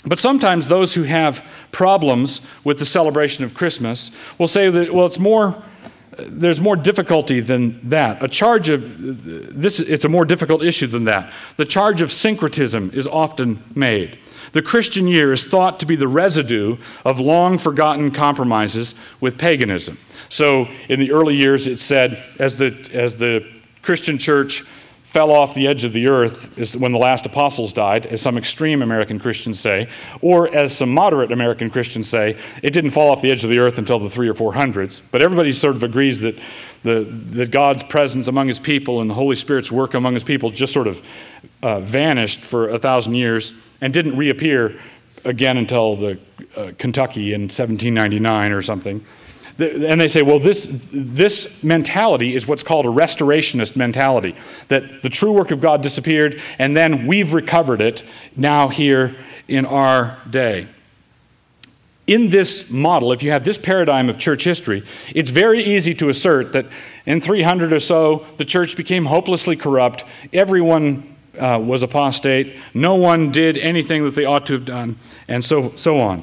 But 0.07 0.19
sometimes 0.19 0.69
those 0.69 0.95
who 0.95 1.05
have 1.05 1.49
problems 1.73 2.41
with 2.63 2.79
the 2.79 2.85
celebration 2.85 3.45
of 3.45 3.55
Christmas 3.55 4.11
will 4.39 4.49
say 4.49 4.69
that, 4.69 4.93
well, 4.93 5.07
it's 5.07 5.19
more, 5.19 5.63
there's 6.19 6.61
more 6.61 6.77
difficulty 6.77 7.41
than 7.41 7.89
that. 7.89 8.23
A 8.23 8.29
charge 8.29 8.69
of, 8.69 8.83
this, 9.61 9.81
it's 9.81 10.05
a 10.05 10.09
more 10.09 10.27
difficult 10.27 10.63
issue 10.63 10.87
than 10.87 11.05
that. 11.05 11.33
The 11.57 11.65
charge 11.65 12.03
of 12.03 12.13
syncretism 12.13 12.91
is 12.93 13.07
often 13.07 13.63
made. 13.75 14.19
The 14.53 14.63
Christian 14.63 15.09
year 15.09 15.33
is 15.33 15.45
thought 15.45 15.81
to 15.81 15.87
be 15.87 15.97
the 15.97 16.07
residue 16.07 16.77
of 17.05 17.19
long 17.19 17.59
forgotten 17.59 18.11
compromises 18.11 18.95
with 19.21 19.39
paganism. 19.39 19.99
So 20.35 20.69
in 20.89 20.99
the 20.99 21.13
early 21.13 21.37
years, 21.37 21.69
it 21.69 21.79
said, 21.79 22.21
as 22.41 22.57
the, 22.57 22.75
as 22.93 23.15
the 23.15 23.49
Christian 23.83 24.19
church 24.19 24.65
fell 25.05 25.31
off 25.31 25.55
the 25.55 25.69
edge 25.69 25.85
of 25.85 25.93
the 25.93 26.09
earth 26.09 26.59
is 26.59 26.77
when 26.77 26.91
the 26.91 26.99
last 26.99 27.25
apostles 27.25 27.73
died, 27.73 28.05
as 28.07 28.21
some 28.21 28.37
extreme 28.37 28.83
American 28.83 29.21
Christians 29.21 29.61
say, 29.61 29.89
or 30.23 30.53
as 30.53 30.77
some 30.77 30.93
moderate 30.93 31.31
American 31.31 31.71
Christians 31.71 32.09
say, 32.09 32.37
it 32.65 32.73
didn't 32.73 32.91
fall 32.91 33.13
off 33.13 33.23
the 33.23 33.31
edge 33.31 33.45
of 33.45 33.51
the 33.51 33.61
earth 33.61 33.79
until 33.79 34.01
the 34.01 34.11
three 34.11 34.29
or 34.29 34.35
four 34.35 34.53
hundreds. 34.55 34.99
But 34.99 35.23
everybody 35.23 35.53
sort 35.53 35.77
of 35.77 35.85
agrees 35.85 36.19
that, 36.23 36.37
the, 36.83 37.05
that 37.05 37.53
God's 37.53 37.85
presence 37.85 38.27
among 38.27 38.49
his 38.49 38.59
people 38.59 39.01
and 39.01 39.09
the 39.09 39.15
Holy 39.15 39.37
Spirit's 39.37 39.71
work 39.71 39.95
among 39.95 40.15
his 40.15 40.25
people 40.25 40.51
just 40.51 40.73
sort 40.73 40.89
of 40.89 41.01
uh, 41.63 41.79
vanished 41.79 42.41
for 42.41 42.71
a 42.71 42.79
thousand 42.81 43.15
years 43.15 43.53
and 43.81 43.93
didn't 43.93 44.17
reappear 44.17 44.81
again 45.25 45.59
until 45.59 45.95
the 45.95 46.19
uh, 46.57 46.73
Kentucky 46.77 47.35
in 47.35 47.43
1799 47.43 48.51
or 48.51 48.63
something 48.63 49.05
and 49.59 50.01
they 50.01 50.09
say, 50.09 50.23
well, 50.23 50.39
this, 50.39 50.69
this 50.93 51.63
mentality 51.63 52.35
is 52.35 52.47
what's 52.47 52.63
called 52.63 52.87
a 52.87 52.89
restorationist 52.89 53.77
mentality 53.77 54.35
that 54.69 55.03
the 55.03 55.09
true 55.09 55.33
work 55.33 55.51
of 55.51 55.61
God 55.61 55.83
disappeared 55.83 56.41
and 56.59 56.77
then 56.77 57.07
we've 57.07 57.33
recovered 57.33 57.81
it 57.81 58.03
now 58.37 58.69
here 58.69 59.15
in 59.47 59.65
our 59.67 60.19
day. 60.29 60.67
In 62.07 62.29
this 62.29 62.71
model, 62.71 63.13
if 63.13 63.23
you 63.23 63.31
have 63.31 63.45
this 63.45 63.57
paradigm 63.57 64.11
of 64.11 64.19
church 64.19 64.45
history, 64.45 64.83
it's 65.15 65.31
very 65.31 65.63
easy 65.63 65.95
to 65.95 66.09
assert 66.11 66.53
that 66.53 66.67
in 67.07 67.21
300 67.21 67.73
or 67.73 67.81
so, 67.81 68.27
the 68.37 68.45
church 68.45 68.77
became 68.77 69.07
hopelessly 69.07 69.57
corrupt. 69.57 70.05
Everyone 70.33 71.17
uh, 71.39 71.59
was 71.63 71.83
apostate. 71.83 72.57
No 72.75 72.97
one 72.97 73.33
did 73.33 73.57
anything 73.57 74.05
that 74.05 74.15
they 74.15 74.25
ought 74.25 74.47
to 74.47 74.53
have 74.53 74.67
done, 74.67 74.99
and 75.29 75.45
so, 75.45 75.75
so 75.77 75.99
on. 75.99 76.23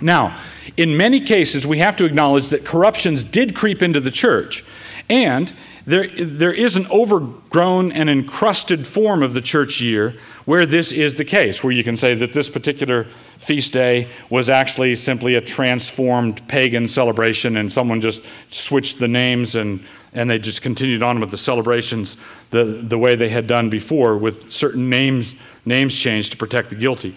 Now, 0.00 0.38
in 0.76 0.96
many 0.96 1.20
cases, 1.20 1.66
we 1.66 1.78
have 1.78 1.96
to 1.96 2.04
acknowledge 2.04 2.50
that 2.50 2.64
corruptions 2.64 3.24
did 3.24 3.54
creep 3.54 3.82
into 3.82 4.00
the 4.00 4.10
church, 4.10 4.64
and 5.08 5.52
there, 5.88 6.06
there 6.06 6.52
is 6.52 6.76
an 6.76 6.86
overgrown 6.90 7.92
and 7.92 8.10
encrusted 8.10 8.86
form 8.86 9.22
of 9.22 9.32
the 9.32 9.40
church 9.40 9.80
year 9.80 10.14
where 10.44 10.66
this 10.66 10.92
is 10.92 11.14
the 11.14 11.24
case, 11.24 11.64
where 11.64 11.72
you 11.72 11.82
can 11.82 11.96
say 11.96 12.14
that 12.14 12.34
this 12.34 12.50
particular 12.50 13.04
feast 13.04 13.72
day 13.72 14.06
was 14.28 14.50
actually 14.50 14.94
simply 14.94 15.34
a 15.34 15.40
transformed 15.40 16.46
pagan 16.46 16.86
celebration, 16.86 17.56
and 17.56 17.72
someone 17.72 18.02
just 18.02 18.20
switched 18.50 18.98
the 18.98 19.08
names 19.08 19.54
and, 19.54 19.82
and 20.12 20.28
they 20.28 20.38
just 20.38 20.60
continued 20.60 21.02
on 21.02 21.20
with 21.20 21.30
the 21.30 21.38
celebrations 21.38 22.18
the, 22.50 22.64
the 22.64 22.98
way 22.98 23.16
they 23.16 23.30
had 23.30 23.46
done 23.46 23.70
before, 23.70 24.18
with 24.18 24.52
certain 24.52 24.90
names, 24.90 25.34
names 25.64 25.94
changed 25.96 26.32
to 26.32 26.36
protect 26.36 26.68
the 26.68 26.76
guilty. 26.76 27.14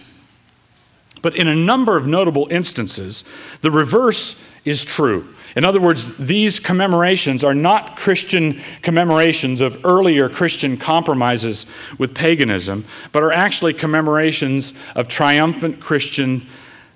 But 1.22 1.36
in 1.36 1.48
a 1.48 1.54
number 1.54 1.96
of 1.96 2.06
notable 2.06 2.48
instances, 2.50 3.24
the 3.60 3.70
reverse 3.70 4.42
is 4.64 4.84
true. 4.84 5.32
In 5.54 5.64
other 5.64 5.80
words, 5.80 6.16
these 6.16 6.58
commemorations 6.58 7.44
are 7.44 7.54
not 7.54 7.96
Christian 7.96 8.60
commemorations 8.80 9.60
of 9.60 9.84
earlier 9.84 10.28
Christian 10.28 10.76
compromises 10.76 11.66
with 11.98 12.14
paganism, 12.14 12.84
but 13.12 13.22
are 13.22 13.32
actually 13.32 13.74
commemorations 13.74 14.72
of 14.94 15.08
triumphant 15.08 15.78
Christian 15.80 16.46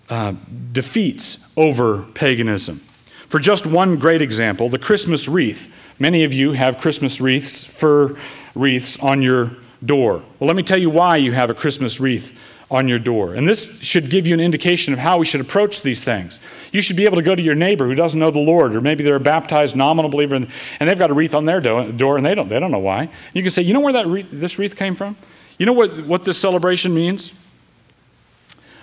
uh, 0.09 0.35
defeats 0.73 1.47
over 1.57 2.03
paganism. 2.15 2.81
For 3.29 3.39
just 3.39 3.67
one 3.67 3.97
great 3.97 4.23
example, 4.23 4.69
the 4.69 4.79
Christmas 4.79 5.29
wreath. 5.29 5.73
Many 5.99 6.25
of 6.25 6.33
you 6.33 6.53
have 6.53 6.79
Christmas 6.79 7.21
wreaths, 7.21 7.65
fir 7.65 8.17
wreaths 8.55 8.99
on 9.01 9.21
your 9.21 9.57
door. 9.85 10.23
Well, 10.39 10.47
let 10.47 10.57
me 10.57 10.63
tell 10.63 10.79
you 10.79 10.91
why 10.91 11.17
you 11.17 11.33
have 11.33 11.51
a 11.51 11.55
Christmas 11.55 12.01
wreath 12.01 12.37
on 12.71 12.89
your 12.89 12.99
door. 12.99 13.35
And 13.35 13.49
this 13.49 13.81
should 13.81 14.11
give 14.11 14.27
you 14.27 14.35
an 14.35 14.41
indication 14.41 14.93
of 14.93 14.99
how 14.99 15.19
we 15.19 15.25
should 15.25 15.41
approach 15.41 15.83
these 15.83 16.03
things. 16.03 16.41
You 16.73 16.83
should 16.83 16.97
be 16.97 17.05
able 17.05 17.17
to 17.17 17.23
go 17.23 17.35
to 17.35 17.43
your 17.43 17.55
neighbor 17.55 17.87
who 17.87 17.95
doesn't 17.95 18.19
know 18.19 18.31
the 18.31 18.41
Lord, 18.41 18.75
or 18.75 18.81
maybe 18.81 19.05
they're 19.05 19.17
a 19.17 19.21
baptized 19.21 19.77
nominal 19.77 20.11
believer 20.11 20.35
and, 20.35 20.49
they've 20.81 20.99
got 20.99 21.11
a 21.11 21.15
wreath 21.15 21.35
on 21.35 21.45
their 21.45 21.61
door 21.61 22.17
and 22.17 22.27
they 22.27 22.35
don't, 22.35 22.49
they 22.49 22.59
don't 22.59 22.73
know 22.73 22.79
why. 22.79 23.09
You 23.35 23.43
can 23.43 23.53
say, 23.53 23.63
You 23.63 23.73
know 23.73 23.81
where 23.81 23.93
that 23.93 24.07
wreath, 24.07 24.29
this 24.33 24.59
wreath 24.59 24.75
came 24.75 24.95
from? 24.97 25.17
You 25.59 25.67
know 25.67 25.73
what, 25.73 26.07
what 26.07 26.25
this 26.25 26.39
celebration 26.39 26.93
means? 26.93 27.33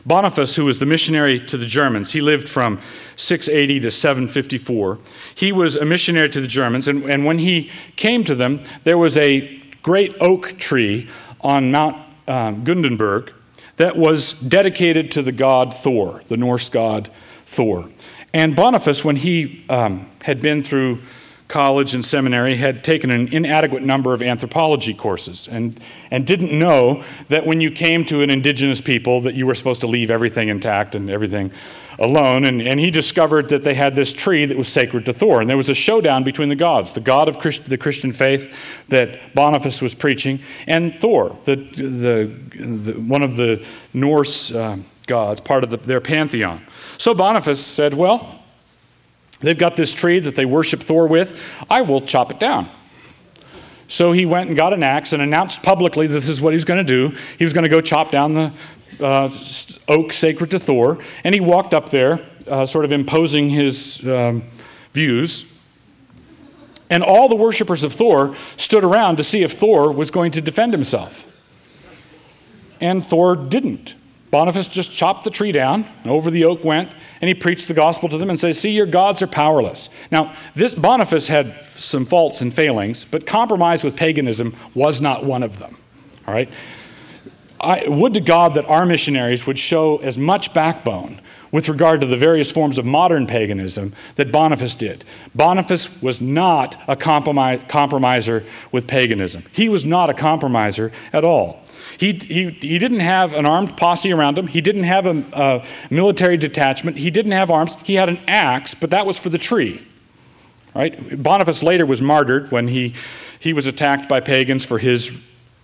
Boniface, 0.05 0.55
who 0.55 0.65
was 0.65 0.79
the 0.79 0.85
missionary 0.85 1.39
to 1.47 1.57
the 1.57 1.65
Germans, 1.65 2.11
he 2.11 2.19
lived 2.19 2.49
from 2.49 2.81
680 3.15 3.81
to 3.81 3.91
754. 3.91 4.99
He 5.35 5.51
was 5.53 5.77
a 5.77 5.85
missionary 5.85 6.29
to 6.29 6.41
the 6.41 6.47
Germans, 6.47 6.89
and, 6.89 7.03
and 7.09 7.25
when 7.25 7.39
he 7.39 7.71
came 7.95 8.25
to 8.25 8.35
them, 8.35 8.59
there 8.83 8.97
was 8.97 9.17
a 9.17 9.61
great 9.81 10.13
oak 10.19 10.57
tree 10.57 11.09
on 11.39 11.71
Mount 11.71 11.95
um, 12.27 12.65
Gundenberg 12.65 13.31
that 13.77 13.95
was 13.95 14.33
dedicated 14.33 15.11
to 15.11 15.21
the 15.21 15.31
god 15.31 15.73
Thor, 15.73 16.21
the 16.27 16.37
Norse 16.37 16.69
god 16.69 17.09
Thor. 17.45 17.89
And 18.33 18.55
Boniface, 18.55 19.03
when 19.03 19.15
he 19.15 19.65
um, 19.69 20.09
had 20.23 20.41
been 20.41 20.63
through 20.63 20.99
college 21.53 21.93
and 21.93 22.03
seminary, 22.03 22.55
had 22.55 22.83
taken 22.83 23.11
an 23.11 23.31
inadequate 23.31 23.83
number 23.83 24.11
of 24.11 24.23
anthropology 24.23 24.91
courses 24.91 25.47
and, 25.47 25.79
and 26.09 26.25
didn't 26.25 26.51
know 26.51 27.03
that 27.29 27.45
when 27.45 27.61
you 27.61 27.69
came 27.69 28.03
to 28.03 28.23
an 28.23 28.31
indigenous 28.31 28.81
people 28.81 29.21
that 29.21 29.35
you 29.35 29.45
were 29.45 29.53
supposed 29.53 29.79
to 29.79 29.85
leave 29.85 30.09
everything 30.09 30.49
intact 30.49 30.95
and 30.95 31.11
everything 31.11 31.53
alone. 31.99 32.45
And, 32.45 32.59
and 32.59 32.79
he 32.79 32.89
discovered 32.89 33.49
that 33.49 33.61
they 33.61 33.75
had 33.75 33.93
this 33.93 34.11
tree 34.11 34.45
that 34.45 34.57
was 34.57 34.67
sacred 34.67 35.05
to 35.05 35.13
Thor. 35.13 35.41
And 35.41 35.47
there 35.49 35.55
was 35.55 35.69
a 35.69 35.75
showdown 35.75 36.23
between 36.23 36.49
the 36.49 36.55
gods 36.55 36.91
the 36.93 37.01
God 37.01 37.29
of 37.29 37.37
Christ, 37.37 37.69
the 37.69 37.77
Christian 37.77 38.11
faith 38.11 38.51
that 38.89 39.35
Boniface 39.35 39.79
was 39.79 39.93
preaching, 39.93 40.39
and 40.65 40.99
Thor, 40.99 41.37
the, 41.43 41.57
the, 41.57 42.65
the 42.65 42.93
one 42.99 43.21
of 43.21 43.35
the 43.35 43.63
Norse 43.93 44.51
uh, 44.51 44.77
gods, 45.05 45.39
part 45.39 45.63
of 45.63 45.69
the, 45.69 45.77
their 45.77 46.01
pantheon. 46.01 46.65
So 46.97 47.13
Boniface 47.13 47.63
said, 47.63 47.93
Well, 47.93 48.42
they've 49.43 49.57
got 49.57 49.75
this 49.75 49.93
tree 49.93 50.19
that 50.19 50.35
they 50.35 50.45
worship 50.45 50.81
Thor 50.81 51.07
with. 51.07 51.39
I 51.69 51.81
will 51.81 52.01
chop 52.01 52.31
it 52.31 52.39
down. 52.39 52.69
So 53.87 54.11
he 54.11 54.25
went 54.25 54.47
and 54.47 54.57
got 54.57 54.73
an 54.73 54.81
axe 54.81 55.13
and 55.13 55.21
announced 55.21 55.61
publicly 55.61 56.07
this 56.07 56.27
is 56.27 56.41
what 56.41 56.53
he's 56.53 56.65
going 56.65 56.83
to 56.83 57.09
do. 57.09 57.15
He 57.37 57.43
was 57.43 57.53
going 57.53 57.63
to 57.63 57.69
go 57.69 57.81
chop 57.81 58.09
down 58.09 58.33
the, 58.33 58.51
uh, 58.99 59.31
oak 59.87 60.13
sacred 60.13 60.51
to 60.51 60.59
Thor, 60.59 60.99
and 61.23 61.35
he 61.35 61.41
walked 61.41 61.73
up 61.73 61.89
there, 61.89 62.25
uh, 62.47 62.65
sort 62.65 62.85
of 62.85 62.91
imposing 62.91 63.49
his 63.49 64.05
um, 64.07 64.43
views. 64.93 65.45
And 66.89 67.03
all 67.03 67.27
the 67.27 67.35
worshippers 67.35 67.83
of 67.83 67.93
Thor 67.93 68.35
stood 68.57 68.83
around 68.83 69.17
to 69.17 69.23
see 69.23 69.43
if 69.43 69.53
Thor 69.53 69.91
was 69.91 70.11
going 70.11 70.31
to 70.33 70.41
defend 70.41 70.73
himself. 70.73 71.29
And 72.79 73.05
Thor 73.05 73.35
didn't. 73.35 73.95
Boniface 74.33 74.67
just 74.67 74.91
chopped 74.91 75.25
the 75.25 75.29
tree 75.29 75.51
down, 75.51 75.85
and 76.01 76.11
over 76.11 76.31
the 76.31 76.43
oak 76.45 76.63
went, 76.63 76.91
and 77.21 77.27
he 77.27 77.35
preached 77.35 77.67
the 77.67 77.75
gospel 77.75 78.09
to 78.09 78.17
them 78.17 78.31
and 78.31 78.39
said, 78.39 78.55
See, 78.55 78.71
your 78.71 78.87
gods 78.87 79.21
are 79.21 79.27
powerless. 79.27 79.89
Now, 80.11 80.33
this, 80.55 80.73
Boniface 80.73 81.27
had 81.27 81.63
some 81.77 82.03
faults 82.03 82.41
and 82.41 82.51
failings, 82.51 83.05
but 83.05 83.27
compromise 83.27 83.83
with 83.83 83.95
paganism 83.95 84.55
was 84.73 85.01
not 85.01 85.23
one 85.23 85.43
of 85.43 85.59
them. 85.59 85.77
All 86.27 86.33
right? 86.33 86.49
I 87.59 87.87
would 87.87 88.15
to 88.15 88.21
God 88.21 88.55
that 88.55 88.65
our 88.65 88.87
missionaries 88.87 89.45
would 89.45 89.59
show 89.59 89.97
as 89.97 90.17
much 90.17 90.51
backbone 90.51 91.21
with 91.51 91.69
regard 91.69 92.01
to 92.01 92.07
the 92.07 92.17
various 92.17 92.51
forms 92.51 92.79
of 92.79 92.85
modern 92.85 93.27
paganism 93.27 93.93
that 94.15 94.31
Boniface 94.31 94.73
did. 94.73 95.05
Boniface 95.35 96.01
was 96.01 96.21
not 96.21 96.81
a 96.87 96.95
compromiser 96.95 98.43
with 98.71 98.87
paganism. 98.87 99.43
He 99.53 99.69
was 99.69 99.85
not 99.85 100.09
a 100.09 100.15
compromiser 100.15 100.91
at 101.13 101.23
all. 101.23 101.62
He, 101.97 102.13
he, 102.13 102.49
he 102.49 102.79
didn't 102.79 102.99
have 102.99 103.33
an 103.33 103.45
armed 103.45 103.77
posse 103.77 104.11
around 104.11 104.37
him. 104.37 104.47
He 104.47 104.61
didn't 104.61 104.83
have 104.83 105.05
a, 105.05 105.23
a 105.33 105.65
military 105.89 106.37
detachment. 106.37 106.97
He 106.97 107.11
didn't 107.11 107.33
have 107.33 107.51
arms. 107.51 107.75
He 107.83 107.95
had 107.95 108.09
an 108.09 108.19
axe, 108.27 108.73
but 108.73 108.89
that 108.89 109.05
was 109.05 109.19
for 109.19 109.29
the 109.29 109.37
tree. 109.37 109.81
Right? 110.73 111.21
Boniface 111.21 111.61
later 111.61 111.85
was 111.85 112.01
martyred 112.01 112.51
when 112.51 112.67
he, 112.67 112.95
he 113.39 113.53
was 113.53 113.67
attacked 113.67 114.09
by 114.09 114.19
pagans 114.19 114.65
for 114.65 114.79
his 114.79 115.11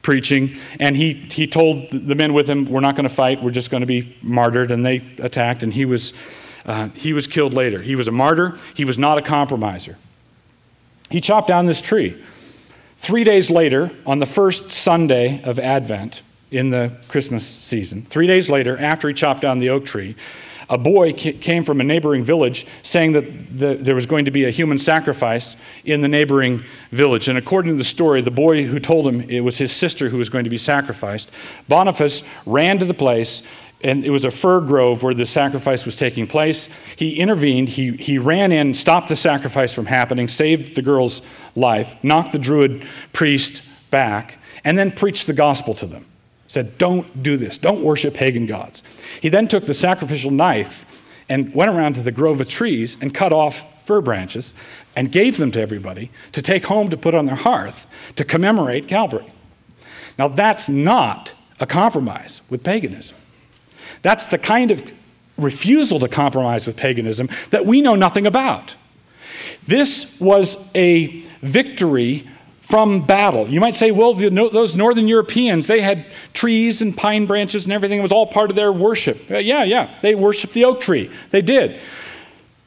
preaching, 0.02 0.56
and 0.80 0.96
he, 0.96 1.14
he 1.14 1.48
told 1.48 1.90
the 1.90 2.16
men 2.16 2.34
with 2.34 2.50
him, 2.50 2.66
We're 2.66 2.80
not 2.80 2.96
going 2.96 3.08
to 3.08 3.14
fight, 3.14 3.44
we're 3.44 3.52
just 3.52 3.72
going 3.72 3.82
to 3.82 3.88
be 3.88 4.16
martyred. 4.22 4.72
And 4.72 4.86
they 4.86 4.98
attacked, 5.18 5.64
and 5.64 5.74
he 5.74 5.86
was, 5.86 6.14
uh, 6.66 6.90
he 6.90 7.14
was 7.14 7.28
killed 7.28 7.54
later. 7.54 7.82
He 7.82 7.96
was 7.96 8.08
a 8.08 8.12
martyr, 8.12 8.58
he 8.76 8.86
was 8.86 8.98
not 8.98 9.18
a 9.18 9.22
compromiser. 9.22 9.98
He 11.10 11.22
chopped 11.22 11.48
down 11.48 11.66
this 11.66 11.82
tree. 11.82 12.22
Three 13.00 13.24
days 13.24 13.50
later, 13.50 13.92
on 14.06 14.20
the 14.20 14.26
first 14.26 14.72
Sunday 14.72 15.42
of 15.44 15.58
Advent 15.58 16.22
in 16.52 16.70
the 16.70 16.92
Christmas 17.08 17.48
season, 17.48 18.02
three 18.04 18.28
days 18.28 18.50
later, 18.50 18.78
after 18.78 19.08
he 19.08 19.14
chopped 19.14 19.40
down 19.40 19.60
the 19.60 19.70
oak 19.70 19.86
tree, 19.86 20.18
a 20.70 20.78
boy 20.78 21.14
came 21.14 21.64
from 21.64 21.80
a 21.80 21.84
neighboring 21.84 22.26
village 22.26 22.68
saying 22.84 23.14
that 23.14 23.58
the, 23.58 23.76
there 23.76 23.96
was 23.96 24.06
going 24.06 24.26
to 24.26 24.32
be 24.32 24.44
a 24.44 24.50
human 24.50 24.78
sacrifice 24.78 25.56
in 25.86 26.02
the 26.02 26.10
neighboring 26.10 26.62
village. 26.92 27.30
And 27.30 27.38
according 27.38 27.72
to 27.72 27.78
the 27.78 27.86
story, 27.86 28.20
the 28.20 28.32
boy 28.32 28.66
who 28.66 28.80
told 28.80 29.08
him 29.08 29.22
it 29.30 29.40
was 29.40 29.58
his 29.58 29.72
sister 29.72 30.10
who 30.10 30.18
was 30.18 30.28
going 30.28 30.44
to 30.44 30.50
be 30.50 30.58
sacrificed, 30.58 31.32
Boniface 31.70 32.24
ran 32.46 32.80
to 32.80 32.86
the 32.86 32.94
place. 32.94 33.44
And 33.82 34.04
it 34.04 34.10
was 34.10 34.26
a 34.26 34.32
fir 34.32 34.60
grove 34.62 35.04
where 35.04 35.14
the 35.14 35.26
sacrifice 35.26 35.86
was 35.86 35.96
taking 35.96 36.28
place. 36.28 36.70
He 36.98 37.20
intervened. 37.20 37.70
He, 37.70 37.92
he 37.92 38.18
ran 38.18 38.52
in, 38.52 38.74
stopped 38.74 39.08
the 39.08 39.16
sacrifice 39.16 39.74
from 39.74 39.86
happening, 39.86 40.28
saved 40.28 40.76
the 40.76 40.82
girl's 40.82 41.22
life, 41.56 41.96
knocked 42.04 42.34
the 42.34 42.40
druid 42.40 42.84
priest 43.14 43.90
back, 43.90 44.38
and 44.66 44.78
then 44.78 44.92
preached 44.92 45.28
the 45.28 45.34
gospel 45.34 45.74
to 45.76 45.86
them 45.86 46.06
said, 46.50 46.78
Don't 46.78 47.24
do 47.24 47.38
this. 47.38 47.58
Don't 47.58 47.82
worship 47.82 48.14
pagan 48.14 48.46
gods. 48.46 48.84
He 49.22 49.30
then 49.30 49.48
took 49.48 49.64
the 49.64 49.74
sacrificial 49.74 50.32
knife 50.32 50.86
and 51.30 51.54
went 51.54 51.72
around 51.72 51.94
to 51.94 52.02
the 52.02 52.12
grove 52.12 52.42
of 52.42 52.50
trees 52.50 52.98
and 53.02 53.14
cut 53.14 53.32
off 53.32 53.86
fir 53.86 54.02
branches 54.02 54.54
and 54.96 55.12
gave 55.12 55.38
them 55.38 55.52
to 55.52 55.62
everybody 55.62 56.12
to 56.34 56.42
take 56.42 56.66
home 56.66 56.90
to 56.90 56.98
put 56.98 57.16
on 57.16 57.28
their 57.28 57.36
hearth 57.36 57.86
to 58.16 58.26
commemorate 58.26 58.88
Calvary. 58.88 59.32
Now, 60.18 60.28
that's 60.28 60.68
not 60.68 61.34
a 61.60 61.66
compromise 61.66 62.42
with 62.50 62.64
paganism. 62.64 63.16
That's 64.02 64.26
the 64.28 64.38
kind 64.38 64.72
of 64.72 64.92
refusal 65.38 66.00
to 66.00 66.08
compromise 66.08 66.68
with 66.68 66.78
paganism 66.78 67.30
that 67.52 67.66
we 67.66 67.82
know 67.82 67.96
nothing 67.96 68.28
about. 68.28 68.76
This 69.66 70.20
was 70.20 70.72
a 70.76 71.22
victory 71.42 72.28
from 72.62 73.06
battle. 73.06 73.48
You 73.48 73.60
might 73.60 73.74
say, 73.74 73.90
well, 73.90 74.14
the, 74.14 74.30
those 74.30 74.76
northern 74.76 75.08
Europeans, 75.08 75.66
they 75.66 75.82
had 75.82 76.06
trees 76.34 76.84
and 76.84 76.96
pine 76.96 77.26
branches 77.26 77.66
and 77.66 77.74
everything. 77.74 77.98
It 77.98 78.04
was 78.04 78.12
all 78.12 78.28
part 78.28 78.52
of 78.52 78.56
their 78.56 78.72
worship. 78.72 79.20
Uh, 79.30 79.38
yeah, 79.38 79.64
yeah, 79.64 79.90
they 80.02 80.14
worshiped 80.14 80.54
the 80.54 80.66
oak 80.66 80.80
tree. 80.80 81.10
They 81.32 81.42
did. 81.42 81.80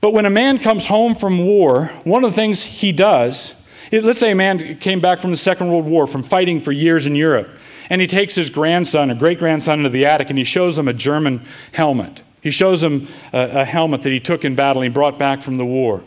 But 0.01 0.13
when 0.13 0.27
a 0.27 0.31
man 0.31 0.59
comes 0.59 0.87
home 0.87 1.15
from 1.15 1.47
war, 1.47 1.87
one 2.03 2.25
of 2.25 2.33
the 2.33 2.35
things 2.35 2.65
he 2.65 2.91
does, 2.91 3.65
let's 3.93 4.19
say 4.19 4.33
a 4.33 4.35
man 4.35 4.79
came 4.79 5.01
back 5.01 5.21
from 5.21 5.31
the 5.31 5.37
Second 5.37 5.71
World 5.71 5.85
War 5.85 6.09
from 6.09 6.25
fighting 6.25 6.61
for 6.61 6.73
years 6.73 7.07
in 7.07 7.15
Europe, 7.15 7.49
and 7.93 8.01
he 8.01 8.07
takes 8.07 8.35
his 8.35 8.49
grandson 8.49 9.11
or 9.11 9.15
great 9.15 9.39
grandson 9.39 9.81
into 9.81 9.91
the 9.91 10.07
attic 10.07 10.31
and 10.31 10.39
he 10.39 10.45
shows 10.45 10.79
him 10.79 10.89
a 10.89 10.95
German 10.95 11.45
helmet. 11.73 12.23
He 12.41 12.51
shows 12.51 12.83
him 12.83 13.07
a, 13.35 13.61
a 13.61 13.65
helmet 13.67 14.01
that 14.01 14.09
he 14.09 14.19
took 14.19 14.47
in 14.47 14.55
battle 14.55 14.81
and 14.81 14.91
he 14.91 14.95
brought 14.95 15.19
back 15.19 15.43
from 15.43 15.59
the 15.59 15.67
war. 15.67 16.03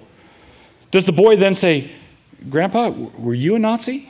Does 0.90 1.06
the 1.06 1.12
boy 1.12 1.36
then 1.36 1.54
say, 1.54 1.92
Grandpa, 2.50 2.90
were 2.90 3.36
you 3.36 3.54
a 3.56 3.60
Nazi? 3.60 4.10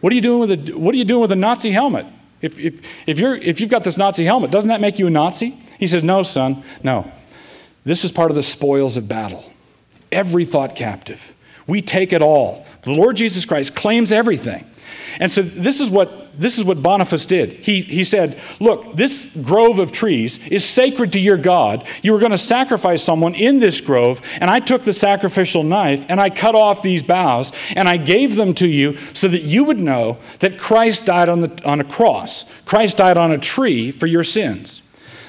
What 0.00 0.12
are 0.12 0.14
you 0.14 0.20
doing 0.20 0.38
with 0.38 0.52
a, 0.52 0.78
what 0.78 0.94
are 0.94 0.98
you 0.98 1.04
doing 1.04 1.22
with 1.22 1.32
a 1.32 1.36
Nazi 1.36 1.72
helmet? 1.72 2.06
If, 2.40 2.60
if, 2.60 2.82
if, 3.08 3.18
you're, 3.18 3.34
if 3.34 3.60
you've 3.60 3.68
got 3.68 3.82
this 3.82 3.96
Nazi 3.96 4.24
helmet, 4.24 4.52
doesn't 4.52 4.68
that 4.68 4.80
make 4.80 5.00
you 5.00 5.08
a 5.08 5.10
Nazi? 5.10 5.50
He 5.80 5.88
says, 5.88 6.04
No, 6.04 6.22
son, 6.22 6.62
no. 6.84 7.10
This 7.82 8.04
is 8.04 8.12
part 8.12 8.30
of 8.30 8.36
the 8.36 8.44
spoils 8.44 8.96
of 8.96 9.08
battle. 9.08 9.44
Every 10.12 10.44
thought 10.44 10.76
captive. 10.76 11.34
We 11.66 11.82
take 11.82 12.12
it 12.12 12.22
all. 12.22 12.64
The 12.82 12.92
Lord 12.92 13.16
Jesus 13.16 13.44
Christ 13.44 13.74
claims 13.74 14.12
everything. 14.12 14.64
And 15.18 15.30
so 15.30 15.42
this 15.42 15.80
is 15.80 15.90
what 15.90 16.27
this 16.38 16.56
is 16.56 16.64
what 16.64 16.80
Boniface 16.80 17.26
did. 17.26 17.54
He, 17.54 17.80
he 17.82 18.04
said, 18.04 18.40
Look, 18.60 18.94
this 18.94 19.24
grove 19.42 19.80
of 19.80 19.90
trees 19.90 20.38
is 20.46 20.64
sacred 20.64 21.12
to 21.14 21.20
your 21.20 21.36
God. 21.36 21.86
You 22.00 22.12
were 22.12 22.20
going 22.20 22.30
to 22.30 22.38
sacrifice 22.38 23.02
someone 23.02 23.34
in 23.34 23.58
this 23.58 23.80
grove, 23.80 24.22
and 24.40 24.48
I 24.48 24.60
took 24.60 24.84
the 24.84 24.92
sacrificial 24.92 25.64
knife 25.64 26.06
and 26.08 26.20
I 26.20 26.30
cut 26.30 26.54
off 26.54 26.80
these 26.80 27.02
boughs 27.02 27.52
and 27.74 27.88
I 27.88 27.96
gave 27.96 28.36
them 28.36 28.54
to 28.54 28.68
you 28.68 28.96
so 29.14 29.26
that 29.26 29.42
you 29.42 29.64
would 29.64 29.80
know 29.80 30.18
that 30.38 30.58
Christ 30.58 31.06
died 31.06 31.28
on, 31.28 31.40
the, 31.40 31.64
on 31.68 31.80
a 31.80 31.84
cross. 31.84 32.44
Christ 32.64 32.98
died 32.98 33.16
on 33.16 33.32
a 33.32 33.38
tree 33.38 33.90
for 33.90 34.06
your 34.06 34.24
sins. 34.24 34.82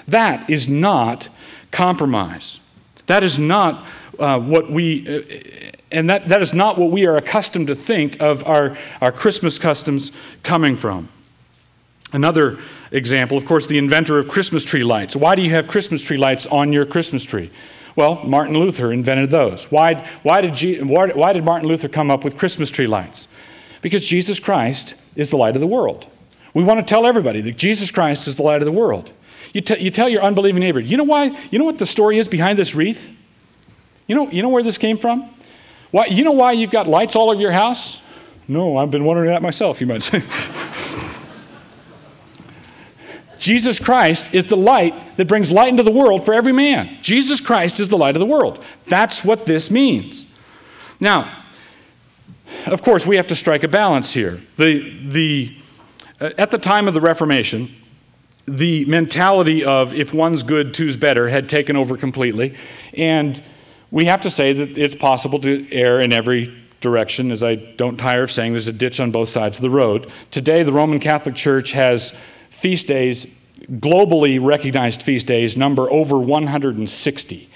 That 0.07 0.47
is 0.47 0.70
not 0.70 1.30
compromise. 1.72 2.60
That 3.07 3.24
is 3.24 3.39
not 3.39 3.88
uh, 4.20 4.39
what 4.39 4.70
we. 4.70 5.68
And 5.92 6.10
that, 6.10 6.28
that 6.28 6.42
is 6.42 6.54
not 6.54 6.78
what 6.78 6.92
we 6.92 7.08
are 7.08 7.18
accustomed 7.18 7.68
to 7.68 7.76
think 7.76 8.22
of 8.22 8.46
our, 8.48 8.78
our 9.02 9.12
Christmas 9.12 9.58
customs 9.58 10.12
coming 10.44 10.76
from. 10.76 11.10
Another 12.12 12.60
example, 12.92 13.38
of 13.38 13.46
course, 13.46 13.68
the 13.68 13.78
inventor 13.78 14.18
of 14.18 14.28
Christmas 14.28 14.64
tree 14.64 14.84
lights. 14.84 15.16
Why 15.16 15.36
do 15.36 15.42
you 15.42 15.52
have 15.52 15.68
Christmas 15.68 16.04
tree 16.04 16.18
lights 16.18 16.48
on 16.48 16.74
your 16.74 16.86
Christmas 16.86 17.24
tree? 17.24 17.52
Well, 17.96 18.24
Martin 18.24 18.58
Luther 18.58 18.92
invented 18.92 19.30
those. 19.30 19.66
Why, 19.66 20.08
why, 20.24 20.42
did, 20.42 20.88
why, 20.88 21.10
why 21.10 21.34
did 21.34 21.44
Martin 21.44 21.68
Luther 21.68 21.90
come 21.90 22.10
up 22.10 22.24
with 22.24 22.38
Christmas 22.38 22.72
tree 22.72 22.88
lights? 22.88 23.28
Because 23.82 24.06
Jesus 24.06 24.40
Christ 24.40 24.96
is 25.16 25.32
the 25.32 25.38
light 25.38 25.56
of 25.56 25.62
the 25.62 25.68
world. 25.68 26.08
We 26.54 26.64
want 26.64 26.80
to 26.80 26.86
tell 26.86 27.06
everybody 27.06 27.42
that 27.42 27.58
Jesus 27.58 27.92
Christ 27.92 28.28
is 28.28 28.36
the 28.36 28.44
light 28.44 28.62
of 28.62 28.66
the 28.66 28.72
world. 28.72 29.12
You, 29.54 29.62
t- 29.62 29.80
you 29.80 29.90
tell 29.90 30.10
your 30.10 30.24
unbelieving 30.24 30.62
neighbor, 30.62 30.80
you 30.80 30.98
know 30.98 31.04
why? 31.04 31.38
You 31.52 31.60
know 31.60 31.66
what 31.66 31.78
the 31.78 31.86
story 31.86 32.18
is 32.18 32.28
behind 32.28 32.60
this 32.60 32.76
wreath? 32.76 33.10
You 34.08 34.16
know, 34.16 34.30
you 34.30 34.42
know 34.42 34.50
where 34.50 34.64
this 34.64 34.78
came 34.78 34.98
from? 34.98 35.30
Why, 35.92 36.06
you 36.06 36.24
know 36.24 36.32
why 36.32 36.52
you've 36.52 36.72
got 36.72 36.88
lights 36.88 37.16
all 37.16 37.32
over 37.32 37.42
your 37.42 37.52
house? 37.52 38.00
No, 38.48 38.78
I've 38.78 38.92
been 38.92 39.06
wondering 39.06 39.30
that 39.30 39.42
myself, 39.42 39.82
you 39.82 39.88
might 39.88 40.04
say. 40.04 40.24
Jesus 43.40 43.80
Christ 43.80 44.34
is 44.36 44.48
the 44.48 44.58
light 44.58 44.94
that 45.18 45.28
brings 45.28 45.52
light 45.52 45.70
into 45.70 45.84
the 45.84 45.92
world 45.92 46.26
for 46.26 46.34
every 46.34 46.52
man. 46.52 46.98
Jesus 47.02 47.40
Christ 47.40 47.80
is 47.80 47.90
the 47.90 47.98
light 47.98 48.16
of 48.16 48.20
the 48.20 48.26
world. 48.26 48.64
That's 48.88 49.24
what 49.24 49.46
this 49.46 49.72
means. 49.72 50.26
Now, 51.00 51.44
of 52.66 52.82
course, 52.82 53.06
we 53.06 53.16
have 53.16 53.28
to 53.28 53.36
strike 53.36 53.64
a 53.64 53.68
balance 53.68 54.14
here. 54.14 54.42
The, 54.58 55.08
the, 55.08 55.56
uh, 56.20 56.32
at 56.38 56.52
the 56.52 56.58
time 56.58 56.88
of 56.88 56.94
the 56.94 57.02
Reformation, 57.02 57.70
the 58.46 58.84
mentality 58.86 59.64
of 59.64 59.94
if 59.94 60.14
one's 60.14 60.44
good, 60.44 60.74
two's 60.74 60.98
better 60.98 61.30
had 61.30 61.48
taken 61.48 61.76
over 61.78 61.96
completely. 61.96 62.56
And 62.94 63.42
we 63.92 64.06
have 64.06 64.22
to 64.22 64.30
say 64.30 64.54
that 64.54 64.78
it's 64.78 64.96
possible 64.96 65.40
to 65.40 65.68
err 65.72 66.00
in 66.02 66.14
every 66.14 66.56
direction, 66.82 67.32
as 67.32 67.44
I 67.44 67.56
don't 67.56 67.98
tire 67.98 68.24
of 68.24 68.32
saying, 68.32 68.54
there's 68.54 68.68
a 68.68 68.74
ditch 68.74 69.00
on 69.00 69.12
both 69.12 69.30
sides 69.30 69.58
of 69.58 69.62
the 69.62 69.70
road. 69.70 70.12
Today, 70.32 70.64
the 70.64 70.72
Roman 70.72 71.00
Catholic 71.00 71.36
Church 71.36 71.72
has 71.74 72.12
feast 72.50 72.88
days, 72.88 73.26
globally 73.72 74.44
recognized 74.44 75.04
feast 75.04 75.28
days, 75.28 75.58
number 75.58 75.92
over 75.92 76.18
160. 76.18 77.50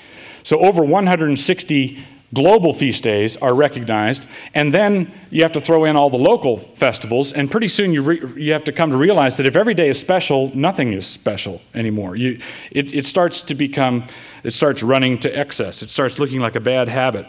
So, 0.44 0.60
over 0.60 0.84
160 0.84 2.04
global 2.34 2.74
feast 2.74 3.04
days 3.04 3.38
are 3.38 3.54
recognized, 3.54 4.28
and 4.54 4.74
then 4.74 5.12
you 5.30 5.44
have 5.44 5.52
to 5.52 5.62
throw 5.62 5.86
in 5.86 5.96
all 5.96 6.10
the 6.10 6.18
local 6.18 6.58
festivals, 6.58 7.32
and 7.32 7.50
pretty 7.50 7.68
soon 7.68 7.94
you, 7.94 8.02
re- 8.02 8.34
you 8.36 8.52
have 8.52 8.64
to 8.64 8.72
come 8.72 8.90
to 8.90 8.98
realize 8.98 9.38
that 9.38 9.46
if 9.46 9.56
every 9.56 9.74
day 9.74 9.88
is 9.88 10.00
special, 10.00 10.52
nothing 10.56 10.94
is 10.94 11.06
special 11.06 11.62
anymore. 11.74 12.16
You, 12.16 12.40
it, 12.72 12.94
it 12.94 13.06
starts 13.06 13.44
to 13.44 13.56
become, 13.56 14.08
it 14.44 14.52
starts 14.52 14.84
running 14.84 15.20
to 15.20 15.38
excess, 15.38 15.82
it 15.82 15.90
starts 15.90 16.20
looking 16.20 16.40
like 16.40 16.56
a 16.56 16.60
bad 16.60 16.90
habit. 16.90 17.26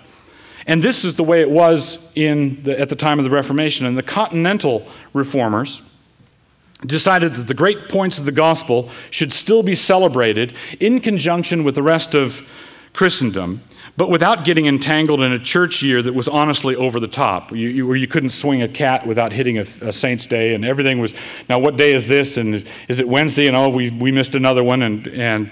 And 0.67 0.83
this 0.83 1.05
is 1.05 1.17
the 1.17 1.25
way 1.25 1.43
it 1.43 1.51
was 1.51 2.11
in 2.17 2.63
the, 2.63 2.79
at 2.79 2.89
the 2.89 2.97
time 2.97 3.19
of 3.19 3.25
the 3.25 3.31
Reformation. 3.31 3.85
And 3.85 3.99
the 3.99 4.03
continental 4.03 4.87
reformers 5.13 5.83
decided 6.87 7.35
that 7.35 7.49
the 7.49 7.55
great 7.55 7.91
points 7.91 8.19
of 8.19 8.25
the 8.25 8.33
gospel 8.33 8.89
should 9.11 9.33
still 9.33 9.63
be 9.63 9.75
celebrated 9.75 10.55
in 10.81 11.01
conjunction 11.01 11.65
with 11.65 11.75
the 11.75 11.83
rest 11.83 12.15
of 12.15 12.47
Christendom 12.95 13.61
but 13.97 14.11
without 14.11 14.45
getting 14.45 14.67
entangled 14.67 15.21
in 15.21 15.33
a 15.33 15.39
church 15.39 15.83
year 15.83 16.03
that 16.03 16.15
was 16.15 16.27
honestly 16.27 16.75
over 16.75 16.99
the 16.99 17.09
top, 17.09 17.53
you, 17.53 17.69
you, 17.69 17.87
where 17.87 17.97
you 17.97 18.09
couldn't 18.09 18.31
swing 18.31 18.61
a 18.61 18.69
cat 18.69 19.07
without 19.07 19.33
hitting 19.33 19.59
a, 19.59 19.61
a, 19.61 19.93
saint's 19.93 20.27
day, 20.27 20.55
and 20.55 20.65
everything 20.65 20.99
was, 20.99 21.15
now 21.49 21.61
what 21.61 21.77
day 21.77 21.93
is 21.93 22.09
this, 22.09 22.37
and 22.37 22.67
is 22.89 22.99
it 22.99 23.07
Wednesday, 23.07 23.47
and 23.47 23.57
oh, 23.57 23.69
we, 23.69 23.91
we 23.91 24.11
missed 24.11 24.35
another 24.35 24.65
one, 24.65 24.83
and, 24.83 25.07
and 25.09 25.51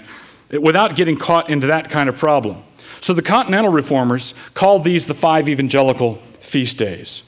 without 0.51 0.95
getting 0.95 1.17
caught 1.17 1.49
into 1.49 1.67
that 1.67 1.89
kind 1.89 2.09
of 2.09 2.17
problem. 2.17 2.63
So 3.01 3.13
the 3.13 3.21
Continental 3.21 3.71
Reformers 3.71 4.33
called 4.53 4.83
these 4.83 5.07
the 5.07 5.13
five 5.13 5.49
evangelical 5.49 6.15
feast 6.39 6.77
days. 6.77 7.23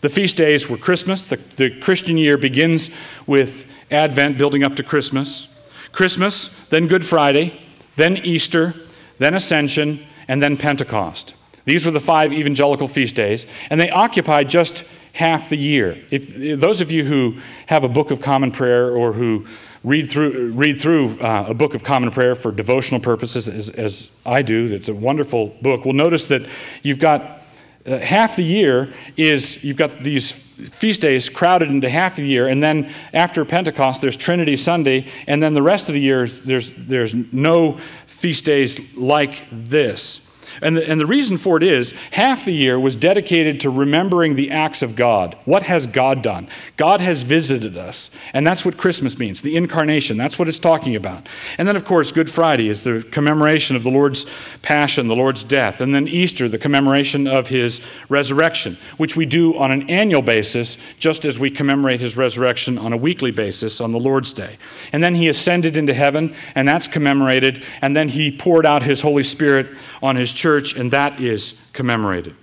The 0.00 0.08
feast 0.08 0.36
days 0.36 0.68
were 0.68 0.76
Christmas. 0.76 1.26
The, 1.26 1.36
the 1.56 1.70
Christian 1.80 2.18
year 2.18 2.36
begins 2.36 2.90
with 3.26 3.66
Advent, 3.90 4.38
building 4.38 4.62
up 4.62 4.76
to 4.76 4.82
Christmas. 4.82 5.48
Christmas, 5.92 6.54
then 6.70 6.86
Good 6.86 7.04
Friday, 7.04 7.60
then 7.96 8.18
Easter, 8.18 8.74
then 9.18 9.34
Ascension, 9.34 10.04
and 10.28 10.42
then 10.42 10.56
Pentecost. 10.56 11.34
These 11.64 11.84
were 11.84 11.90
the 11.90 12.00
five 12.00 12.32
evangelical 12.32 12.88
feast 12.88 13.14
days, 13.14 13.46
and 13.70 13.80
they 13.80 13.90
occupied 13.90 14.48
just 14.48 14.84
half 15.14 15.48
the 15.48 15.56
year. 15.56 15.98
If 16.10 16.60
those 16.60 16.80
of 16.80 16.90
you 16.90 17.04
who 17.04 17.38
have 17.66 17.82
a 17.82 17.88
book 17.88 18.10
of 18.10 18.20
common 18.20 18.52
prayer 18.52 18.90
or 18.90 19.12
who 19.12 19.46
read 19.84 20.10
through, 20.10 20.52
read 20.52 20.80
through 20.80 21.18
uh, 21.20 21.46
a 21.48 21.54
book 21.54 21.74
of 21.74 21.84
common 21.84 22.10
prayer 22.10 22.34
for 22.34 22.52
devotional 22.52 23.00
purposes, 23.00 23.48
as, 23.48 23.70
as, 23.70 24.10
I 24.26 24.42
do, 24.42 24.66
it's 24.66 24.88
a 24.88 24.94
wonderful 24.94 25.48
book, 25.62 25.84
We'll 25.84 25.94
notice 25.94 26.26
that 26.26 26.42
you've 26.82 26.98
got 26.98 27.42
uh, 27.86 27.98
half 27.98 28.36
the 28.36 28.42
year 28.42 28.92
is 29.16 29.64
you've 29.64 29.76
got 29.76 30.02
these 30.02 30.30
feast 30.30 31.00
days 31.00 31.28
crowded 31.28 31.70
into 31.70 31.88
half 31.88 32.16
the 32.16 32.26
year, 32.26 32.48
and 32.48 32.62
then 32.62 32.92
after 33.14 33.44
Pentecost, 33.44 34.02
there's 34.02 34.16
Trinity 34.16 34.56
Sunday, 34.56 35.06
and 35.26 35.42
then 35.42 35.54
the 35.54 35.62
rest 35.62 35.88
of 35.88 35.94
the 35.94 36.00
year, 36.00 36.26
there's, 36.26 36.74
there's 36.74 37.14
no 37.32 37.78
feast 38.06 38.44
days 38.44 38.96
like 38.96 39.44
this. 39.50 40.20
And 40.62 40.76
the, 40.76 40.88
and 40.88 41.00
the 41.00 41.06
reason 41.06 41.36
for 41.36 41.56
it 41.56 41.62
is 41.62 41.92
half 42.12 42.44
the 42.44 42.52
year 42.52 42.78
was 42.78 42.96
dedicated 42.96 43.60
to 43.60 43.70
remembering 43.70 44.34
the 44.34 44.50
acts 44.50 44.82
of 44.82 44.96
God. 44.96 45.36
What 45.44 45.64
has 45.64 45.86
God 45.86 46.22
done? 46.22 46.48
God 46.76 47.00
has 47.00 47.22
visited 47.22 47.76
us. 47.76 48.10
And 48.32 48.46
that's 48.46 48.64
what 48.64 48.76
Christmas 48.76 49.18
means 49.18 49.42
the 49.42 49.56
incarnation. 49.56 50.16
That's 50.16 50.38
what 50.38 50.48
it's 50.48 50.58
talking 50.58 50.96
about. 50.96 51.26
And 51.58 51.66
then, 51.68 51.76
of 51.76 51.84
course, 51.84 52.12
Good 52.12 52.30
Friday 52.30 52.68
is 52.68 52.82
the 52.82 53.04
commemoration 53.10 53.76
of 53.76 53.82
the 53.82 53.90
Lord's 53.90 54.26
passion, 54.62 55.08
the 55.08 55.16
Lord's 55.16 55.44
death. 55.44 55.80
And 55.80 55.94
then 55.94 56.08
Easter, 56.08 56.48
the 56.48 56.58
commemoration 56.58 57.26
of 57.26 57.48
his 57.48 57.80
resurrection, 58.08 58.78
which 58.96 59.16
we 59.16 59.26
do 59.26 59.56
on 59.56 59.70
an 59.70 59.88
annual 59.88 60.22
basis, 60.22 60.78
just 60.98 61.24
as 61.24 61.38
we 61.38 61.50
commemorate 61.50 62.00
his 62.00 62.16
resurrection 62.16 62.78
on 62.78 62.92
a 62.92 62.96
weekly 62.96 63.30
basis 63.30 63.80
on 63.80 63.92
the 63.92 64.00
Lord's 64.00 64.32
Day. 64.32 64.56
And 64.92 65.02
then 65.02 65.14
he 65.14 65.28
ascended 65.28 65.76
into 65.76 65.94
heaven, 65.94 66.34
and 66.54 66.66
that's 66.66 66.88
commemorated. 66.88 67.62
And 67.82 67.96
then 67.96 68.08
he 68.08 68.30
poured 68.30 68.66
out 68.66 68.82
his 68.82 69.02
Holy 69.02 69.22
Spirit 69.22 69.66
on 70.02 70.16
his 70.16 70.32
church, 70.32 70.47
and 70.56 70.90
that 70.92 71.20
is 71.20 71.54
commemorated. 71.72 72.36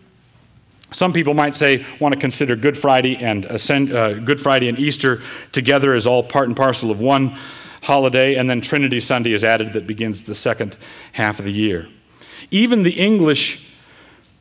Some 0.91 1.11
people 1.11 1.33
might 1.33 1.55
say 1.55 1.85
want 1.99 2.13
to 2.13 2.19
consider 2.19 2.55
Good 2.55 2.77
Friday 2.77 3.17
and 3.17 3.45
Ascend, 3.45 3.91
uh, 3.91 4.13
Good 4.13 4.39
Friday 4.39 4.69
and 4.69 4.79
Easter 4.79 5.21
together 5.51 5.93
as 5.93 6.07
all 6.07 6.23
part 6.23 6.47
and 6.47 6.55
parcel 6.55 6.91
of 6.91 7.01
one 7.01 7.37
holiday, 7.81 8.35
and 8.35 8.49
then 8.49 8.61
Trinity 8.61 8.99
Sunday 8.99 9.33
is 9.33 9.43
added 9.43 9.73
that 9.73 9.87
begins 9.87 10.23
the 10.23 10.35
second 10.35 10.77
half 11.13 11.39
of 11.39 11.45
the 11.45 11.51
year. 11.51 11.87
Even 12.51 12.83
the 12.83 12.99
English 12.99 13.71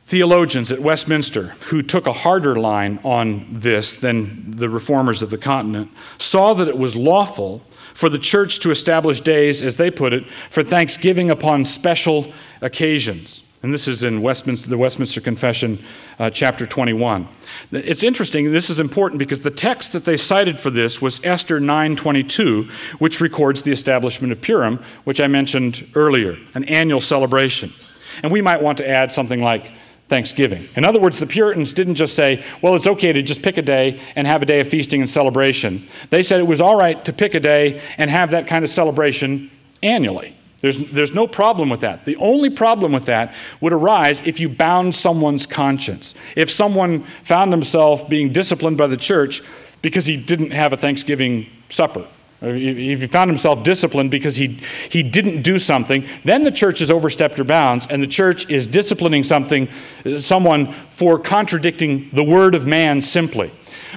theologians 0.05 0.71
at 0.71 0.79
Westminster, 0.79 1.55
who 1.69 1.81
took 1.81 2.05
a 2.05 2.13
harder 2.13 2.55
line 2.55 2.99
on 3.03 3.47
this 3.49 3.97
than 3.97 4.51
the 4.51 4.69
reformers 4.69 5.21
of 5.21 5.31
the 5.31 5.37
continent, 5.37 5.91
saw 6.17 6.53
that 6.53 6.67
it 6.67 6.77
was 6.77 6.95
lawful 6.95 7.63
for 7.93 8.09
the 8.09 8.19
church 8.19 8.59
to 8.59 8.71
establish 8.71 9.19
days, 9.21 9.63
as 9.63 9.77
they 9.77 9.89
put 9.89 10.13
it, 10.13 10.25
for 10.49 10.63
thanksgiving 10.63 11.31
upon 11.31 11.65
special 11.65 12.31
occasions. 12.61 13.41
And 13.65 13.73
this 13.73 13.87
is 13.87 14.03
in 14.03 14.21
Westminster, 14.21 14.69
the 14.69 14.77
Westminster 14.77 15.19
Confession, 15.21 15.83
uh, 16.19 16.29
chapter 16.29 16.67
21. 16.67 17.27
It's 17.71 18.03
interesting, 18.03 18.51
this 18.51 18.69
is 18.69 18.77
important 18.79 19.17
because 19.17 19.41
the 19.41 19.49
text 19.49 19.91
that 19.93 20.05
they 20.05 20.17
cited 20.17 20.59
for 20.59 20.69
this 20.69 21.01
was 21.01 21.19
Esther 21.23 21.59
9:22, 21.59 22.69
which 22.99 23.19
records 23.19 23.63
the 23.63 23.71
establishment 23.71 24.31
of 24.31 24.39
Purim, 24.39 24.77
which 25.03 25.19
I 25.19 25.25
mentioned 25.25 25.87
earlier, 25.95 26.37
an 26.53 26.65
annual 26.65 27.01
celebration. 27.01 27.73
And 28.21 28.31
we 28.31 28.39
might 28.39 28.61
want 28.61 28.77
to 28.77 28.87
add 28.87 29.11
something 29.11 29.41
like 29.41 29.71
Thanksgiving. 30.09 30.69
In 30.75 30.85
other 30.85 30.99
words, 30.99 31.17
the 31.17 31.25
Puritans 31.25 31.73
didn't 31.73 31.95
just 31.95 32.15
say, 32.15 32.43
well, 32.61 32.75
it's 32.75 32.85
okay 32.85 33.13
to 33.13 33.23
just 33.23 33.41
pick 33.41 33.57
a 33.57 33.63
day 33.63 33.99
and 34.15 34.27
have 34.27 34.43
a 34.43 34.45
day 34.45 34.59
of 34.59 34.67
feasting 34.67 35.01
and 35.01 35.09
celebration. 35.09 35.81
They 36.11 36.21
said 36.21 36.39
it 36.39 36.45
was 36.45 36.61
all 36.61 36.77
right 36.77 37.03
to 37.03 37.11
pick 37.11 37.33
a 37.33 37.39
day 37.39 37.81
and 37.97 38.11
have 38.11 38.29
that 38.29 38.45
kind 38.45 38.63
of 38.63 38.69
celebration 38.69 39.49
annually. 39.81 40.35
There's, 40.65 40.79
there's 40.89 41.13
no 41.13 41.27
problem 41.27 41.69
with 41.69 41.81
that. 41.81 42.05
The 42.05 42.15
only 42.15 42.49
problem 42.49 42.91
with 42.91 43.05
that 43.05 43.35
would 43.61 43.71
arise 43.71 44.25
if 44.25 44.39
you 44.39 44.49
bound 44.49 44.95
someone's 44.95 45.45
conscience. 45.45 46.15
If 46.35 46.49
someone 46.49 47.03
found 47.21 47.51
himself 47.51 48.09
being 48.09 48.33
disciplined 48.33 48.75
by 48.75 48.87
the 48.87 48.97
church 48.97 49.43
because 49.83 50.07
he 50.07 50.17
didn't 50.17 50.49
have 50.49 50.73
a 50.73 50.77
Thanksgiving 50.77 51.45
supper. 51.69 52.07
If 52.41 52.99
he 52.99 53.05
found 53.05 53.29
himself 53.29 53.63
disciplined 53.63 54.09
because 54.09 54.37
he, 54.37 54.59
he 54.89 55.03
didn't 55.03 55.43
do 55.43 55.59
something, 55.59 56.03
then 56.23 56.43
the 56.43 56.51
church 56.51 56.79
has 56.79 56.89
overstepped 56.89 57.37
her 57.37 57.43
bounds, 57.43 57.85
and 57.85 58.01
the 58.01 58.07
church 58.07 58.49
is 58.49 58.65
disciplining 58.65 59.23
something, 59.23 59.69
someone 60.17 60.73
for 60.89 61.19
contradicting 61.19 62.09
the 62.11 62.23
word 62.23 62.55
of 62.55 62.65
man 62.65 63.03
simply. 63.03 63.51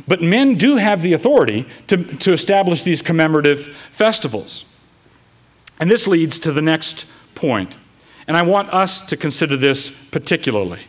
But 0.07 0.21
men 0.21 0.57
do 0.57 0.77
have 0.77 1.01
the 1.01 1.15
authority 1.15 1.65
to, 1.87 1.97
to 1.97 2.35
establish 2.35 2.83
these 2.83 3.01
commemorative 3.01 3.75
festivals. 3.91 4.67
And 5.81 5.91
this 5.91 6.07
leads 6.07 6.39
to 6.41 6.53
the 6.53 6.63
next 6.63 7.07
point. 7.35 7.77
And 8.27 8.37
I 8.37 8.43
want 8.43 8.69
us 8.71 9.01
to 9.03 9.17
consider 9.17 9.57
this 9.57 9.91
particularly, 9.91 10.81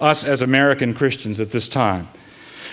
us 0.00 0.24
as 0.24 0.42
American 0.42 0.94
Christians 0.94 1.40
at 1.40 1.50
this 1.50 1.68
time. 1.68 2.08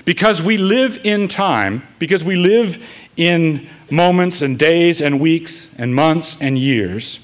Because 0.06 0.42
we 0.42 0.58
live 0.58 1.06
in 1.06 1.28
time, 1.28 1.88
because 2.00 2.24
we 2.24 2.36
live 2.36 2.84
in 3.16 3.70
moments 3.92 4.42
and 4.42 4.58
days 4.58 5.02
and 5.02 5.20
weeks 5.20 5.74
and 5.78 5.94
months 5.94 6.38
and 6.42 6.58
years, 6.58 7.20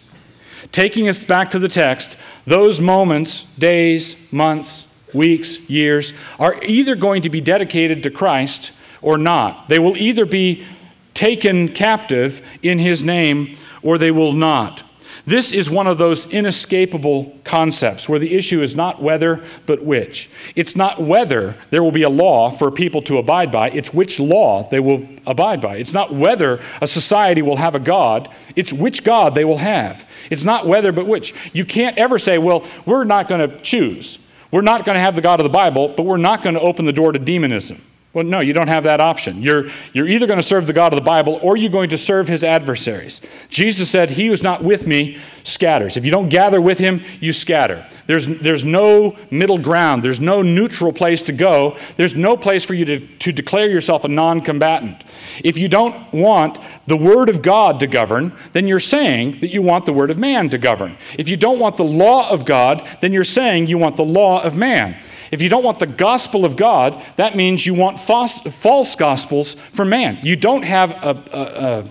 taking 0.71 1.07
us 1.07 1.23
back 1.23 1.49
to 1.51 1.59
the 1.59 1.69
text, 1.69 2.17
those 2.45 2.79
moments, 2.79 3.43
days, 3.55 4.31
months, 4.31 4.93
weeks, 5.13 5.69
years, 5.69 6.13
are 6.39 6.61
either 6.63 6.95
going 6.95 7.21
to 7.23 7.29
be 7.29 7.41
dedicated 7.41 8.03
to 8.03 8.11
Christ 8.11 8.71
or 9.01 9.17
not. 9.17 9.69
They 9.69 9.79
will 9.79 9.97
either 9.97 10.25
be 10.25 10.65
taken 11.13 11.69
captive 11.69 12.47
in 12.61 12.77
his 12.77 13.03
name 13.03 13.57
or 13.81 13.97
they 13.97 14.11
will 14.11 14.33
not. 14.33 14.83
This 15.27 15.51
is 15.51 15.69
one 15.69 15.87
of 15.87 15.97
those 15.97 16.25
inescapable 16.31 17.37
concepts 17.43 18.07
where 18.07 18.17
the 18.17 18.33
issue 18.33 18.61
is 18.61 18.77
not 18.77 19.01
whether, 19.01 19.43
but 19.65 19.83
which. 19.83 20.29
It's 20.55 20.73
not 20.73 21.01
whether 21.01 21.57
there 21.69 21.83
will 21.83 21.91
be 21.91 22.03
a 22.03 22.09
law 22.09 22.49
for 22.49 22.71
people 22.71 23.01
to 23.01 23.17
abide 23.17 23.51
by, 23.51 23.69
it's 23.71 23.93
which 23.93 24.21
law 24.21 24.69
they 24.69 24.79
will 24.79 25.05
abide 25.25 25.59
by. 25.59 25.75
It's 25.75 25.93
not 25.93 26.13
whether 26.13 26.61
a 26.81 26.87
society 26.87 27.41
will 27.41 27.57
have 27.57 27.75
a 27.75 27.79
God, 27.79 28.29
it's 28.55 28.71
which 28.71 29.03
God 29.03 29.35
they 29.35 29.43
will 29.43 29.57
have. 29.57 30.09
It's 30.31 30.45
not 30.45 30.65
whether, 30.65 30.93
but 30.93 31.07
which. 31.07 31.33
You 31.53 31.65
can't 31.65 31.97
ever 31.97 32.17
say, 32.17 32.37
well, 32.37 32.65
we're 32.85 33.03
not 33.03 33.27
going 33.27 33.49
to 33.49 33.59
choose. 33.59 34.19
We're 34.49 34.61
not 34.61 34.85
going 34.85 34.95
to 34.95 35.01
have 35.01 35.17
the 35.17 35.21
God 35.21 35.41
of 35.41 35.43
the 35.43 35.49
Bible, 35.49 35.89
but 35.89 36.03
we're 36.03 36.15
not 36.15 36.41
going 36.41 36.55
to 36.55 36.61
open 36.61 36.85
the 36.85 36.93
door 36.93 37.11
to 37.11 37.19
demonism. 37.19 37.81
Well, 38.17 38.25
no, 38.25 38.39
you 38.39 38.51
don't 38.51 38.67
have 38.67 38.85
that 38.85 38.99
option. 38.99 39.43
You're, 39.43 39.69
you're 39.93 40.07
either 40.07 40.25
going 40.25 40.39
to 40.39 40.43
serve 40.43 40.65
the 40.65 40.73
God 40.73 40.91
of 40.91 40.97
the 40.97 41.05
Bible 41.05 41.39
or 41.43 41.55
you're 41.55 41.69
going 41.69 41.91
to 41.91 41.99
serve 41.99 42.27
his 42.27 42.43
adversaries. 42.43 43.21
Jesus 43.49 43.91
said, 43.91 44.09
He 44.09 44.25
who's 44.25 44.41
not 44.41 44.63
with 44.63 44.87
me 44.87 45.19
scatters. 45.43 45.97
If 45.97 46.03
you 46.03 46.09
don't 46.09 46.27
gather 46.27 46.59
with 46.59 46.79
him, 46.79 47.03
you 47.19 47.31
scatter. 47.31 47.85
There's, 48.07 48.25
there's 48.25 48.65
no 48.65 49.15
middle 49.29 49.59
ground, 49.59 50.01
there's 50.01 50.19
no 50.19 50.41
neutral 50.41 50.91
place 50.91 51.21
to 51.23 51.31
go, 51.31 51.77
there's 51.97 52.15
no 52.15 52.35
place 52.35 52.65
for 52.65 52.73
you 52.73 52.85
to, 52.85 53.05
to 53.19 53.31
declare 53.31 53.69
yourself 53.69 54.03
a 54.03 54.07
non 54.07 54.41
combatant. 54.41 55.03
If 55.43 55.59
you 55.59 55.67
don't 55.67 56.11
want 56.11 56.57
the 56.87 56.97
Word 56.97 57.29
of 57.29 57.43
God 57.43 57.79
to 57.81 57.85
govern, 57.85 58.33
then 58.53 58.67
you're 58.67 58.79
saying 58.79 59.41
that 59.41 59.53
you 59.53 59.61
want 59.61 59.85
the 59.85 59.93
Word 59.93 60.09
of 60.09 60.17
man 60.17 60.49
to 60.49 60.57
govern. 60.57 60.97
If 61.19 61.29
you 61.29 61.37
don't 61.37 61.59
want 61.59 61.77
the 61.77 61.83
law 61.83 62.31
of 62.31 62.45
God, 62.45 62.87
then 62.99 63.13
you're 63.13 63.23
saying 63.23 63.67
you 63.67 63.77
want 63.77 63.95
the 63.95 64.03
law 64.03 64.41
of 64.41 64.57
man. 64.57 64.97
If 65.31 65.41
you 65.41 65.49
don't 65.49 65.63
want 65.63 65.79
the 65.79 65.87
gospel 65.87 66.45
of 66.45 66.55
God, 66.55 67.03
that 67.17 67.35
means 67.35 67.65
you 67.65 67.73
want 67.73 67.99
false, 67.99 68.39
false 68.39 68.95
gospels 68.95 69.53
for 69.53 69.85
man. 69.85 70.19
You 70.23 70.35
don't 70.35 70.63
have 70.63 70.91
a, 70.91 71.23
a, 71.31 71.41
a, 71.41 71.85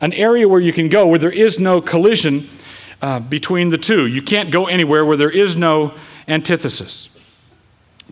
an 0.00 0.12
area 0.12 0.48
where 0.48 0.60
you 0.60 0.72
can 0.72 0.88
go 0.88 1.06
where 1.06 1.18
there 1.18 1.30
is 1.30 1.58
no 1.58 1.80
collision 1.80 2.48
uh, 3.00 3.20
between 3.20 3.70
the 3.70 3.78
two. 3.78 4.06
You 4.06 4.22
can't 4.22 4.50
go 4.50 4.66
anywhere 4.66 5.04
where 5.04 5.16
there 5.16 5.30
is 5.30 5.56
no 5.56 5.94
antithesis. 6.28 7.08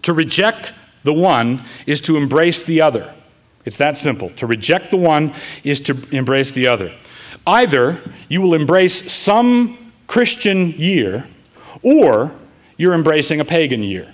To 0.02 0.12
reject 0.12 0.72
the 1.02 1.12
one 1.12 1.64
is 1.86 2.00
to 2.02 2.16
embrace 2.16 2.62
the 2.62 2.80
other. 2.80 3.14
It's 3.64 3.76
that 3.78 3.96
simple. 3.96 4.30
To 4.30 4.46
reject 4.46 4.90
the 4.90 4.96
one 4.96 5.34
is 5.64 5.80
to 5.82 5.96
embrace 6.10 6.50
the 6.50 6.66
other. 6.66 6.94
Either 7.46 8.00
you 8.28 8.40
will 8.40 8.54
embrace 8.54 9.12
some 9.12 9.92
Christian 10.06 10.72
year, 10.72 11.26
or 11.82 12.36
you're 12.76 12.94
embracing 12.94 13.40
a 13.40 13.44
pagan 13.44 13.82
year. 13.82 14.12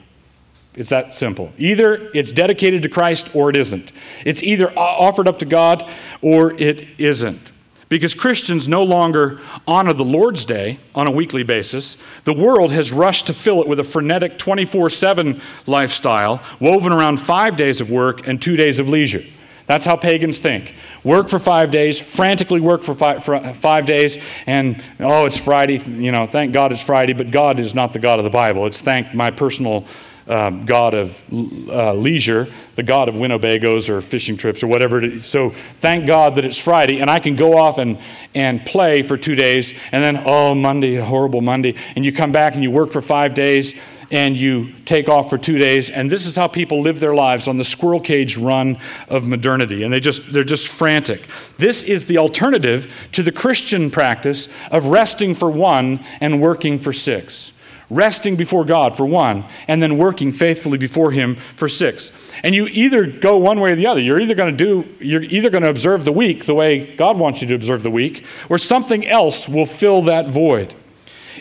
It's 0.77 0.91
that 0.91 1.15
simple. 1.15 1.53
Either 1.57 2.11
it's 2.13 2.33
dedicated 2.33 2.83
to 2.83 2.89
Christ 2.89 3.35
or 3.35 3.49
it 3.51 3.57
isn't. 3.57 3.93
It's 4.25 4.43
either 4.43 4.71
offered 4.79 5.27
up 5.27 5.39
to 5.39 5.47
God 5.47 5.91
or 6.21 6.53
it 6.53 6.87
isn't. 6.99 7.51
Because 7.89 8.15
Christians 8.15 8.67
no 8.67 8.83
longer 8.83 9.41
honor 9.67 9.93
the 9.93 10.05
Lord's 10.05 10.45
Day 10.45 10.79
on 10.95 11.07
a 11.07 11.11
weekly 11.11 11.45
basis. 11.45 11.97
The 12.25 12.33
world 12.33 12.73
has 12.73 12.93
rushed 12.93 13.29
to 13.29 13.33
fill 13.35 13.63
it 13.63 13.69
with 13.69 13.79
a 13.79 13.85
frenetic 13.85 14.39
24 14.39 14.91
7 14.91 15.41
lifestyle 15.67 16.43
woven 16.59 16.93
around 16.93 17.19
five 17.19 17.57
days 17.57 17.81
of 17.81 17.91
work 17.91 18.27
and 18.27 18.43
two 18.43 18.57
days 18.57 18.81
of 18.81 18.89
leisure. 18.89 19.23
That's 19.67 19.85
how 19.85 19.97
pagans 19.97 20.39
think. 20.39 20.75
Work 21.03 21.29
for 21.29 21.39
five 21.39 21.71
days, 21.71 22.01
frantically 22.01 22.61
work 22.61 22.83
for 22.83 22.95
five, 22.95 23.25
for 23.25 23.39
five, 23.55 23.85
days, 23.85 24.17
and 24.47 24.83
oh, 25.01 25.27
it's 25.27 25.39
Friday. 25.39 25.79
You 25.79 26.13
know, 26.13 26.27
thank 26.27 26.53
God 26.53 26.71
it's 26.71 26.83
Friday, 26.83 27.15
but 27.15 27.33
God 27.33 27.59
is 27.59 27.75
not 27.75 27.93
the 27.93 27.99
God 27.99 28.19
of 28.19 28.25
the 28.25 28.31
Bible. 28.31 28.67
It's 28.67 28.81
thank 28.81 29.13
my 29.13 29.31
personal 29.33 29.85
um, 30.29 30.65
god 30.65 30.95
of 30.95 31.23
uh, 31.33 31.95
leisure, 31.95 32.47
the 32.75 32.83
god 32.83 33.09
of 33.09 33.15
Winnebagos 33.15 33.89
or 33.89 34.01
fishing 34.01 34.37
trips 34.37 34.63
or 34.63 34.67
whatever 34.67 34.99
it 34.99 35.05
is. 35.05 35.27
So 35.27 35.51
thank 35.51 36.07
God 36.07 36.35
that 36.35 36.45
it's 36.45 36.59
Friday 36.59 37.01
and 37.01 37.09
I 37.11 37.21
can 37.21 37.37
go 37.37 37.57
off 37.57 37.79
and, 37.79 37.99
and 38.35 38.65
play 38.65 39.03
for 39.03 39.17
two 39.17 39.35
days 39.35 39.73
and 39.93 40.03
then, 40.03 40.23
oh, 40.27 40.55
Monday, 40.55 40.97
horrible 40.97 41.41
Monday. 41.41 41.75
And 41.95 42.05
you 42.05 42.13
come 42.13 42.33
back 42.33 42.55
and 42.55 42.63
you 42.63 42.71
work 42.71 42.91
for 42.91 43.01
five 43.01 43.35
days 43.35 43.75
and 44.11 44.37
you 44.37 44.73
take 44.85 45.09
off 45.09 45.31
for 45.31 45.39
two 45.39 45.59
days. 45.59 45.91
And 45.91 46.11
this 46.11 46.27
is 46.27 46.37
how 46.37 46.47
people 46.47 46.81
live 46.81 47.01
their 47.01 47.15
lives 47.15 47.49
on 47.49 47.59
the 47.59 47.65
squirrel 47.65 48.01
cage 48.01 48.37
run 48.37 48.79
of 49.09 49.27
modernity. 49.27 49.83
And 49.83 49.93
they 49.93 50.01
just, 50.01 50.33
they're 50.33 50.45
just 50.45 50.69
frantic. 50.69 51.27
This 51.59 51.83
is 51.83 52.07
the 52.07 52.19
alternative 52.19 53.09
to 53.13 53.23
the 53.23 53.33
Christian 53.33 53.91
practice 53.91 54.49
of 54.71 54.87
resting 54.87 55.35
for 55.35 55.51
one 55.51 56.05
and 56.21 56.41
working 56.41 56.79
for 56.79 56.93
six 56.93 57.53
resting 57.89 58.37
before 58.37 58.65
God 58.65 58.97
for 58.97 59.07
one, 59.07 59.45
and 59.69 59.83
then 59.83 59.99
working 59.99 60.33
faithfully 60.33 60.79
before 60.79 61.13
Him 61.13 61.37
for 61.57 61.69
six. 61.69 62.13
And 62.43 62.55
you 62.55 62.67
either 62.67 63.07
go 63.07 63.37
one 63.37 63.61
way 63.61 63.73
or 63.73 63.77
the 63.77 63.87
other. 63.87 64.01
You're 64.01 64.21
either 64.21 64.35
going 64.35 64.57
to 64.57 64.65
do, 64.65 64.89
you're 65.05 65.23
either 65.23 65.51
going 65.51 65.63
to 65.63 65.71
observe 65.71 66.05
the 66.05 66.13
week 66.13 66.47
the 66.47 66.55
way 66.55 66.95
God 66.97 67.19
wants 67.19 67.43
you 67.43 67.49
to 67.49 67.55
observe 67.55 67.83
the 67.83 67.91
week, 67.91 68.25
or 68.49 68.59
something 68.59 69.07
else 69.07 69.49
will 69.49 69.67
fill 69.67 70.03
that 70.03 70.29
void. 70.29 70.75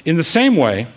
In 0.04 0.18
the 0.18 0.24
same 0.24 0.56
way, 0.56 0.88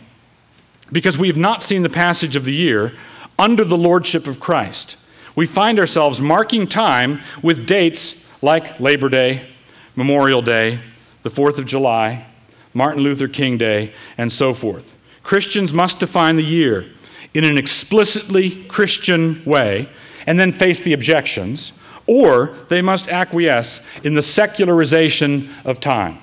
because 0.93 1.19
we 1.19 1.29
have 1.29 1.37
not 1.37 1.63
seen 1.63 1.83
the 1.83 1.89
passage 1.89 2.37
of 2.37 2.45
the 2.45 2.55
year 2.55 2.95
under 3.39 3.65
the 3.65 3.79
lordship 3.79 4.27
of 4.27 4.41
Christ. 4.41 4.97
We 5.35 5.47
find 5.47 5.79
ourselves 5.79 6.21
marking 6.21 6.67
time 6.67 7.21
with 7.43 7.67
dates 7.67 8.27
like 8.43 8.81
Labor 8.81 9.09
Day, 9.09 9.49
Memorial 9.95 10.43
Day, 10.43 10.81
the 11.23 11.31
4th 11.31 11.59
of 11.59 11.67
July, 11.67 12.27
Martin 12.75 13.03
Luther 13.03 13.29
King 13.29 13.57
Day, 13.59 13.93
and 14.17 14.33
so 14.33 14.53
forth. 14.53 14.95
Christians 15.29 15.75
must 15.75 16.01
define 16.01 16.37
the 16.37 16.43
year 16.43 16.87
in 17.35 17.45
an 17.45 17.59
explicitly 17.59 18.65
Christian 18.65 19.45
way 19.45 19.91
and 20.27 20.41
then 20.41 20.53
face 20.53 20.81
the 20.81 20.95
objections, 20.95 21.75
or 22.07 22.57
they 22.71 22.81
must 22.81 23.09
acquiesce 23.09 23.83
in 24.03 24.15
the 24.15 24.23
secularization 24.23 25.51
of 25.67 25.81
time. 25.81 26.19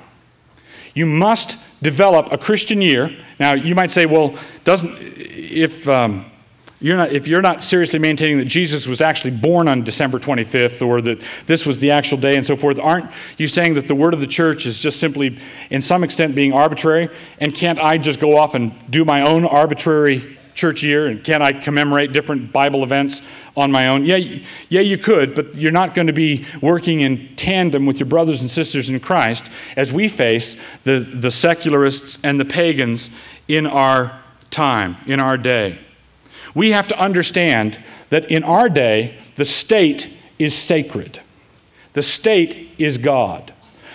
You 0.96 1.06
must 1.06 1.60
develop 1.84 2.32
a 2.32 2.38
Christian 2.40 2.82
year. 2.82 3.16
Now, 3.40 3.54
you 3.54 3.76
might 3.76 3.92
say, 3.92 4.08
well, 4.08 4.40
doesn't, 4.64 4.98
if, 4.98 5.88
um, 5.88 6.26
you're 6.86 6.98
not, 6.98 7.12
if 7.12 7.28
you're 7.28 7.42
not 7.42 7.64
seriously 7.64 7.98
maintaining 7.98 8.38
that 8.38 8.46
Jesus 8.46 8.86
was 8.86 9.02
actually 9.02 9.32
born 9.32 9.68
on 9.68 9.82
December 9.82 10.20
25th 10.20 10.86
or 10.86 11.02
that 11.02 11.20
this 11.48 11.66
was 11.66 11.80
the 11.80 11.90
actual 11.90 12.20
day 12.20 12.36
and 12.36 12.46
so 12.46 12.56
forth, 12.56 12.78
aren't 12.78 13.10
you 13.40 13.48
saying 13.48 13.74
that 13.74 13.88
the 13.88 13.96
word 13.96 14.14
of 14.14 14.20
the 14.20 14.28
church 14.28 14.68
is 14.68 14.78
just 14.78 15.00
simply, 15.00 15.40
in 15.72 15.82
some 15.82 16.04
extent, 16.04 16.36
being 16.36 16.54
arbitrary? 16.54 17.10
And 17.40 17.56
can't 17.56 17.80
I 17.80 17.98
just 17.98 18.20
go 18.20 18.38
off 18.38 18.54
and 18.54 18.72
do 18.92 19.04
my 19.04 19.24
own 19.24 19.46
arbitrary 19.46 20.38
church 20.54 20.84
year? 20.84 21.08
And 21.08 21.24
can't 21.24 21.42
I 21.42 21.54
commemorate 21.54 22.14
different 22.14 22.54
Bible 22.54 22.84
events 22.84 23.24
on 23.58 23.72
my 23.72 23.88
own? 23.88 24.06
Yeah, 24.06 24.18
yeah, 24.70 24.82
you 24.82 25.00
could, 25.00 25.34
but 25.34 25.56
you're 25.56 25.72
not 25.72 25.96
going 25.96 26.06
to 26.06 26.14
be 26.14 26.46
working 26.62 27.00
in 27.00 27.36
tandem 27.36 27.88
with 27.88 28.00
your 28.00 28.08
brothers 28.08 28.42
and 28.42 28.52
sisters 28.52 28.92
in 28.92 29.00
Christ 29.00 29.50
as 29.76 29.92
we 29.92 30.08
face 30.08 30.56
the, 30.84 31.00
the 31.00 31.32
secularists 31.32 32.20
and 32.24 32.40
the 32.40 32.46
pagans 32.46 33.10
in 33.48 33.66
our 33.66 34.22
time, 34.52 34.98
in 35.08 35.20
our 35.20 35.36
day. 35.36 35.80
We 36.56 36.72
have 36.72 36.88
to 36.88 37.00
understand 37.00 37.78
that 38.10 38.32
in 38.32 38.44
our 38.44 38.70
day, 38.70 39.20
the 39.36 39.46
state 39.46 40.10
is 40.40 40.56
sacred. 40.56 41.22
The 41.94 42.02
state 42.02 42.72
is 42.78 42.98
God. 42.98 43.54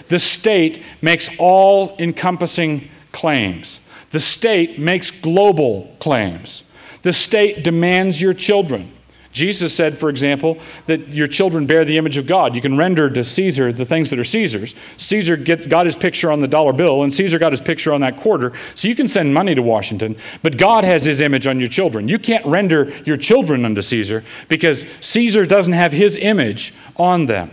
The 0.08 0.18
state 0.18 0.82
makes 1.02 1.30
all 1.38 1.96
encompassing 1.98 2.88
claims. 3.12 3.80
The 4.10 4.20
state 4.20 4.78
makes 4.78 5.10
global 5.10 5.96
claims. 6.00 6.62
The 7.02 7.12
state 7.12 7.64
demands 7.64 8.20
your 8.20 8.34
children. 8.34 8.92
Jesus 9.32 9.72
said, 9.72 9.96
for 9.96 10.08
example, 10.08 10.58
that 10.86 11.08
your 11.08 11.28
children 11.28 11.64
bear 11.64 11.84
the 11.84 11.96
image 11.96 12.16
of 12.16 12.26
God. 12.26 12.54
You 12.56 12.60
can 12.60 12.76
render 12.76 13.08
to 13.08 13.22
Caesar 13.22 13.72
the 13.72 13.84
things 13.84 14.10
that 14.10 14.18
are 14.18 14.24
Caesar's. 14.24 14.74
Caesar 14.96 15.36
gets, 15.36 15.68
got 15.68 15.86
his 15.86 15.94
picture 15.94 16.32
on 16.32 16.40
the 16.40 16.48
dollar 16.48 16.72
bill, 16.72 17.04
and 17.04 17.14
Caesar 17.14 17.38
got 17.38 17.52
his 17.52 17.60
picture 17.60 17.92
on 17.92 18.00
that 18.00 18.16
quarter. 18.16 18.52
So 18.74 18.88
you 18.88 18.96
can 18.96 19.06
send 19.06 19.32
money 19.32 19.54
to 19.54 19.62
Washington, 19.62 20.16
but 20.42 20.58
God 20.58 20.82
has 20.82 21.04
his 21.04 21.20
image 21.20 21.46
on 21.46 21.60
your 21.60 21.68
children. 21.68 22.08
You 22.08 22.18
can't 22.18 22.44
render 22.44 22.90
your 23.04 23.16
children 23.16 23.64
unto 23.64 23.82
Caesar 23.82 24.24
because 24.48 24.84
Caesar 25.00 25.46
doesn't 25.46 25.74
have 25.74 25.92
his 25.92 26.16
image 26.16 26.74
on 26.96 27.26
them. 27.26 27.52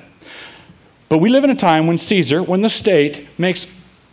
But 1.09 1.19
we 1.19 1.29
live 1.29 1.43
in 1.43 1.51
a 1.51 1.55
time 1.55 1.85
when 1.85 1.99
Caesar, 1.99 2.41
when 2.41 2.61
the 2.61 2.69
state, 2.69 3.27
makes 3.37 3.67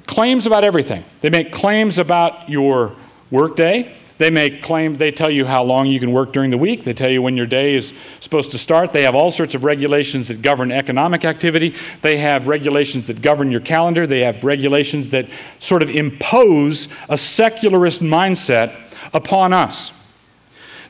claims 0.06 0.46
about 0.46 0.64
everything. 0.64 1.04
They 1.22 1.30
make 1.30 1.50
claims 1.50 1.98
about 1.98 2.48
your 2.48 2.94
workday. 3.30 3.96
They 4.16 4.30
make 4.30 4.62
claim, 4.62 4.94
they 4.94 5.10
tell 5.10 5.30
you 5.30 5.44
how 5.44 5.64
long 5.64 5.86
you 5.86 5.98
can 5.98 6.12
work 6.12 6.32
during 6.32 6.50
the 6.50 6.58
week. 6.58 6.84
They 6.84 6.94
tell 6.94 7.10
you 7.10 7.20
when 7.20 7.36
your 7.36 7.46
day 7.46 7.74
is 7.74 7.92
supposed 8.20 8.52
to 8.52 8.58
start. 8.58 8.92
They 8.92 9.02
have 9.02 9.16
all 9.16 9.32
sorts 9.32 9.56
of 9.56 9.64
regulations 9.64 10.28
that 10.28 10.40
govern 10.40 10.70
economic 10.70 11.24
activity. 11.24 11.74
They 12.02 12.18
have 12.18 12.46
regulations 12.46 13.08
that 13.08 13.22
govern 13.22 13.50
your 13.50 13.60
calendar. 13.60 14.06
They 14.06 14.20
have 14.20 14.44
regulations 14.44 15.10
that 15.10 15.26
sort 15.58 15.82
of 15.82 15.90
impose 15.90 16.86
a 17.08 17.16
secularist 17.16 18.02
mindset 18.02 18.72
upon 19.12 19.52
us. 19.52 19.92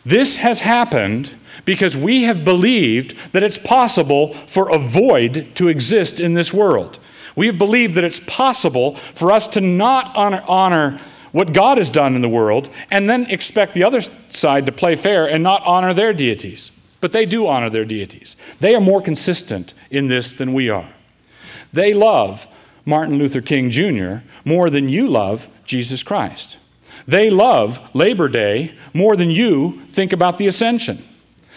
This 0.05 0.37
has 0.37 0.61
happened 0.61 1.35
because 1.65 1.97
we 1.97 2.25
have 2.25 2.45
believed 2.45 3.17
that 3.33 3.43
it's 3.43 3.57
possible 3.57 4.35
for 4.35 4.71
a 4.71 4.79
void 4.79 5.51
to 5.55 5.69
exist 5.69 6.21
in 6.21 6.35
this 6.35 6.53
world. 6.53 6.99
We 7.37 7.47
have 7.47 7.57
believed 7.57 7.95
that 7.95 8.05
it's 8.05 8.21
possible 8.21 8.97
for 8.97 9.33
us 9.33 9.49
to 9.49 9.61
not 9.63 10.15
honor, 10.15 10.45
honor 10.47 11.01
what 11.35 11.53
God 11.53 11.79
has 11.79 11.91
done 11.91 12.15
in 12.15 12.23
the 12.23 12.29
world 12.29 12.71
and 12.93 13.11
then 13.11 13.27
expect 13.29 13.75
the 13.75 13.83
other 13.83 14.01
side 14.01 14.67
to 14.67 14.73
play 14.73 14.95
fair 14.95 15.29
and 15.29 15.43
not 15.43 15.65
honor 15.65 15.93
their 15.93 16.13
deities. 16.13 16.71
But 17.01 17.11
they 17.11 17.27
do 17.27 17.49
honor 17.49 17.69
their 17.69 17.85
deities. 17.85 18.37
They 18.61 18.73
are 18.77 18.81
more 18.81 19.03
consistent 19.03 19.75
in 19.91 20.07
this 20.07 20.33
than 20.33 20.55
we 20.55 20.71
are. 20.71 20.89
They 21.73 21.93
love 21.93 22.47
Martin 22.87 23.19
Luther 23.19 23.41
King 23.41 23.71
Jr. 23.71 24.19
more 24.45 24.71
than 24.71 24.89
you 24.89 25.09
love 25.09 25.49
Jesus 25.65 26.05
Christ. 26.05 26.57
They 27.05 27.31
love 27.31 27.81
Labor 27.97 28.29
Day 28.29 28.77
more 28.93 29.17
than 29.17 29.29
you 29.29 29.81
think 29.89 30.13
about 30.13 30.39
the 30.39 30.47
ascension. 30.47 31.03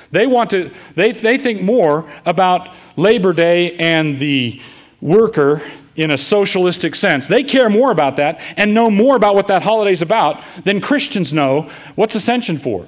They 0.09 0.25
want 0.25 0.49
to 0.49 0.71
they, 0.95 1.11
they 1.11 1.37
think 1.37 1.61
more 1.61 2.11
about 2.25 2.69
Labor 2.95 3.31
Day 3.31 3.73
and 3.73 4.17
the 4.17 4.59
worker 5.01 5.61
in 5.97 6.11
a 6.11 6.17
socialistic 6.17 6.95
sense. 6.95 7.27
They 7.27 7.43
care 7.43 7.69
more 7.69 7.91
about 7.91 8.15
that 8.17 8.39
and 8.55 8.73
know 8.73 8.89
more 8.89 9.15
about 9.15 9.35
what 9.35 9.47
that 9.47 9.63
holiday's 9.63 10.01
about 10.01 10.43
than 10.63 10.79
Christians 10.79 11.33
know 11.33 11.69
what's 11.95 12.15
Ascension 12.15 12.57
for. 12.57 12.87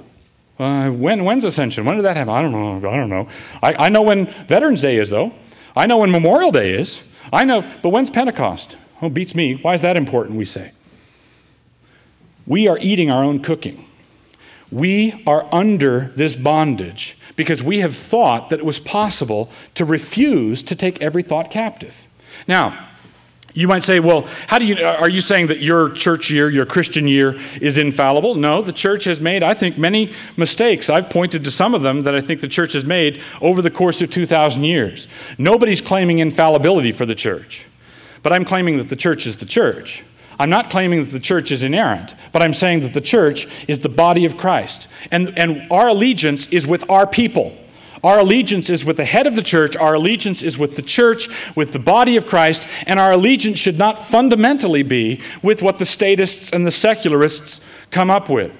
Uh, 0.59 0.91
when, 0.91 1.23
when's 1.23 1.43
Ascension? 1.43 1.85
When 1.85 1.95
did 1.95 2.03
that 2.03 2.15
happen? 2.15 2.33
I 2.33 2.41
don't 2.41 2.51
know. 2.51 2.89
I 2.89 2.95
don't 2.95 3.09
know. 3.09 3.27
I, 3.63 3.85
I 3.85 3.89
know 3.89 4.03
when 4.03 4.27
Veterans 4.47 4.81
Day 4.81 4.97
is, 4.97 5.09
though. 5.09 5.33
I 5.75 5.85
know 5.85 5.97
when 5.97 6.11
Memorial 6.11 6.51
Day 6.51 6.71
is. 6.71 7.01
I 7.33 7.45
know, 7.45 7.67
but 7.81 7.89
when's 7.89 8.09
Pentecost? 8.09 8.77
Oh, 9.01 9.09
beats 9.09 9.33
me. 9.33 9.55
Why 9.55 9.73
is 9.73 9.81
that 9.81 9.97
important, 9.97 10.37
we 10.37 10.45
say? 10.45 10.71
We 12.45 12.67
are 12.67 12.77
eating 12.81 13.09
our 13.09 13.23
own 13.23 13.41
cooking. 13.41 13.85
We 14.71 15.23
are 15.25 15.47
under 15.51 16.11
this 16.15 16.35
bondage 16.35 17.17
because 17.35 17.63
we 17.63 17.79
have 17.79 17.95
thought 17.95 18.49
that 18.49 18.59
it 18.59 18.65
was 18.65 18.79
possible 18.79 19.49
to 19.75 19.85
refuse 19.85 20.61
to 20.63 20.75
take 20.75 21.01
every 21.01 21.23
thought 21.23 21.49
captive. 21.49 22.05
Now, 22.47 22.88
you 23.53 23.67
might 23.67 23.83
say, 23.83 23.99
well, 23.99 24.27
how 24.47 24.59
do 24.59 24.65
you, 24.65 24.75
uh, 24.75 24.97
are 24.99 25.09
you 25.09 25.21
saying 25.21 25.47
that 25.47 25.59
your 25.59 25.89
church 25.89 26.29
year, 26.29 26.49
your 26.49 26.65
Christian 26.65 27.07
year, 27.07 27.39
is 27.61 27.77
infallible? 27.77 28.35
No, 28.35 28.61
the 28.61 28.73
church 28.73 29.05
has 29.05 29.19
made, 29.19 29.43
I 29.43 29.53
think, 29.53 29.77
many 29.77 30.13
mistakes. 30.37 30.89
I've 30.89 31.09
pointed 31.09 31.43
to 31.43 31.51
some 31.51 31.73
of 31.73 31.81
them 31.81 32.03
that 32.03 32.15
I 32.15 32.21
think 32.21 32.41
the 32.41 32.47
church 32.47 32.73
has 32.73 32.85
made 32.85 33.21
over 33.41 33.61
the 33.61 33.71
course 33.71 34.01
of 34.01 34.11
2,000 34.11 34.63
years. 34.63 35.07
Nobody's 35.37 35.81
claiming 35.81 36.19
infallibility 36.19 36.91
for 36.91 37.05
the 37.05 37.15
church, 37.15 37.65
but 38.23 38.31
I'm 38.31 38.45
claiming 38.45 38.77
that 38.77 38.89
the 38.89 38.95
church 38.95 39.25
is 39.25 39.37
the 39.37 39.45
church. 39.45 40.03
I'm 40.39 40.49
not 40.49 40.69
claiming 40.69 41.03
that 41.03 41.11
the 41.11 41.19
church 41.19 41.51
is 41.51 41.63
inerrant, 41.63 42.15
but 42.31 42.41
I'm 42.41 42.53
saying 42.53 42.81
that 42.81 42.93
the 42.93 43.01
church 43.01 43.45
is 43.67 43.79
the 43.79 43.89
body 43.89 44.25
of 44.25 44.37
Christ. 44.37 44.87
And, 45.11 45.37
and 45.37 45.69
our 45.69 45.89
allegiance 45.89 46.47
is 46.47 46.65
with 46.65 46.89
our 46.89 47.05
people. 47.05 47.57
Our 48.03 48.19
allegiance 48.19 48.69
is 48.69 48.85
with 48.85 48.97
the 48.97 49.05
head 49.05 49.27
of 49.27 49.35
the 49.35 49.43
church, 49.43 49.75
our 49.75 49.95
allegiance 49.95 50.41
is 50.41 50.57
with 50.57 50.75
the 50.75 50.81
church, 50.81 51.27
with 51.55 51.73
the 51.73 51.79
body 51.79 52.15
of 52.15 52.25
Christ, 52.25 52.67
and 52.87 52.99
our 52.99 53.11
allegiance 53.11 53.59
should 53.59 53.77
not 53.77 54.07
fundamentally 54.07 54.83
be 54.83 55.21
with 55.43 55.61
what 55.61 55.79
the 55.79 55.85
statists 55.85 56.51
and 56.51 56.65
the 56.65 56.71
secularists 56.71 57.65
come 57.91 58.09
up 58.09 58.29
with. 58.29 58.57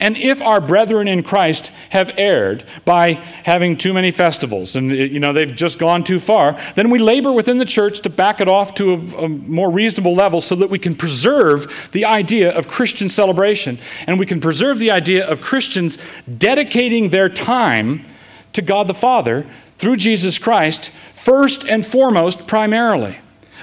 And 0.00 0.16
if 0.16 0.40
our 0.40 0.60
brethren 0.60 1.08
in 1.08 1.22
Christ 1.22 1.68
have 1.90 2.12
erred 2.16 2.64
by 2.84 3.12
having 3.44 3.76
too 3.76 3.92
many 3.92 4.10
festivals 4.10 4.76
and 4.76 4.90
uh, 4.90 4.94
you 4.94 5.20
know 5.20 5.32
they've 5.32 5.54
just 5.54 5.78
gone 5.78 6.04
too 6.04 6.18
far, 6.18 6.58
then 6.74 6.90
we 6.90 6.98
labor 6.98 7.32
within 7.32 7.58
the 7.58 7.64
church 7.64 8.00
to 8.00 8.10
back 8.10 8.40
it 8.40 8.48
off 8.48 8.74
to 8.76 8.92
a, 8.92 9.24
a, 9.24 9.28
more 9.28 9.70
reasonable 9.70 10.14
level 10.14 10.40
so 10.40 10.54
that 10.56 10.70
we 10.70 10.78
can 10.78 10.94
preserve 10.94 11.90
the 11.92 12.04
idea 12.04 12.50
of 12.52 12.68
Christian 12.68 13.08
celebration 13.08 13.78
and 14.06 14.18
we 14.18 14.26
can 14.26 14.40
preserve 14.40 14.78
the 14.78 14.90
idea 14.90 15.26
of 15.26 15.40
Christians 15.40 15.98
dedicating 16.38 17.10
their 17.10 17.28
time 17.28 18.04
to 18.52 18.62
God 18.62 18.86
the 18.86 18.94
Father 18.94 19.46
through 19.78 19.96
Jesus 19.96 20.38
Christ, 20.38 20.90
first 21.14 21.64
and 21.64 21.84
foremost, 21.84 22.46
primarily. 22.46 23.18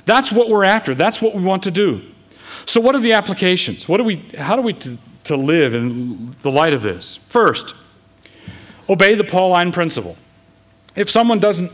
That's 0.05 0.31
what 0.31 0.49
we're 0.49 0.63
after. 0.63 0.95
That's 0.95 1.21
what 1.21 1.35
we 1.35 1.43
want 1.43 1.63
to 1.63 1.71
do. 1.71 2.01
So, 2.65 2.81
what 2.81 2.95
are 2.95 2.99
the 2.99 3.13
applications? 3.13 3.87
What 3.87 3.97
do 3.97 4.03
we, 4.03 4.17
how 4.37 4.55
do 4.55 4.61
we 4.61 4.73
to, 4.73 4.97
to 5.25 5.35
live 5.35 5.73
in 5.73 6.35
the 6.41 6.51
light 6.51 6.73
of 6.73 6.81
this? 6.81 7.17
First, 7.27 7.73
obey 8.87 9.15
the 9.15 9.23
Pauline 9.23 9.71
principle. 9.71 10.17
If 10.95 11.09
someone 11.09 11.39
doesn't 11.39 11.71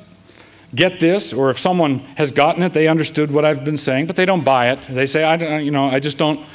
get 0.74 1.00
this, 1.00 1.34
or 1.34 1.50
if 1.50 1.58
someone 1.58 2.00
has 2.18 2.32
gotten 2.32 2.62
it, 2.64 2.74
they 2.74 2.88
understood 2.88 3.32
what 3.32 3.46
I've 3.46 3.64
been 3.64 3.78
saying, 3.78 4.08
but 4.08 4.16
they 4.16 4.26
don't 4.26 4.44
buy 4.44 4.68
it. 4.68 4.80
They 4.90 5.06
say, 5.06 5.24
I, 5.24 5.38
don't, 5.38 5.64
you 5.64 5.72
know, 5.72 5.86
I 5.86 6.00
just 6.00 6.18
don't 6.18 6.46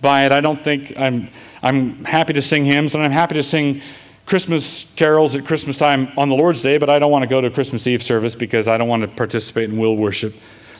buy 0.00 0.26
it. 0.26 0.32
I 0.32 0.40
don't 0.40 0.62
think 0.62 0.92
I'm, 0.96 1.28
I'm 1.62 2.04
happy 2.04 2.32
to 2.34 2.42
sing 2.42 2.64
hymns, 2.64 2.94
and 2.94 3.02
I'm 3.02 3.10
happy 3.10 3.34
to 3.34 3.42
sing 3.42 3.80
Christmas 4.26 4.92
carols 4.94 5.36
at 5.36 5.44
Christmas 5.44 5.76
time 5.76 6.10
on 6.16 6.28
the 6.28 6.34
Lord's 6.34 6.62
Day, 6.62 6.78
but 6.78 6.88
I 6.88 6.98
don't 6.98 7.10
want 7.10 7.22
to 7.22 7.28
go 7.28 7.40
to 7.40 7.50
Christmas 7.50 7.86
Eve 7.86 8.02
service 8.02 8.34
because 8.34 8.66
I 8.68 8.76
don't 8.76 8.88
want 8.88 9.02
to 9.02 9.08
participate 9.08 9.68
in 9.68 9.78
will 9.78 9.96
worship. 9.96 10.34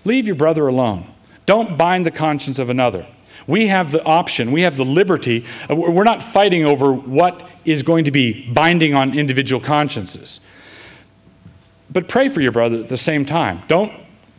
Leave 0.05 0.26
your 0.26 0.36
brother 0.36 0.66
alone. 0.66 1.07
Don't 1.47 1.76
bind 1.76 2.07
the 2.07 2.11
conscience 2.11 2.59
of 2.59 2.70
another. 2.70 3.07
We 3.47 3.66
have 3.66 3.92
the 3.92 4.03
option, 4.05 4.53
we 4.53 4.62
have 4.62 4.76
the 4.76 4.84
liberty. 4.84 5.45
Uh, 5.68 5.76
we're 5.76 6.05
not 6.05 6.22
fighting 6.22 6.64
over 6.64 6.92
what 6.92 7.47
is 7.66 7.82
going 7.82 8.07
to 8.07 8.11
be 8.11 8.51
binding 8.51 8.95
on 8.95 9.18
individual 9.18 9.61
consciences. 9.61 10.40
But 11.90 12.09
pray 12.09 12.28
for 12.28 12.40
your 12.40 12.53
brother 12.53 12.80
at 12.80 12.88
the 12.88 12.97
same 12.97 13.26
time. 13.26 13.62
Don't, 13.68 13.92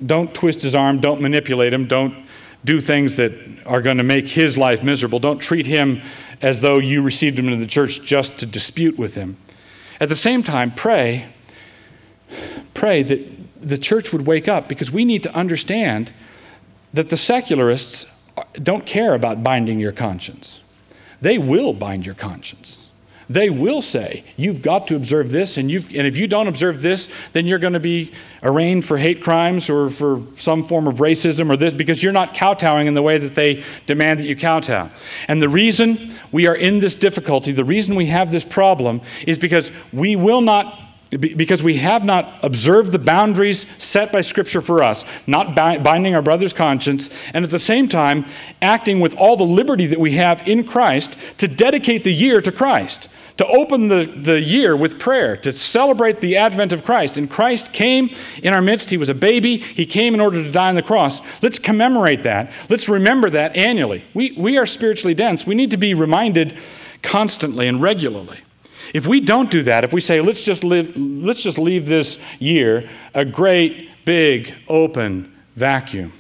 don't 0.03 0.33
twist 0.33 0.63
his 0.63 0.73
arm, 0.73 0.99
don't 0.99 1.21
manipulate 1.21 1.73
him, 1.73 1.87
don't 1.87 2.24
do 2.65 2.81
things 2.81 3.15
that 3.15 3.31
are 3.65 3.81
going 3.81 3.97
to 3.97 4.03
make 4.03 4.27
his 4.27 4.57
life 4.57 4.83
miserable. 4.83 5.19
Don't 5.19 5.39
treat 5.39 5.65
him 5.65 6.01
as 6.41 6.61
though 6.61 6.79
you 6.79 7.01
received 7.01 7.39
him 7.39 7.45
into 7.47 7.59
the 7.59 7.67
church 7.67 8.01
just 8.01 8.39
to 8.39 8.45
dispute 8.45 8.97
with 8.97 9.15
him. 9.15 9.37
At 9.99 10.09
the 10.09 10.15
same 10.15 10.43
time, 10.43 10.71
pray, 10.71 11.27
pray 12.73 13.03
that 13.03 13.61
the 13.61 13.77
church 13.77 14.11
would 14.11 14.27
wake 14.27 14.47
up 14.47 14.67
because 14.67 14.91
we 14.91 15.05
need 15.05 15.23
to 15.23 15.33
understand 15.33 16.13
that 16.93 17.09
the 17.09 17.17
secularists 17.17 18.11
don't 18.53 18.85
care 18.85 19.13
about 19.13 19.43
binding 19.43 19.79
your 19.79 19.91
conscience. 19.91 20.61
They 21.21 21.37
will 21.37 21.73
bind 21.73 22.05
your 22.05 22.15
conscience. 22.15 22.84
They 23.29 23.49
will 23.49 23.81
say, 23.81 24.23
You've 24.37 24.61
got 24.61 24.87
to 24.87 24.95
observe 24.95 25.31
this, 25.31 25.57
and, 25.57 25.71
you've, 25.71 25.87
and 25.87 26.05
if 26.05 26.15
you 26.15 26.27
don't 26.27 26.47
observe 26.47 26.81
this, 26.81 27.09
then 27.33 27.45
you're 27.45 27.59
going 27.59 27.73
to 27.73 27.79
be 27.79 28.11
arraigned 28.43 28.85
for 28.85 28.97
hate 28.97 29.21
crimes 29.21 29.69
or 29.69 29.89
for 29.89 30.21
some 30.37 30.63
form 30.63 30.87
of 30.87 30.97
racism 30.97 31.49
or 31.49 31.57
this, 31.57 31.73
because 31.73 32.03
you're 32.03 32.13
not 32.13 32.33
kowtowing 32.33 32.87
in 32.87 32.93
the 32.93 33.01
way 33.01 33.17
that 33.17 33.35
they 33.35 33.63
demand 33.87 34.19
that 34.19 34.25
you 34.25 34.35
kowtow. 34.35 34.89
And 35.27 35.41
the 35.41 35.49
reason 35.49 35.97
we 36.31 36.47
are 36.47 36.55
in 36.55 36.79
this 36.79 36.95
difficulty, 36.95 37.51
the 37.51 37.63
reason 37.63 37.95
we 37.95 38.07
have 38.07 38.31
this 38.31 38.43
problem, 38.43 39.01
is 39.25 39.37
because 39.37 39.71
we 39.91 40.15
will 40.15 40.41
not 40.41 40.81
because 41.11 41.63
we 41.63 41.77
have 41.77 42.03
not 42.03 42.39
observed 42.43 42.91
the 42.91 42.99
boundaries 42.99 43.67
set 43.81 44.11
by 44.11 44.21
Scripture 44.21 44.61
for 44.61 44.83
us, 44.83 45.05
not 45.27 45.55
binding 45.55 46.15
our 46.15 46.21
brother's 46.21 46.53
conscience, 46.53 47.09
and 47.33 47.45
at 47.45 47.51
the 47.51 47.59
same 47.59 47.87
time 47.87 48.25
acting 48.61 48.99
with 48.99 49.15
all 49.15 49.37
the 49.37 49.43
liberty 49.43 49.85
that 49.85 49.99
we 49.99 50.13
have 50.13 50.45
in 50.47 50.63
Christ 50.65 51.15
to 51.37 51.47
dedicate 51.47 52.03
the 52.03 52.13
year 52.13 52.41
to 52.41 52.51
Christ, 52.51 53.07
to 53.37 53.45
open 53.47 53.89
the, 53.89 54.05
the 54.05 54.39
year 54.39 54.75
with 54.75 54.97
prayer, 54.97 55.35
to 55.37 55.51
celebrate 55.51 56.21
the 56.21 56.37
advent 56.37 56.71
of 56.71 56.83
Christ. 56.85 57.17
And 57.17 57.29
Christ 57.29 57.73
came 57.73 58.09
in 58.41 58.53
our 58.53 58.61
midst. 58.61 58.89
He 58.89 58.97
was 58.97 59.09
a 59.09 59.13
baby. 59.13 59.57
He 59.57 59.85
came 59.85 60.13
in 60.13 60.21
order 60.21 60.41
to 60.41 60.51
die 60.51 60.69
on 60.69 60.75
the 60.75 60.81
cross. 60.81 61.21
Let's 61.43 61.59
commemorate 61.59 62.23
that. 62.23 62.51
Let's 62.69 62.87
remember 62.87 63.29
that 63.29 63.55
annually. 63.55 64.05
We, 64.13 64.31
we 64.37 64.57
are 64.57 64.65
spiritually 64.65 65.13
dense. 65.13 65.45
We 65.45 65.55
need 65.55 65.71
to 65.71 65.77
be 65.77 65.93
reminded 65.93 66.57
constantly 67.01 67.67
and 67.67 67.81
regularly. 67.81 68.39
If 68.93 69.07
we 69.07 69.19
don't 69.19 69.51
do 69.51 69.63
that, 69.63 69.83
if 69.83 69.91
we 69.91 69.99
say, 69.99 70.21
let's 70.21 70.43
just, 70.43 70.63
live, 70.63 70.95
let's 70.95 71.43
just 71.43 71.57
leave 71.57 71.87
this 71.87 72.23
year 72.39 72.87
a 73.13 73.25
great, 73.25 73.89
big, 74.05 74.53
open 74.69 75.35
vacuum, 75.55 76.13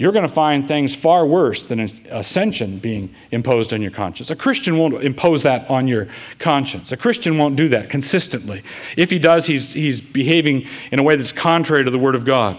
you're 0.00 0.12
going 0.12 0.26
to 0.26 0.32
find 0.32 0.66
things 0.66 0.96
far 0.96 1.26
worse 1.26 1.64
than 1.64 1.78
ascension 1.78 2.78
being 2.78 3.14
imposed 3.32 3.74
on 3.74 3.82
your 3.82 3.90
conscience. 3.90 4.30
A 4.30 4.34
Christian 4.34 4.78
won't 4.78 4.94
impose 5.04 5.42
that 5.42 5.68
on 5.68 5.86
your 5.86 6.08
conscience. 6.38 6.90
A 6.90 6.96
Christian 6.96 7.36
won't 7.36 7.54
do 7.54 7.68
that 7.68 7.90
consistently. 7.90 8.62
If 8.96 9.10
he 9.10 9.18
does, 9.18 9.44
he's, 9.44 9.74
he's 9.74 10.00
behaving 10.00 10.66
in 10.90 11.00
a 11.00 11.02
way 11.02 11.16
that's 11.16 11.32
contrary 11.32 11.84
to 11.84 11.90
the 11.90 11.98
Word 11.98 12.14
of 12.14 12.24
God. 12.24 12.56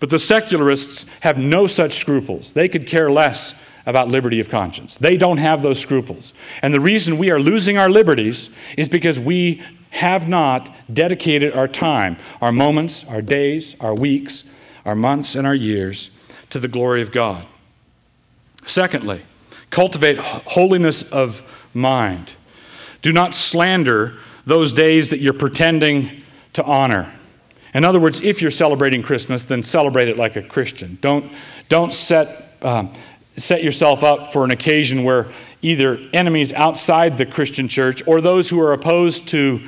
But 0.00 0.10
the 0.10 0.18
secularists 0.18 1.06
have 1.20 1.38
no 1.38 1.66
such 1.66 1.94
scruples. 1.94 2.52
They 2.52 2.68
could 2.68 2.86
care 2.86 3.10
less 3.10 3.54
about 3.86 4.08
liberty 4.08 4.38
of 4.38 4.50
conscience. 4.50 4.98
They 4.98 5.16
don't 5.16 5.38
have 5.38 5.62
those 5.62 5.80
scruples. 5.80 6.34
And 6.60 6.74
the 6.74 6.80
reason 6.80 7.16
we 7.16 7.30
are 7.30 7.40
losing 7.40 7.78
our 7.78 7.88
liberties 7.88 8.50
is 8.76 8.90
because 8.90 9.18
we 9.18 9.62
have 9.92 10.28
not 10.28 10.68
dedicated 10.92 11.54
our 11.54 11.68
time, 11.68 12.18
our 12.42 12.52
moments, 12.52 13.06
our 13.06 13.22
days, 13.22 13.76
our 13.80 13.94
weeks, 13.94 14.44
our 14.84 14.94
months, 14.94 15.34
and 15.34 15.46
our 15.46 15.54
years 15.54 16.10
to 16.52 16.60
the 16.60 16.68
glory 16.68 17.02
of 17.02 17.12
God. 17.12 17.44
Secondly, 18.64 19.22
cultivate 19.70 20.18
holiness 20.18 21.02
of 21.10 21.42
mind. 21.74 22.32
Do 23.02 23.12
not 23.12 23.34
slander 23.34 24.14
those 24.46 24.72
days 24.72 25.10
that 25.10 25.18
you're 25.18 25.32
pretending 25.32 26.22
to 26.52 26.64
honor. 26.64 27.12
In 27.74 27.84
other 27.84 27.98
words, 27.98 28.20
if 28.20 28.40
you're 28.40 28.50
celebrating 28.50 29.02
Christmas, 29.02 29.44
then 29.44 29.62
celebrate 29.62 30.08
it 30.08 30.16
like 30.16 30.36
a 30.36 30.42
Christian. 30.42 30.98
Don't, 31.00 31.32
don't 31.68 31.92
set 31.92 32.58
um, 32.62 32.92
set 33.36 33.62
yourself 33.62 34.04
up 34.04 34.32
for 34.32 34.44
an 34.44 34.50
occasion 34.50 35.04
where 35.04 35.28
either 35.62 35.98
enemies 36.12 36.52
outside 36.52 37.18
the 37.18 37.26
Christian 37.26 37.68
church 37.68 38.06
or 38.06 38.20
those 38.20 38.50
who 38.50 38.60
are 38.60 38.72
opposed 38.72 39.28
to 39.28 39.60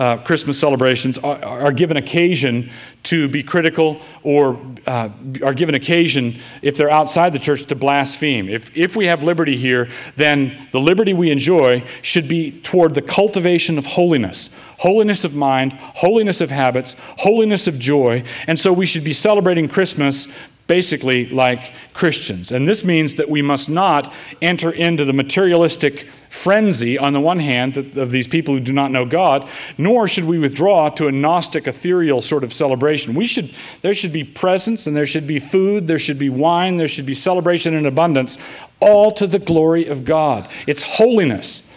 uh, 0.00 0.16
Christmas 0.16 0.58
celebrations 0.58 1.18
are, 1.18 1.44
are, 1.44 1.72
given 1.72 1.98
occasion 1.98 2.70
to 3.02 3.28
be 3.28 3.42
critical 3.42 4.00
or 4.22 4.58
uh, 4.86 5.10
are 5.44 5.52
given 5.52 5.74
occasion, 5.74 6.36
if 6.62 6.74
they're 6.78 6.90
outside 6.90 7.34
the 7.34 7.38
church, 7.38 7.64
to 7.64 7.74
blaspheme. 7.74 8.48
If, 8.48 8.74
if 8.74 8.96
we 8.96 9.06
have 9.06 9.22
liberty 9.22 9.58
here, 9.58 9.90
then 10.16 10.68
the 10.72 10.80
liberty 10.80 11.12
we 11.12 11.30
enjoy 11.30 11.84
should 12.00 12.28
be 12.28 12.62
toward 12.62 12.94
the 12.94 13.02
cultivation 13.02 13.76
of 13.76 13.84
holiness 13.84 14.50
holiness 14.80 15.24
of 15.26 15.34
mind, 15.34 15.74
holiness 15.74 16.40
of 16.40 16.50
habits, 16.50 16.96
holiness 17.18 17.66
of 17.66 17.78
joy. 17.78 18.24
And 18.46 18.58
so 18.58 18.72
we 18.72 18.86
should 18.86 19.04
be 19.04 19.12
celebrating 19.12 19.68
Christmas 19.68 20.26
basically 20.70 21.26
like 21.26 21.72
Christians. 21.94 22.52
And 22.52 22.68
this 22.68 22.84
means 22.84 23.16
that 23.16 23.28
we 23.28 23.42
must 23.42 23.68
not 23.68 24.12
enter 24.40 24.70
into 24.70 25.04
the 25.04 25.12
materialistic 25.12 26.02
frenzy, 26.28 26.96
on 26.96 27.12
the 27.12 27.20
one 27.20 27.40
hand, 27.40 27.76
of 27.76 28.12
these 28.12 28.28
people 28.28 28.54
who 28.54 28.60
do 28.60 28.72
not 28.72 28.92
know 28.92 29.04
God, 29.04 29.48
nor 29.76 30.06
should 30.06 30.26
we 30.26 30.38
withdraw 30.38 30.88
to 30.90 31.08
a 31.08 31.12
Gnostic, 31.12 31.66
ethereal 31.66 32.22
sort 32.22 32.44
of 32.44 32.52
celebration. 32.52 33.16
We 33.16 33.26
should, 33.26 33.52
there 33.82 33.94
should 33.94 34.12
be 34.12 34.22
presence 34.22 34.86
and 34.86 34.96
there 34.96 35.06
should 35.06 35.26
be 35.26 35.40
food, 35.40 35.88
there 35.88 35.98
should 35.98 36.20
be 36.20 36.30
wine, 36.30 36.76
there 36.76 36.86
should 36.86 37.04
be 37.04 37.14
celebration 37.14 37.74
in 37.74 37.84
abundance, 37.84 38.38
all 38.78 39.10
to 39.10 39.26
the 39.26 39.40
glory 39.40 39.86
of 39.86 40.04
God. 40.04 40.48
It's 40.68 40.82
holiness. 40.82 41.68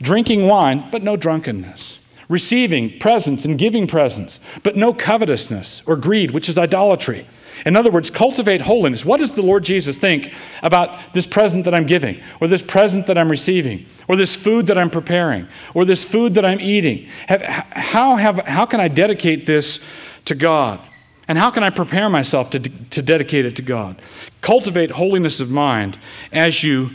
Drinking 0.00 0.46
wine, 0.46 0.88
but 0.90 1.02
no 1.02 1.16
drunkenness 1.16 1.98
receiving 2.30 2.98
presents 2.98 3.46
and 3.46 3.58
giving 3.58 3.86
presents, 3.86 4.38
but 4.62 4.76
no 4.76 4.92
covetousness 4.92 5.82
or 5.86 5.96
greed, 5.96 6.30
which 6.30 6.46
is 6.46 6.58
idolatry. 6.58 7.26
In 7.66 7.76
other 7.76 7.90
words, 7.90 8.10
cultivate 8.10 8.60
holiness. 8.60 9.04
What 9.04 9.20
does 9.20 9.34
the 9.34 9.42
Lord 9.42 9.64
Jesus 9.64 9.96
think 9.98 10.32
about 10.62 11.14
this 11.14 11.26
present 11.26 11.64
that 11.64 11.74
I'm 11.74 11.86
giving, 11.86 12.20
or 12.40 12.48
this 12.48 12.62
present 12.62 13.06
that 13.06 13.18
I'm 13.18 13.30
receiving, 13.30 13.86
or 14.06 14.16
this 14.16 14.36
food 14.36 14.66
that 14.68 14.78
I'm 14.78 14.90
preparing, 14.90 15.48
or 15.74 15.84
this 15.84 16.04
food 16.04 16.34
that 16.34 16.44
I'm 16.44 16.60
eating? 16.60 17.08
How, 17.28 18.16
have, 18.16 18.38
how 18.46 18.66
can 18.66 18.80
I 18.80 18.88
dedicate 18.88 19.46
this 19.46 19.84
to 20.26 20.34
God? 20.34 20.80
And 21.26 21.36
how 21.36 21.50
can 21.50 21.62
I 21.62 21.70
prepare 21.70 22.08
myself 22.08 22.50
to, 22.50 22.60
to 22.60 23.02
dedicate 23.02 23.44
it 23.44 23.56
to 23.56 23.62
God? 23.62 24.00
Cultivate 24.40 24.92
holiness 24.92 25.40
of 25.40 25.50
mind 25.50 25.98
as 26.32 26.62
you, 26.62 26.90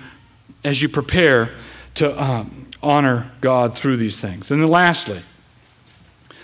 as 0.63 0.81
you 0.81 0.89
prepare 0.89 1.51
to 1.95 2.21
um, 2.21 2.71
honor 2.81 3.31
God 3.41 3.77
through 3.77 3.97
these 3.97 4.19
things. 4.19 4.49
And 4.49 4.61
then 4.61 4.69
lastly, 4.69 5.21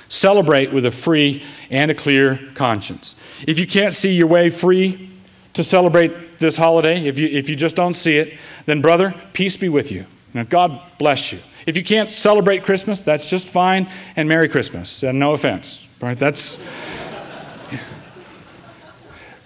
celebrate 0.09 0.73
with 0.73 0.85
a 0.85 0.91
free 0.91 1.43
and 1.69 1.89
a 1.89 1.95
clear 1.95 2.39
conscience. 2.55 3.15
If 3.47 3.57
you 3.57 3.67
can't 3.67 3.95
see 3.95 4.11
your 4.11 4.27
way 4.27 4.49
free 4.49 5.09
to 5.53 5.63
celebrate 5.63 6.39
this 6.39 6.57
holiday, 6.57 7.05
if 7.05 7.17
you, 7.17 7.27
if 7.27 7.49
you 7.49 7.55
just 7.55 7.75
don't 7.75 7.93
see 7.93 8.17
it, 8.17 8.37
then, 8.65 8.81
brother, 8.81 9.15
peace 9.33 9.55
be 9.55 9.69
with 9.69 9.91
you. 9.91 10.05
Now, 10.33 10.43
God 10.43 10.81
bless 10.97 11.31
you. 11.31 11.39
If 11.65 11.77
you 11.77 11.83
can't 11.83 12.11
celebrate 12.11 12.63
Christmas, 12.63 13.01
that's 13.01 13.29
just 13.29 13.47
fine, 13.47 13.89
and 14.15 14.27
Merry 14.27 14.49
Christmas. 14.49 15.03
And 15.03 15.19
no 15.19 15.33
offense, 15.33 15.85
right? 16.01 16.17
That's. 16.17 16.59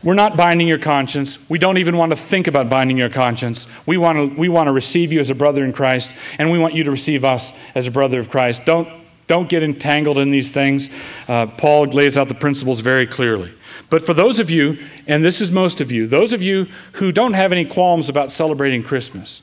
We're 0.03 0.14
not 0.14 0.36
binding 0.36 0.68
your 0.68 0.80
conscience. 0.80 1.38
We 1.49 1.59
don't 1.59 1.78
even 1.78 1.97
want 1.97 2.11
to 2.11 2.16
think 2.16 2.47
about 2.47 2.70
binding 2.70 2.97
your 2.97 3.09
conscience. 3.09 3.68
We 3.86 3.97
want 3.97 4.18
to, 4.18 4.39
we 4.39 4.49
want 4.49 4.68
to 4.68 4.74
receive 4.74 5.14
you 5.14 5.20
as 5.20 5.30
a 5.30 5.36
brother 5.36 5.64
in 5.64 5.74
Christ, 5.74 6.14
and 6.38 6.51
we 6.51 6.59
want 6.59 6.74
you 6.74 6.84
to 6.84 6.91
receive 6.91 7.24
us 7.24 7.53
as 7.76 7.88
a 7.88 7.91
brother 7.91 8.20
of 8.20 8.30
Christ. 8.30 8.66
Don't, 8.66 8.89
don't 9.28 9.49
get 9.49 9.63
entangled 9.63 10.17
in 10.17 10.32
these 10.32 10.53
things. 10.53 10.89
Uh, 11.28 11.47
Paul 11.47 11.86
lays 11.86 12.17
out 12.17 12.28
the 12.28 12.34
principles 12.34 12.80
very 12.80 13.07
clearly. 13.07 13.53
But 13.89 14.05
for 14.05 14.13
those 14.13 14.39
of 14.39 14.49
you, 14.49 14.78
and 15.07 15.24
this 15.24 15.39
is 15.39 15.51
most 15.51 15.80
of 15.80 15.91
you, 15.91 16.07
those 16.07 16.34
of 16.34 16.41
you 16.41 16.67
who 16.93 17.11
don't 17.11 17.34
have 17.34 17.51
any 17.51 17.65
qualms 17.65 18.09
about 18.09 18.32
celebrating 18.32 18.84
Christmas, 18.84 19.41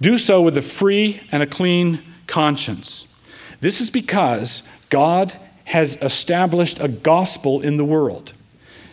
do 0.00 0.18
so 0.18 0.42
with 0.42 0.56
a 0.56 0.62
free 0.62 1.20
and 1.32 1.42
a 1.42 1.46
clean 1.46 2.02
conscience. 2.26 3.06
This 3.60 3.80
is 3.80 3.90
because 3.90 4.62
God 4.90 5.34
has 5.64 6.00
established 6.02 6.80
a 6.80 6.88
gospel 6.88 7.60
in 7.60 7.76
the 7.76 7.84
world. 7.84 8.32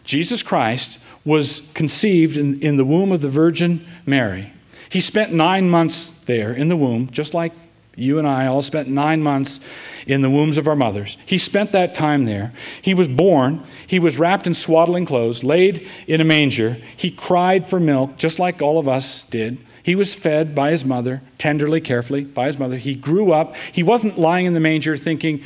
Jesus 0.04 0.44
Christ 0.44 1.00
was 1.24 1.70
conceived 1.74 2.38
in, 2.38 2.60
in 2.62 2.78
the 2.78 2.86
womb 2.86 3.12
of 3.12 3.22
the 3.22 3.30
Virgin 3.30 3.86
Mary. 4.06 4.52
He 4.90 5.00
spent 5.00 5.34
nine 5.34 5.70
months 5.70 6.10
there 6.10 6.54
in 6.54 6.68
the 6.68 6.78
womb, 6.78 7.10
just 7.10 7.34
like 7.34 7.54
you 7.96 8.18
and 8.18 8.28
I 8.28 8.48
all 8.48 8.62
spent 8.62 8.88
nine 8.88 9.22
months 9.22 9.60
in 10.08 10.22
the 10.22 10.30
wombs 10.30 10.58
of 10.58 10.68
our 10.68 10.76
mothers. 10.76 11.18
He 11.26 11.38
spent 11.38 11.72
that 11.72 11.94
time 11.94 12.26
there. 12.26 12.54
He 12.82 12.94
was 12.94 13.08
born. 13.08 13.64
He 13.88 14.00
was 14.00 14.18
wrapped 14.18 14.48
in 14.48 14.54
swaddling 14.54 15.06
clothes, 15.06 15.44
laid 15.44 15.88
in 16.08 16.20
a 16.20 16.26
manger. 16.26 16.78
He 16.96 17.12
cried 17.12 17.68
for 17.68 17.80
milk, 17.80 18.18
just 18.18 18.40
like 18.40 18.62
all 18.62 18.80
of 18.80 18.88
us 18.88 19.28
did. 19.30 19.58
He 19.84 19.96
was 19.96 20.16
fed 20.16 20.56
by 20.56 20.72
his 20.72 20.86
mother, 20.86 21.22
tenderly, 21.38 21.82
carefully, 21.82 22.24
by 22.24 22.48
his 22.48 22.58
mother. 22.58 22.78
He 22.78 22.96
grew 22.96 23.32
up. 23.32 23.56
He 23.56 23.84
wasn't 23.84 24.18
lying 24.18 24.46
in 24.46 24.54
the 24.54 24.60
manger 24.60 24.98
thinking, 24.98 25.42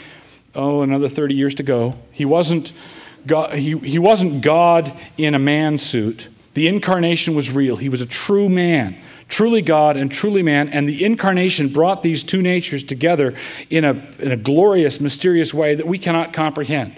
oh, 0.55 0.81
another 0.81 1.09
30 1.09 1.35
years 1.35 1.55
to 1.55 1.63
go. 1.63 1.95
He 2.11 2.25
wasn't 2.25 2.71
God, 3.25 3.53
he, 3.53 3.77
he 3.79 3.99
wasn't 3.99 4.41
God 4.41 4.93
in 5.17 5.35
a 5.35 5.39
man 5.39 5.77
suit. 5.77 6.29
The 6.53 6.67
incarnation 6.67 7.35
was 7.35 7.51
real. 7.51 7.75
He 7.75 7.89
was 7.89 8.01
a 8.01 8.05
true 8.05 8.47
man 8.47 8.97
truly 9.27 9.61
God 9.61 9.97
and 9.97 10.11
truly 10.11 10.43
man, 10.43 10.69
and 10.69 10.87
the 10.87 11.03
incarnation 11.03 11.67
brought 11.69 12.03
these 12.03 12.23
two 12.23 12.41
natures 12.41 12.83
together 12.83 13.35
in 13.69 13.83
a, 13.83 13.91
in 14.19 14.31
a 14.31 14.37
glorious, 14.37 15.01
mysterious 15.01 15.53
way 15.53 15.75
that 15.75 15.87
we 15.87 15.97
cannot 15.97 16.33
comprehend. 16.33 16.95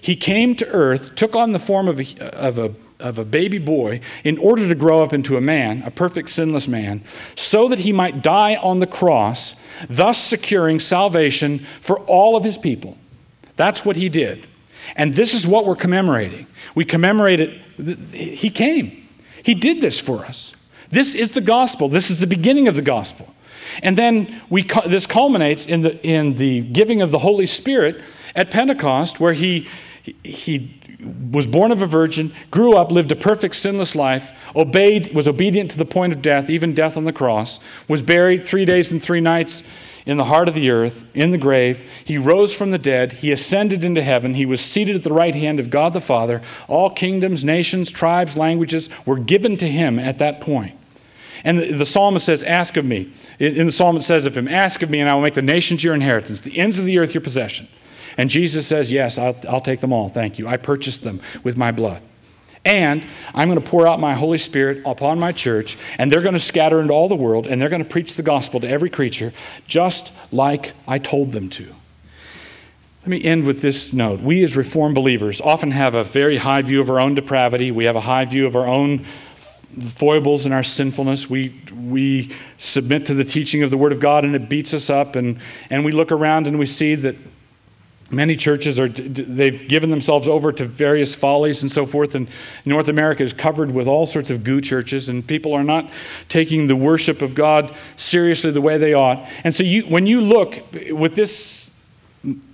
He 0.00 0.16
came 0.16 0.54
to 0.56 0.68
earth, 0.68 1.14
took 1.14 1.34
on 1.34 1.52
the 1.52 1.58
form 1.58 1.88
of 1.88 2.00
a, 2.00 2.18
of 2.36 2.58
a, 2.58 2.74
of 3.00 3.18
a 3.18 3.24
baby 3.24 3.58
boy 3.58 4.00
in 4.24 4.38
order 4.38 4.68
to 4.68 4.74
grow 4.74 5.02
up 5.02 5.12
into 5.12 5.36
a 5.36 5.40
man, 5.40 5.82
a 5.82 5.90
perfect 5.90 6.30
sinless 6.30 6.68
man, 6.68 7.02
so 7.34 7.68
that 7.68 7.80
he 7.80 7.92
might 7.92 8.22
die 8.22 8.56
on 8.56 8.80
the 8.80 8.86
cross, 8.86 9.54
thus 9.88 10.18
securing 10.18 10.78
salvation 10.80 11.58
for 11.80 11.98
all 12.00 12.36
of 12.36 12.44
his 12.44 12.58
people. 12.58 12.96
That's 13.56 13.84
what 13.84 13.96
he 13.96 14.08
did. 14.08 14.46
And 14.94 15.14
this 15.14 15.34
is 15.34 15.46
what 15.46 15.66
we're 15.66 15.76
commemorating. 15.76 16.46
We 16.74 16.84
commemorate 16.84 17.40
it. 17.40 18.14
He 18.14 18.50
came, 18.50 19.08
he 19.42 19.54
did 19.54 19.80
this 19.80 19.98
for 19.98 20.24
us. 20.24 20.55
This 20.90 21.14
is 21.14 21.32
the 21.32 21.40
gospel, 21.40 21.88
this 21.88 22.10
is 22.10 22.20
the 22.20 22.26
beginning 22.26 22.68
of 22.68 22.76
the 22.76 22.82
gospel. 22.82 23.34
And 23.82 23.98
then 23.98 24.40
we, 24.48 24.62
this 24.86 25.06
culminates 25.06 25.66
in 25.66 25.82
the, 25.82 26.04
in 26.06 26.36
the 26.36 26.60
giving 26.60 27.02
of 27.02 27.10
the 27.10 27.18
Holy 27.18 27.46
Spirit 27.46 28.00
at 28.34 28.50
Pentecost, 28.50 29.20
where 29.20 29.32
he, 29.32 29.68
he 30.22 30.80
was 31.30 31.46
born 31.46 31.72
of 31.72 31.82
a 31.82 31.86
virgin, 31.86 32.32
grew 32.50 32.74
up, 32.74 32.90
lived 32.90 33.12
a 33.12 33.16
perfect 33.16 33.56
sinless 33.56 33.94
life, 33.94 34.32
obeyed, 34.54 35.14
was 35.14 35.28
obedient 35.28 35.70
to 35.72 35.78
the 35.78 35.84
point 35.84 36.12
of 36.12 36.22
death, 36.22 36.48
even 36.48 36.74
death 36.74 36.96
on 36.96 37.04
the 37.04 37.12
cross, 37.12 37.60
was 37.88 38.02
buried 38.02 38.46
three 38.46 38.64
days 38.64 38.90
and 38.90 39.02
three 39.02 39.20
nights 39.20 39.62
in 40.06 40.16
the 40.16 40.24
heart 40.24 40.48
of 40.48 40.54
the 40.54 40.70
earth, 40.70 41.04
in 41.12 41.32
the 41.32 41.38
grave. 41.38 41.90
He 42.04 42.16
rose 42.16 42.54
from 42.54 42.70
the 42.70 42.78
dead. 42.78 43.14
He 43.14 43.32
ascended 43.32 43.82
into 43.82 44.02
heaven. 44.02 44.34
He 44.34 44.46
was 44.46 44.60
seated 44.60 44.94
at 44.94 45.02
the 45.02 45.12
right 45.12 45.34
hand 45.34 45.58
of 45.58 45.68
God 45.68 45.92
the 45.92 46.00
Father. 46.00 46.40
All 46.68 46.90
kingdoms, 46.90 47.44
nations, 47.44 47.90
tribes, 47.90 48.36
languages 48.36 48.88
were 49.04 49.18
given 49.18 49.56
to 49.58 49.68
him 49.68 49.98
at 49.98 50.18
that 50.18 50.40
point. 50.40 50.74
And 51.44 51.58
the, 51.58 51.72
the 51.72 51.86
psalmist 51.86 52.24
says, 52.24 52.42
Ask 52.44 52.76
of 52.76 52.84
me. 52.84 53.12
In 53.38 53.66
the 53.66 53.72
psalm, 53.72 53.96
it 53.96 54.02
says 54.02 54.24
of 54.24 54.36
him, 54.36 54.48
Ask 54.48 54.82
of 54.82 54.88
me, 54.88 55.00
and 55.00 55.10
I 55.10 55.14
will 55.14 55.22
make 55.22 55.34
the 55.34 55.42
nations 55.42 55.84
your 55.84 55.94
inheritance, 55.94 56.40
the 56.40 56.56
ends 56.56 56.78
of 56.78 56.86
the 56.86 56.98
earth 56.98 57.12
your 57.12 57.20
possession. 57.20 57.68
And 58.16 58.30
Jesus 58.30 58.66
says, 58.66 58.90
Yes, 58.90 59.18
I'll, 59.18 59.36
I'll 59.48 59.60
take 59.60 59.80
them 59.80 59.92
all. 59.92 60.08
Thank 60.08 60.38
you. 60.38 60.46
I 60.46 60.56
purchased 60.56 61.02
them 61.04 61.20
with 61.42 61.56
my 61.56 61.72
blood. 61.72 62.00
And 62.66 63.06
I'm 63.32 63.48
going 63.48 63.60
to 63.60 63.70
pour 63.70 63.86
out 63.86 64.00
my 64.00 64.14
Holy 64.14 64.38
Spirit 64.38 64.82
upon 64.84 65.20
my 65.20 65.30
church, 65.30 65.78
and 65.98 66.10
they're 66.10 66.20
going 66.20 66.34
to 66.34 66.38
scatter 66.38 66.80
into 66.80 66.92
all 66.92 67.08
the 67.08 67.14
world, 67.14 67.46
and 67.46 67.62
they're 67.62 67.68
going 67.68 67.82
to 67.82 67.88
preach 67.88 68.14
the 68.14 68.22
gospel 68.22 68.58
to 68.60 68.68
every 68.68 68.90
creature, 68.90 69.32
just 69.68 70.12
like 70.32 70.72
I 70.86 70.98
told 70.98 71.30
them 71.30 71.48
to. 71.50 71.74
Let 73.02 73.08
me 73.08 73.22
end 73.22 73.46
with 73.46 73.62
this 73.62 73.92
note. 73.92 74.20
We, 74.20 74.42
as 74.42 74.56
Reformed 74.56 74.96
believers, 74.96 75.40
often 75.40 75.70
have 75.70 75.94
a 75.94 76.02
very 76.02 76.38
high 76.38 76.62
view 76.62 76.80
of 76.80 76.90
our 76.90 76.98
own 76.98 77.14
depravity. 77.14 77.70
We 77.70 77.84
have 77.84 77.94
a 77.94 78.00
high 78.00 78.24
view 78.24 78.46
of 78.48 78.56
our 78.56 78.66
own 78.66 79.04
foibles 79.94 80.44
and 80.44 80.52
our 80.52 80.64
sinfulness. 80.64 81.30
We, 81.30 81.54
we 81.72 82.32
submit 82.58 83.06
to 83.06 83.14
the 83.14 83.24
teaching 83.24 83.62
of 83.62 83.70
the 83.70 83.76
Word 83.76 83.92
of 83.92 84.00
God, 84.00 84.24
and 84.24 84.34
it 84.34 84.48
beats 84.48 84.74
us 84.74 84.90
up. 84.90 85.14
And, 85.14 85.38
and 85.70 85.84
we 85.84 85.92
look 85.92 86.10
around 86.10 86.48
and 86.48 86.58
we 86.58 86.66
see 86.66 86.96
that 86.96 87.14
Many 88.10 88.36
churches 88.36 88.78
are 88.78 88.88
they've 88.88 89.66
given 89.66 89.90
themselves 89.90 90.28
over 90.28 90.52
to 90.52 90.64
various 90.64 91.16
follies 91.16 91.62
and 91.62 91.72
so 91.72 91.84
forth 91.84 92.14
and 92.14 92.28
North 92.64 92.86
America 92.86 93.24
is 93.24 93.32
covered 93.32 93.72
with 93.72 93.88
all 93.88 94.06
sorts 94.06 94.30
of 94.30 94.44
goo 94.44 94.60
churches 94.60 95.08
and 95.08 95.26
people 95.26 95.52
are 95.54 95.64
not 95.64 95.90
taking 96.28 96.68
the 96.68 96.76
worship 96.76 97.20
of 97.20 97.34
God 97.34 97.74
seriously 97.96 98.52
the 98.52 98.60
way 98.60 98.78
they 98.78 98.94
ought. 98.94 99.26
And 99.42 99.52
so 99.52 99.64
you 99.64 99.82
when 99.82 100.06
you 100.06 100.20
look 100.20 100.62
with 100.90 101.16
this 101.16 101.72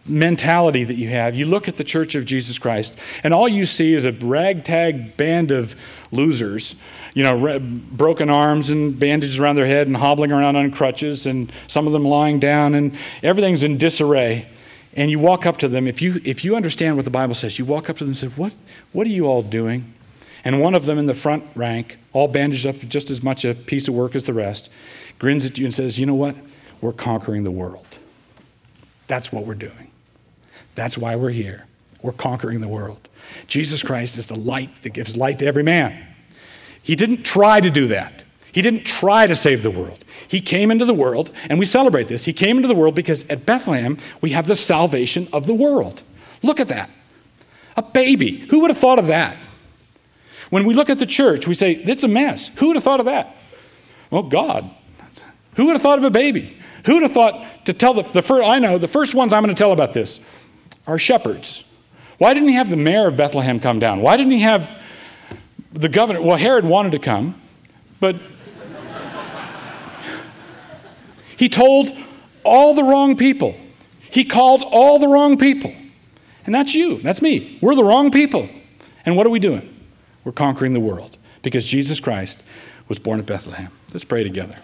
mentality 0.06 0.84
that 0.84 0.96
you 0.96 1.08
have, 1.10 1.34
you 1.34 1.44
look 1.44 1.68
at 1.68 1.76
the 1.76 1.84
church 1.84 2.14
of 2.14 2.24
Jesus 2.24 2.58
Christ 2.58 2.98
and 3.22 3.34
all 3.34 3.48
you 3.48 3.66
see 3.66 3.92
is 3.92 4.06
a 4.06 4.12
ragtag 4.12 5.18
band 5.18 5.50
of 5.50 5.74
losers 6.10 6.76
you 7.14 7.22
know, 7.22 7.58
broken 7.58 8.30
arms 8.30 8.70
and 8.70 8.98
bandages 8.98 9.38
around 9.38 9.56
their 9.56 9.66
head 9.66 9.86
and 9.86 9.94
hobbling 9.94 10.32
around 10.32 10.56
on 10.56 10.70
crutches, 10.70 11.26
and 11.26 11.52
some 11.66 11.86
of 11.86 11.92
them 11.92 12.06
lying 12.06 12.38
down, 12.38 12.74
and 12.74 12.96
everything's 13.22 13.62
in 13.62 13.76
disarray 13.76 14.46
and 14.94 15.10
you 15.10 15.18
walk 15.18 15.46
up 15.46 15.56
to 15.58 15.68
them, 15.68 15.86
if 15.86 16.02
you, 16.02 16.20
if 16.24 16.44
you 16.44 16.54
understand 16.54 16.96
what 16.96 17.04
the 17.04 17.10
Bible 17.10 17.34
says, 17.34 17.58
you 17.58 17.64
walk 17.64 17.88
up 17.88 17.98
to 17.98 18.04
them 18.04 18.10
and 18.10 18.18
say, 18.18 18.26
what, 18.28 18.54
what 18.92 19.06
are 19.06 19.10
you 19.10 19.26
all 19.26 19.42
doing? 19.42 19.92
And 20.44 20.60
one 20.60 20.74
of 20.74 20.86
them 20.86 20.98
in 20.98 21.06
the 21.06 21.14
front 21.14 21.44
rank, 21.54 21.98
all 22.12 22.28
bandaged 22.28 22.66
up, 22.66 22.76
just 22.80 23.10
as 23.10 23.22
much 23.22 23.44
a 23.44 23.54
piece 23.54 23.88
of 23.88 23.94
work 23.94 24.14
as 24.14 24.26
the 24.26 24.32
rest, 24.32 24.70
grins 25.18 25.46
at 25.46 25.58
you 25.58 25.64
and 25.64 25.74
says, 25.74 25.98
You 25.98 26.06
know 26.06 26.14
what? 26.14 26.34
We're 26.80 26.92
conquering 26.92 27.44
the 27.44 27.50
world. 27.50 27.86
That's 29.06 29.32
what 29.32 29.46
we're 29.46 29.54
doing. 29.54 29.90
That's 30.74 30.98
why 30.98 31.14
we're 31.16 31.30
here. 31.30 31.66
We're 32.02 32.12
conquering 32.12 32.60
the 32.60 32.68
world. 32.68 33.08
Jesus 33.46 33.82
Christ 33.82 34.18
is 34.18 34.26
the 34.26 34.34
light 34.34 34.82
that 34.82 34.90
gives 34.90 35.16
light 35.16 35.38
to 35.38 35.46
every 35.46 35.62
man. 35.62 36.06
He 36.82 36.96
didn't 36.96 37.22
try 37.22 37.60
to 37.60 37.70
do 37.70 37.86
that. 37.88 38.24
He 38.50 38.62
didn't 38.62 38.84
try 38.84 39.28
to 39.28 39.36
save 39.36 39.62
the 39.62 39.70
world. 39.70 40.04
He 40.32 40.40
came 40.40 40.70
into 40.70 40.86
the 40.86 40.94
world, 40.94 41.30
and 41.50 41.58
we 41.58 41.66
celebrate 41.66 42.08
this. 42.08 42.24
He 42.24 42.32
came 42.32 42.56
into 42.56 42.66
the 42.66 42.74
world 42.74 42.94
because 42.94 43.28
at 43.28 43.44
Bethlehem, 43.44 43.98
we 44.22 44.30
have 44.30 44.46
the 44.46 44.54
salvation 44.54 45.28
of 45.30 45.46
the 45.46 45.52
world. 45.52 46.02
Look 46.42 46.58
at 46.58 46.68
that. 46.68 46.88
A 47.76 47.82
baby. 47.82 48.38
Who 48.48 48.60
would 48.60 48.70
have 48.70 48.78
thought 48.78 48.98
of 48.98 49.08
that? 49.08 49.36
When 50.48 50.64
we 50.64 50.72
look 50.72 50.88
at 50.88 50.98
the 50.98 51.04
church, 51.04 51.46
we 51.46 51.52
say, 51.52 51.72
it's 51.72 52.02
a 52.02 52.08
mess. 52.08 52.48
Who 52.56 52.68
would 52.68 52.76
have 52.76 52.82
thought 52.82 52.98
of 52.98 53.04
that? 53.04 53.36
Well, 54.10 54.22
God. 54.22 54.70
Who 55.56 55.66
would 55.66 55.74
have 55.74 55.82
thought 55.82 55.98
of 55.98 56.04
a 56.04 56.10
baby? 56.10 56.56
Who 56.86 56.94
would 56.94 57.02
have 57.02 57.12
thought 57.12 57.66
to 57.66 57.74
tell 57.74 57.92
the, 57.92 58.02
the 58.02 58.22
first, 58.22 58.48
I 58.48 58.58
know, 58.58 58.78
the 58.78 58.88
first 58.88 59.14
ones 59.14 59.34
I'm 59.34 59.42
going 59.42 59.54
to 59.54 59.62
tell 59.62 59.72
about 59.72 59.92
this 59.92 60.18
are 60.86 60.98
shepherds. 60.98 61.62
Why 62.16 62.32
didn't 62.32 62.48
he 62.48 62.54
have 62.54 62.70
the 62.70 62.76
mayor 62.78 63.06
of 63.06 63.18
Bethlehem 63.18 63.60
come 63.60 63.80
down? 63.80 64.00
Why 64.00 64.16
didn't 64.16 64.32
he 64.32 64.40
have 64.40 64.82
the 65.74 65.90
governor? 65.90 66.22
Well, 66.22 66.38
Herod 66.38 66.64
wanted 66.64 66.92
to 66.92 67.00
come, 67.00 67.38
but 68.00 68.16
He 71.42 71.48
told 71.48 71.90
all 72.44 72.72
the 72.72 72.84
wrong 72.84 73.16
people. 73.16 73.56
He 73.98 74.24
called 74.24 74.62
all 74.62 75.00
the 75.00 75.08
wrong 75.08 75.36
people. 75.36 75.74
And 76.46 76.54
that's 76.54 76.72
you. 76.72 76.98
That's 76.98 77.20
me. 77.20 77.58
We're 77.60 77.74
the 77.74 77.82
wrong 77.82 78.12
people. 78.12 78.48
And 79.04 79.16
what 79.16 79.26
are 79.26 79.30
we 79.30 79.40
doing? 79.40 79.68
We're 80.22 80.30
conquering 80.30 80.72
the 80.72 80.78
world 80.78 81.18
because 81.42 81.66
Jesus 81.66 81.98
Christ 81.98 82.40
was 82.86 83.00
born 83.00 83.18
at 83.18 83.26
Bethlehem. 83.26 83.72
Let's 83.92 84.04
pray 84.04 84.22
together. 84.22 84.56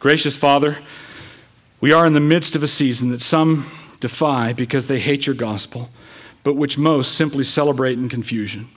Gracious 0.00 0.36
Father, 0.36 0.76
we 1.80 1.92
are 1.92 2.04
in 2.04 2.12
the 2.12 2.20
midst 2.20 2.54
of 2.54 2.62
a 2.62 2.68
season 2.68 3.08
that 3.08 3.22
some 3.22 3.64
defy 4.00 4.52
because 4.52 4.86
they 4.86 5.00
hate 5.00 5.24
your 5.24 5.34
gospel, 5.34 5.88
but 6.44 6.56
which 6.56 6.76
most 6.76 7.14
simply 7.14 7.44
celebrate 7.44 7.94
in 7.94 8.10
confusion. 8.10 8.68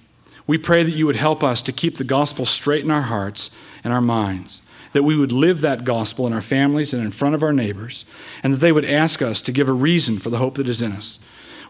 We 0.46 0.58
pray 0.58 0.84
that 0.84 0.96
you 0.96 1.06
would 1.06 1.16
help 1.16 1.44
us 1.44 1.62
to 1.64 1.72
keep 1.72 1.98
the 1.98 2.04
gospel 2.04 2.46
straight 2.46 2.84
in 2.84 2.92
our 2.92 3.04
hearts 3.04 3.50
and 3.84 3.94
our 3.94 4.02
minds, 4.02 4.62
that 4.92 5.04
we 5.04 5.16
would 5.16 5.32
live 5.32 5.62
that 5.62 5.86
gospel 5.86 6.28
in 6.28 6.34
our 6.34 6.42
families 6.42 6.94
and 6.94 7.04
in 7.04 7.12
front 7.12 7.36
of 7.36 7.44
our 7.44 7.54
neighbors, 7.54 8.06
and 8.44 8.54
that 8.54 8.58
they 8.58 8.72
would 8.72 8.86
ask 8.86 9.22
us 9.22 9.42
to 9.42 9.52
give 9.52 9.70
a 9.70 9.74
reason 9.74 10.20
for 10.20 10.30
the 10.30 10.38
hope 10.38 10.56
that 10.56 10.70
is 10.70 10.82
in 10.82 10.92
us. 10.92 11.20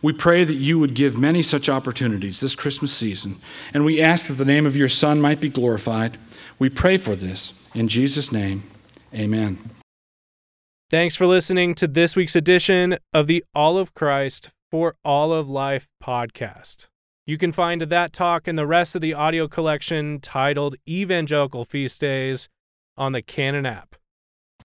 We 0.01 0.11
pray 0.11 0.43
that 0.43 0.55
you 0.55 0.79
would 0.79 0.95
give 0.95 1.17
many 1.17 1.41
such 1.41 1.69
opportunities 1.69 2.39
this 2.39 2.55
Christmas 2.55 2.91
season, 2.91 3.37
and 3.73 3.85
we 3.85 4.01
ask 4.01 4.27
that 4.27 4.33
the 4.33 4.45
name 4.45 4.65
of 4.65 4.75
your 4.75 4.89
Son 4.89 5.21
might 5.21 5.39
be 5.39 5.49
glorified. 5.49 6.17
We 6.59 6.69
pray 6.69 6.97
for 6.97 7.15
this. 7.15 7.53
In 7.73 7.87
Jesus' 7.87 8.31
name, 8.31 8.63
amen. 9.13 9.59
Thanks 10.89 11.15
for 11.15 11.25
listening 11.25 11.73
to 11.75 11.87
this 11.87 12.15
week's 12.15 12.35
edition 12.35 12.97
of 13.13 13.27
the 13.27 13.43
All 13.55 13.77
of 13.77 13.93
Christ 13.93 14.51
for 14.69 14.95
All 15.05 15.31
of 15.31 15.49
Life 15.49 15.87
podcast. 16.03 16.87
You 17.25 17.37
can 17.37 17.53
find 17.53 17.81
that 17.81 18.11
talk 18.11 18.49
and 18.49 18.59
the 18.59 18.67
rest 18.67 18.95
of 18.95 19.01
the 19.01 19.13
audio 19.13 19.47
collection 19.47 20.19
titled 20.19 20.75
Evangelical 20.87 21.63
Feast 21.63 22.01
Days 22.01 22.49
on 22.97 23.13
the 23.13 23.21
Canon 23.21 23.65
app. 23.65 23.95